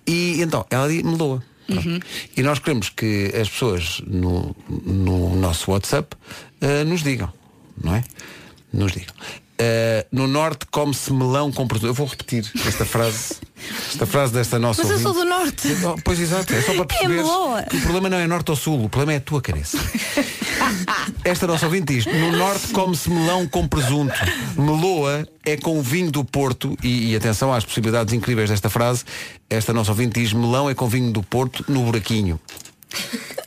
[0.05, 1.41] E então, ela diz meloa.
[1.67, 1.99] Uhum.
[2.37, 6.15] E nós queremos que as pessoas no, no nosso WhatsApp
[6.61, 7.33] eh, nos digam,
[7.83, 8.03] não é?
[8.71, 9.15] Nos digam.
[9.57, 11.87] Eh, no norte come-se melão com presunto.
[11.87, 13.35] Eu vou repetir esta frase.
[13.89, 15.25] Esta frase desta nossa Mas eu sou ouvinte.
[15.25, 15.67] do norte.
[15.85, 17.63] Oh, Pois exato, é só para É perceber meloa.
[17.63, 19.77] que o problema não é norte ou sul, o problema é a tua cabeça.
[21.23, 24.13] Esta nossa ouvinte diz, no norte come-se melão com presunto.
[24.57, 29.03] Meloa é com vinho do Porto, e, e atenção às possibilidades incríveis desta frase,
[29.49, 32.39] esta nossa ouvinte diz, melão é com vinho do Porto no buraquinho.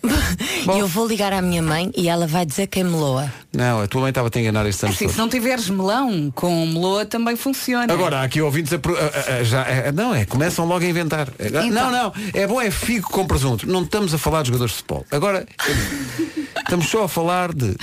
[0.74, 3.32] E eu vou ligar à minha mãe e ela vai dizer que é meloa.
[3.52, 6.30] Não, a tua mãe estava a te enganar este ano Assim, se não tiveres melão,
[6.34, 7.90] com meloa também funciona.
[7.92, 10.84] Agora, há aqui ouvintes a, pro- a- a- a- já, a- não, é, começam logo
[10.84, 11.28] a inventar.
[11.38, 11.70] Então.
[11.70, 13.66] Não, não, é bom é figo com presunto.
[13.66, 15.06] Não estamos a falar de jogadores de futebol.
[15.10, 15.46] Agora,
[16.58, 17.74] estamos só a falar de.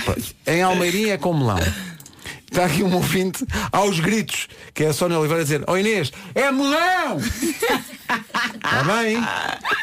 [0.46, 1.58] Em Almeirinha é com melão.
[2.56, 6.10] Está aqui um ouvinte aos gritos, que é a Sónia Oliveira a dizer, ó Inês,
[6.34, 7.18] é melão!
[7.18, 9.18] Está bem?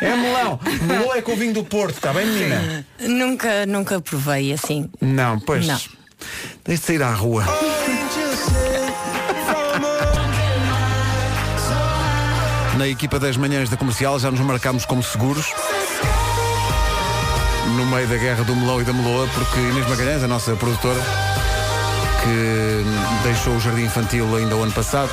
[0.01, 0.59] É melão.
[0.81, 2.83] Melão é com vinho do Porto, está bem, menina?
[2.99, 4.89] Nunca, nunca provei assim.
[4.99, 5.67] Não, pois.
[5.67, 5.79] Não.
[6.65, 7.45] Deixe de sair à rua.
[12.75, 15.45] Na equipa das manhãs da comercial já nos marcámos como seguros.
[17.77, 20.99] No meio da guerra do melão e da meloa, porque Inês Magalhães, a nossa produtora,
[22.23, 25.09] que deixou o jardim infantil ainda o ano passado.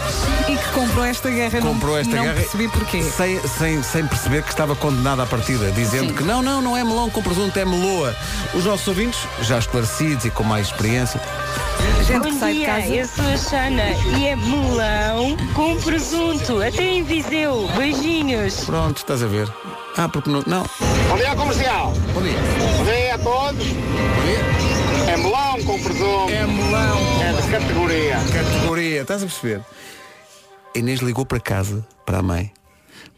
[0.48, 1.60] E que comprou esta guerra.
[1.60, 3.02] Comprou não, esta não guerra percebi porquê.
[3.02, 6.84] Sem, sem, sem perceber que estava condenada à partida, dizendo que não, não, não é
[6.84, 8.14] melão com presunto, é meloa.
[8.54, 11.20] Os nossos ouvintes, já esclarecidos e com mais experiência,
[12.06, 12.86] Gente Bom sai de dia, casa.
[12.88, 13.82] eu sou a Xana
[14.18, 17.68] e é melão com presunto, até em Viseu.
[17.76, 18.64] Beijinhos.
[18.64, 19.48] pronto, estás a ver.
[19.96, 20.42] Ah, porque não.
[20.46, 20.64] não.
[21.08, 21.92] Bom dia, comercial.
[22.12, 22.38] Bom dia.
[22.76, 23.66] Bom dia a todos.
[23.66, 24.59] Bom dia.
[26.28, 26.46] É melão.
[26.46, 27.22] É melão.
[27.22, 28.16] É de categoria.
[28.32, 29.64] Categoria, estás a perceber?
[30.74, 32.52] A Inês ligou para casa, para a mãe,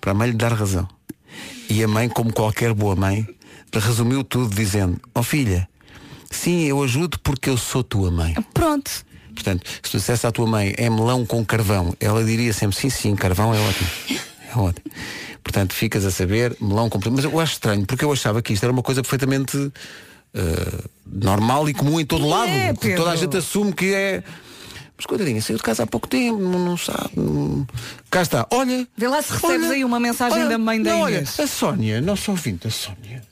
[0.00, 0.88] para a mãe lhe dar razão.
[1.68, 3.26] E a mãe, como qualquer boa mãe,
[3.72, 5.68] resumiu tudo dizendo, ó filha,
[6.30, 8.34] sim, eu ajudo porque eu sou tua mãe.
[8.52, 8.90] Pronto.
[9.34, 12.90] Portanto, se tu dissesse à tua mãe é melão com carvão, ela diria sempre sim,
[12.90, 13.88] sim, carvão é ótimo.
[14.54, 14.92] É ótimo.
[15.42, 18.62] Portanto, ficas a saber, melão com Mas eu acho estranho, porque eu achava que isto
[18.62, 19.72] era uma coisa perfeitamente
[20.34, 22.48] eh, normal e comum em todo E lado.
[22.50, 24.22] é, que toda a gente assume que é.
[24.96, 27.10] Mas coitadinha, saiu de casa há pouco tempo, não, não sabe.
[27.16, 27.66] não-
[28.10, 28.86] Cá está, olha.
[28.96, 31.46] Vê lá se recebes olha, aí uma mensagem olha, da mãe da não, olha, a
[31.46, 33.22] Sónia, nosso ouvinte, a Sónia,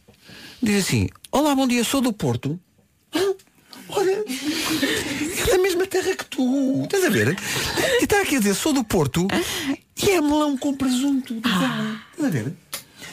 [0.62, 2.59] diz assim: Olá, bom dia, sou do Porto.
[3.14, 3.32] Ah,
[3.93, 6.82] Olha, é da mesma terra que tu.
[6.85, 7.36] Estás a ver?
[8.01, 9.27] E está aqui a dizer, sou do Porto
[10.01, 11.35] e é melão com presunto.
[11.44, 11.97] Ah.
[12.12, 12.52] Estás a ver?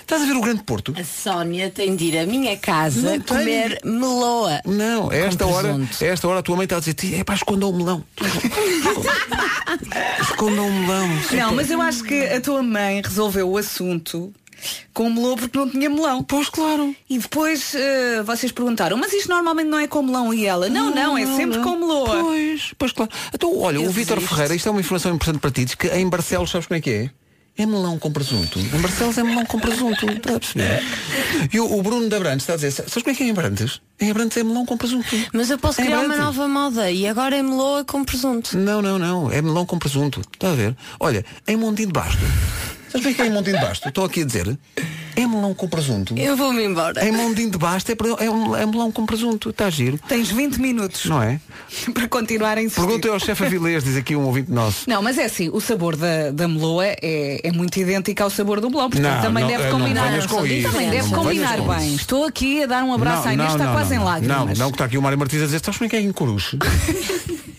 [0.07, 0.95] Estás a ver o grande Porto?
[0.97, 4.61] A Sónia tem de ir à minha casa Não comer meloa.
[4.65, 7.25] Não, a esta Com hora, a esta hora a tua mãe está a dizer, é
[7.25, 8.01] para escondam o melão.
[10.21, 11.09] escondam o melão.
[11.33, 14.33] Não, mas eu acho que a tua mãe resolveu o assunto
[14.93, 16.23] com melão porque não tinha melão.
[16.23, 16.95] Pois claro.
[17.09, 20.69] E depois eh, vocês perguntaram, mas isto normalmente não é com melão e ela?
[20.69, 22.23] Não, não, é sempre com meloa.
[22.23, 23.11] Pois, pois claro.
[23.33, 24.33] Então, olha, Eu o Vítor desisto.
[24.33, 26.81] Ferreira, isto é uma informação importante para ti, diz que em Barcelos, sabes como é
[26.81, 27.11] que é?
[27.57, 28.59] É melão com presunto.
[28.59, 30.05] Em Barcelos é melão com presunto.
[30.05, 30.83] Estás a perceber?
[31.51, 33.31] E o, o Bruno da Abrantes está a dizer, sabes como é que é em
[33.31, 33.81] Abrantes?
[33.99, 35.07] Em Abrantes é melão com presunto.
[35.33, 38.55] Mas eu posso Em criar uma nova moda e agora é meloa com presunto.
[38.55, 39.31] Não, não, não.
[39.31, 40.21] É melão com presunto.
[40.31, 40.75] Está a ver?
[40.99, 42.21] Olha, em Montinho de Basto.
[42.97, 43.89] Sabes como é que é em de Basto?
[43.89, 44.57] Estou aqui a dizer.
[45.15, 46.15] É melão com presunto.
[46.17, 47.03] Eu vou-me embora.
[47.05, 49.49] Em Montinho de Basto é, é, é melão com presunto.
[49.49, 49.99] Está giro.
[50.07, 51.39] Tens 20 minutos Não é?
[51.93, 52.81] para continuar a insistir.
[52.81, 54.87] Perguntem ao chefe Avilés, diz aqui um ouvinte nosso.
[54.87, 58.61] Não, mas é assim, o sabor da, da meloa é, é muito idêntico ao sabor
[58.61, 60.27] do melão, portanto Não, também não, deve eh, não combinar.
[60.27, 60.71] com também isso.
[60.71, 61.95] deve Não combinar venhas com bem.
[61.95, 64.37] Estou aqui a dar um abraço à Inês, está quase em lágrimas.
[64.37, 66.01] Não, não, que está aqui o Mário Martins a dizer, sabes como é que é
[66.01, 66.57] em Coruche?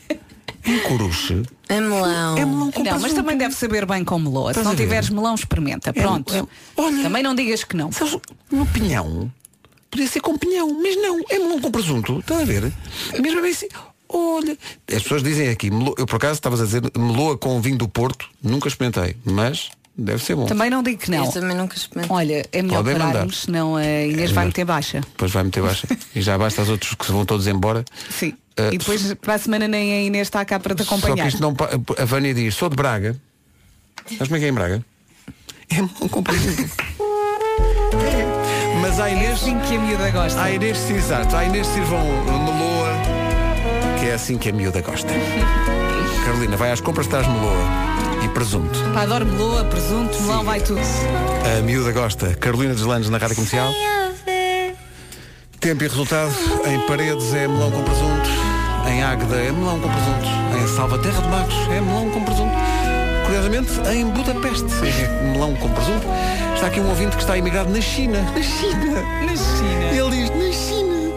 [0.68, 1.42] em Coruche.
[1.68, 2.36] É melão.
[2.38, 4.52] É melão com Não, mas também deve saber bem com meloa.
[4.54, 5.92] Se não tiveres melão, experimenta.
[5.92, 6.34] Pronto.
[6.34, 6.44] é-
[6.76, 7.90] olha- também não digas que não.
[7.92, 8.16] Sabes,
[8.50, 9.30] no pinhão,
[9.90, 12.18] podia ser com pinhão, mas não, é melão com presunto.
[12.20, 12.72] Está a ver?
[13.20, 13.68] Mesmo bem assim.
[14.10, 14.56] Olha,
[14.90, 17.86] as pessoas dizem aqui, melo- eu por acaso estavas a dizer meloa com vinho do
[17.86, 20.46] Porto, nunca experimentei, mas deve ser bom.
[20.46, 21.26] Também não digo que não.
[21.26, 22.16] Eu também nunca experimentei.
[22.16, 23.06] Olha, é melhor Podem mandar.
[23.12, 25.00] pararmos, senão a Inês vai meter baixa.
[25.00, 25.86] Depois vai meter baixa.
[26.14, 27.84] e já basta os outros que se vão todos embora.
[28.08, 28.32] Sim.
[28.58, 31.04] Ah, e depois para a semana nem a Inês está cá para te Só que
[31.04, 31.28] acompanhar.
[31.28, 31.54] isto não.
[31.96, 33.16] A Vânia diz, sou de Braga.
[34.10, 34.84] Sabes como é que é em Braga?
[35.70, 36.72] É melão com presunto.
[38.80, 39.28] Mas a Inês.
[39.28, 40.40] É assim que a miúda gosta.
[40.42, 41.36] A Inês, sim, exato.
[41.36, 42.92] A Inês sirvam meloa,
[44.00, 45.12] que é assim que a miúda gosta.
[46.24, 47.62] Carolina, vai às compras, traz meloa
[48.24, 48.78] e presunto.
[48.92, 50.80] Pá, adoro meloa, presunto, melão, vai tudo.
[51.58, 52.34] A miúda gosta.
[52.34, 53.72] Carolina Deslandes na Rádio Comercial.
[55.60, 56.32] Tempo e resultado.
[56.66, 58.47] Em Paredes é melão com presunto.
[58.86, 60.28] Em Águeda é melão com presunto.
[60.56, 62.52] Em Salvaterra de Magos é melão com presunto.
[63.24, 66.06] Curiosamente, em Budapeste é melão com presunto.
[66.54, 68.20] Está aqui um ouvinte que está imigrado na China.
[68.22, 69.02] Na China.
[69.24, 69.84] Na China.
[69.92, 71.12] Ele diz, na China.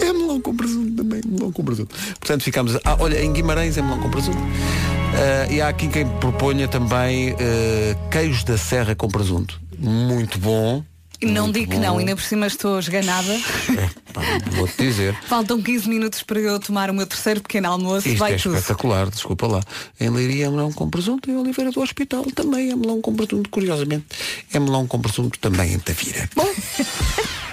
[0.00, 1.20] É melão com presunto também.
[1.26, 1.94] Melão com presunto.
[2.18, 2.76] Portanto, ficamos...
[2.84, 4.38] Ah, olha, em Guimarães é melão com presunto.
[4.38, 9.60] Ah, e há aqui quem proponha também ah, queijos da serra com presunto.
[9.78, 10.82] Muito bom.
[11.20, 13.32] E não digo que não, ainda por cima estou esganada.
[14.12, 14.22] Pá,
[14.52, 15.14] Vou-te dizer.
[15.26, 18.08] Faltam 15 minutos para eu tomar o meu terceiro pequeno almoço.
[18.08, 18.56] Isto vai é tudo.
[18.56, 19.60] espetacular, desculpa lá.
[19.98, 23.48] Em Leiria é melão com presunto, em Oliveira do Hospital também é melão com presunto,
[23.50, 24.04] curiosamente.
[24.52, 26.28] É melão com presunto também em Tavira.
[26.34, 26.46] Bom,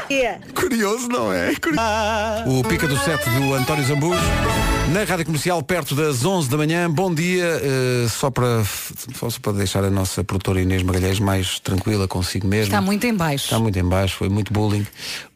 [0.54, 1.54] curioso, não é?
[2.46, 4.22] O Pica do Sete do António Zambujo,
[4.94, 6.90] na Rádio Comercial, perto das 11 da manhã.
[6.90, 12.08] Bom dia, eh, só, para, só para deixar a nossa produtora Inês Magalhães mais tranquila
[12.08, 12.66] consigo mesma.
[12.66, 13.46] Está muito em baixo.
[13.46, 14.86] Está muito em baixo, foi muito bullying.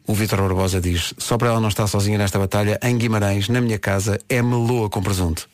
[0.06, 3.60] O Vítor Barbosa diz, só para ela não estar sozinha nesta batalha, em Guimarães, na
[3.60, 5.48] minha casa, é meloa com presunto.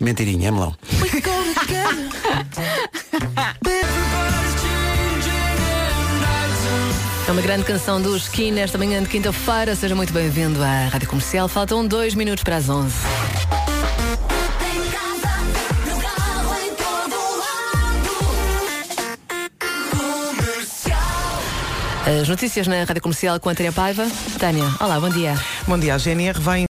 [0.00, 0.74] Mentirinha, é melão.
[7.34, 9.74] Uma grande canção do Skin nesta manhã de quinta-feira.
[9.74, 11.48] Seja muito bem-vindo à Rádio Comercial.
[11.48, 12.94] Faltam dois minutos para as 11.
[22.06, 24.06] As notícias na Rádio Comercial com a Tânia Paiva.
[24.38, 25.34] Tânia, olá, bom dia.
[25.66, 26.60] Bom dia, a GNR vai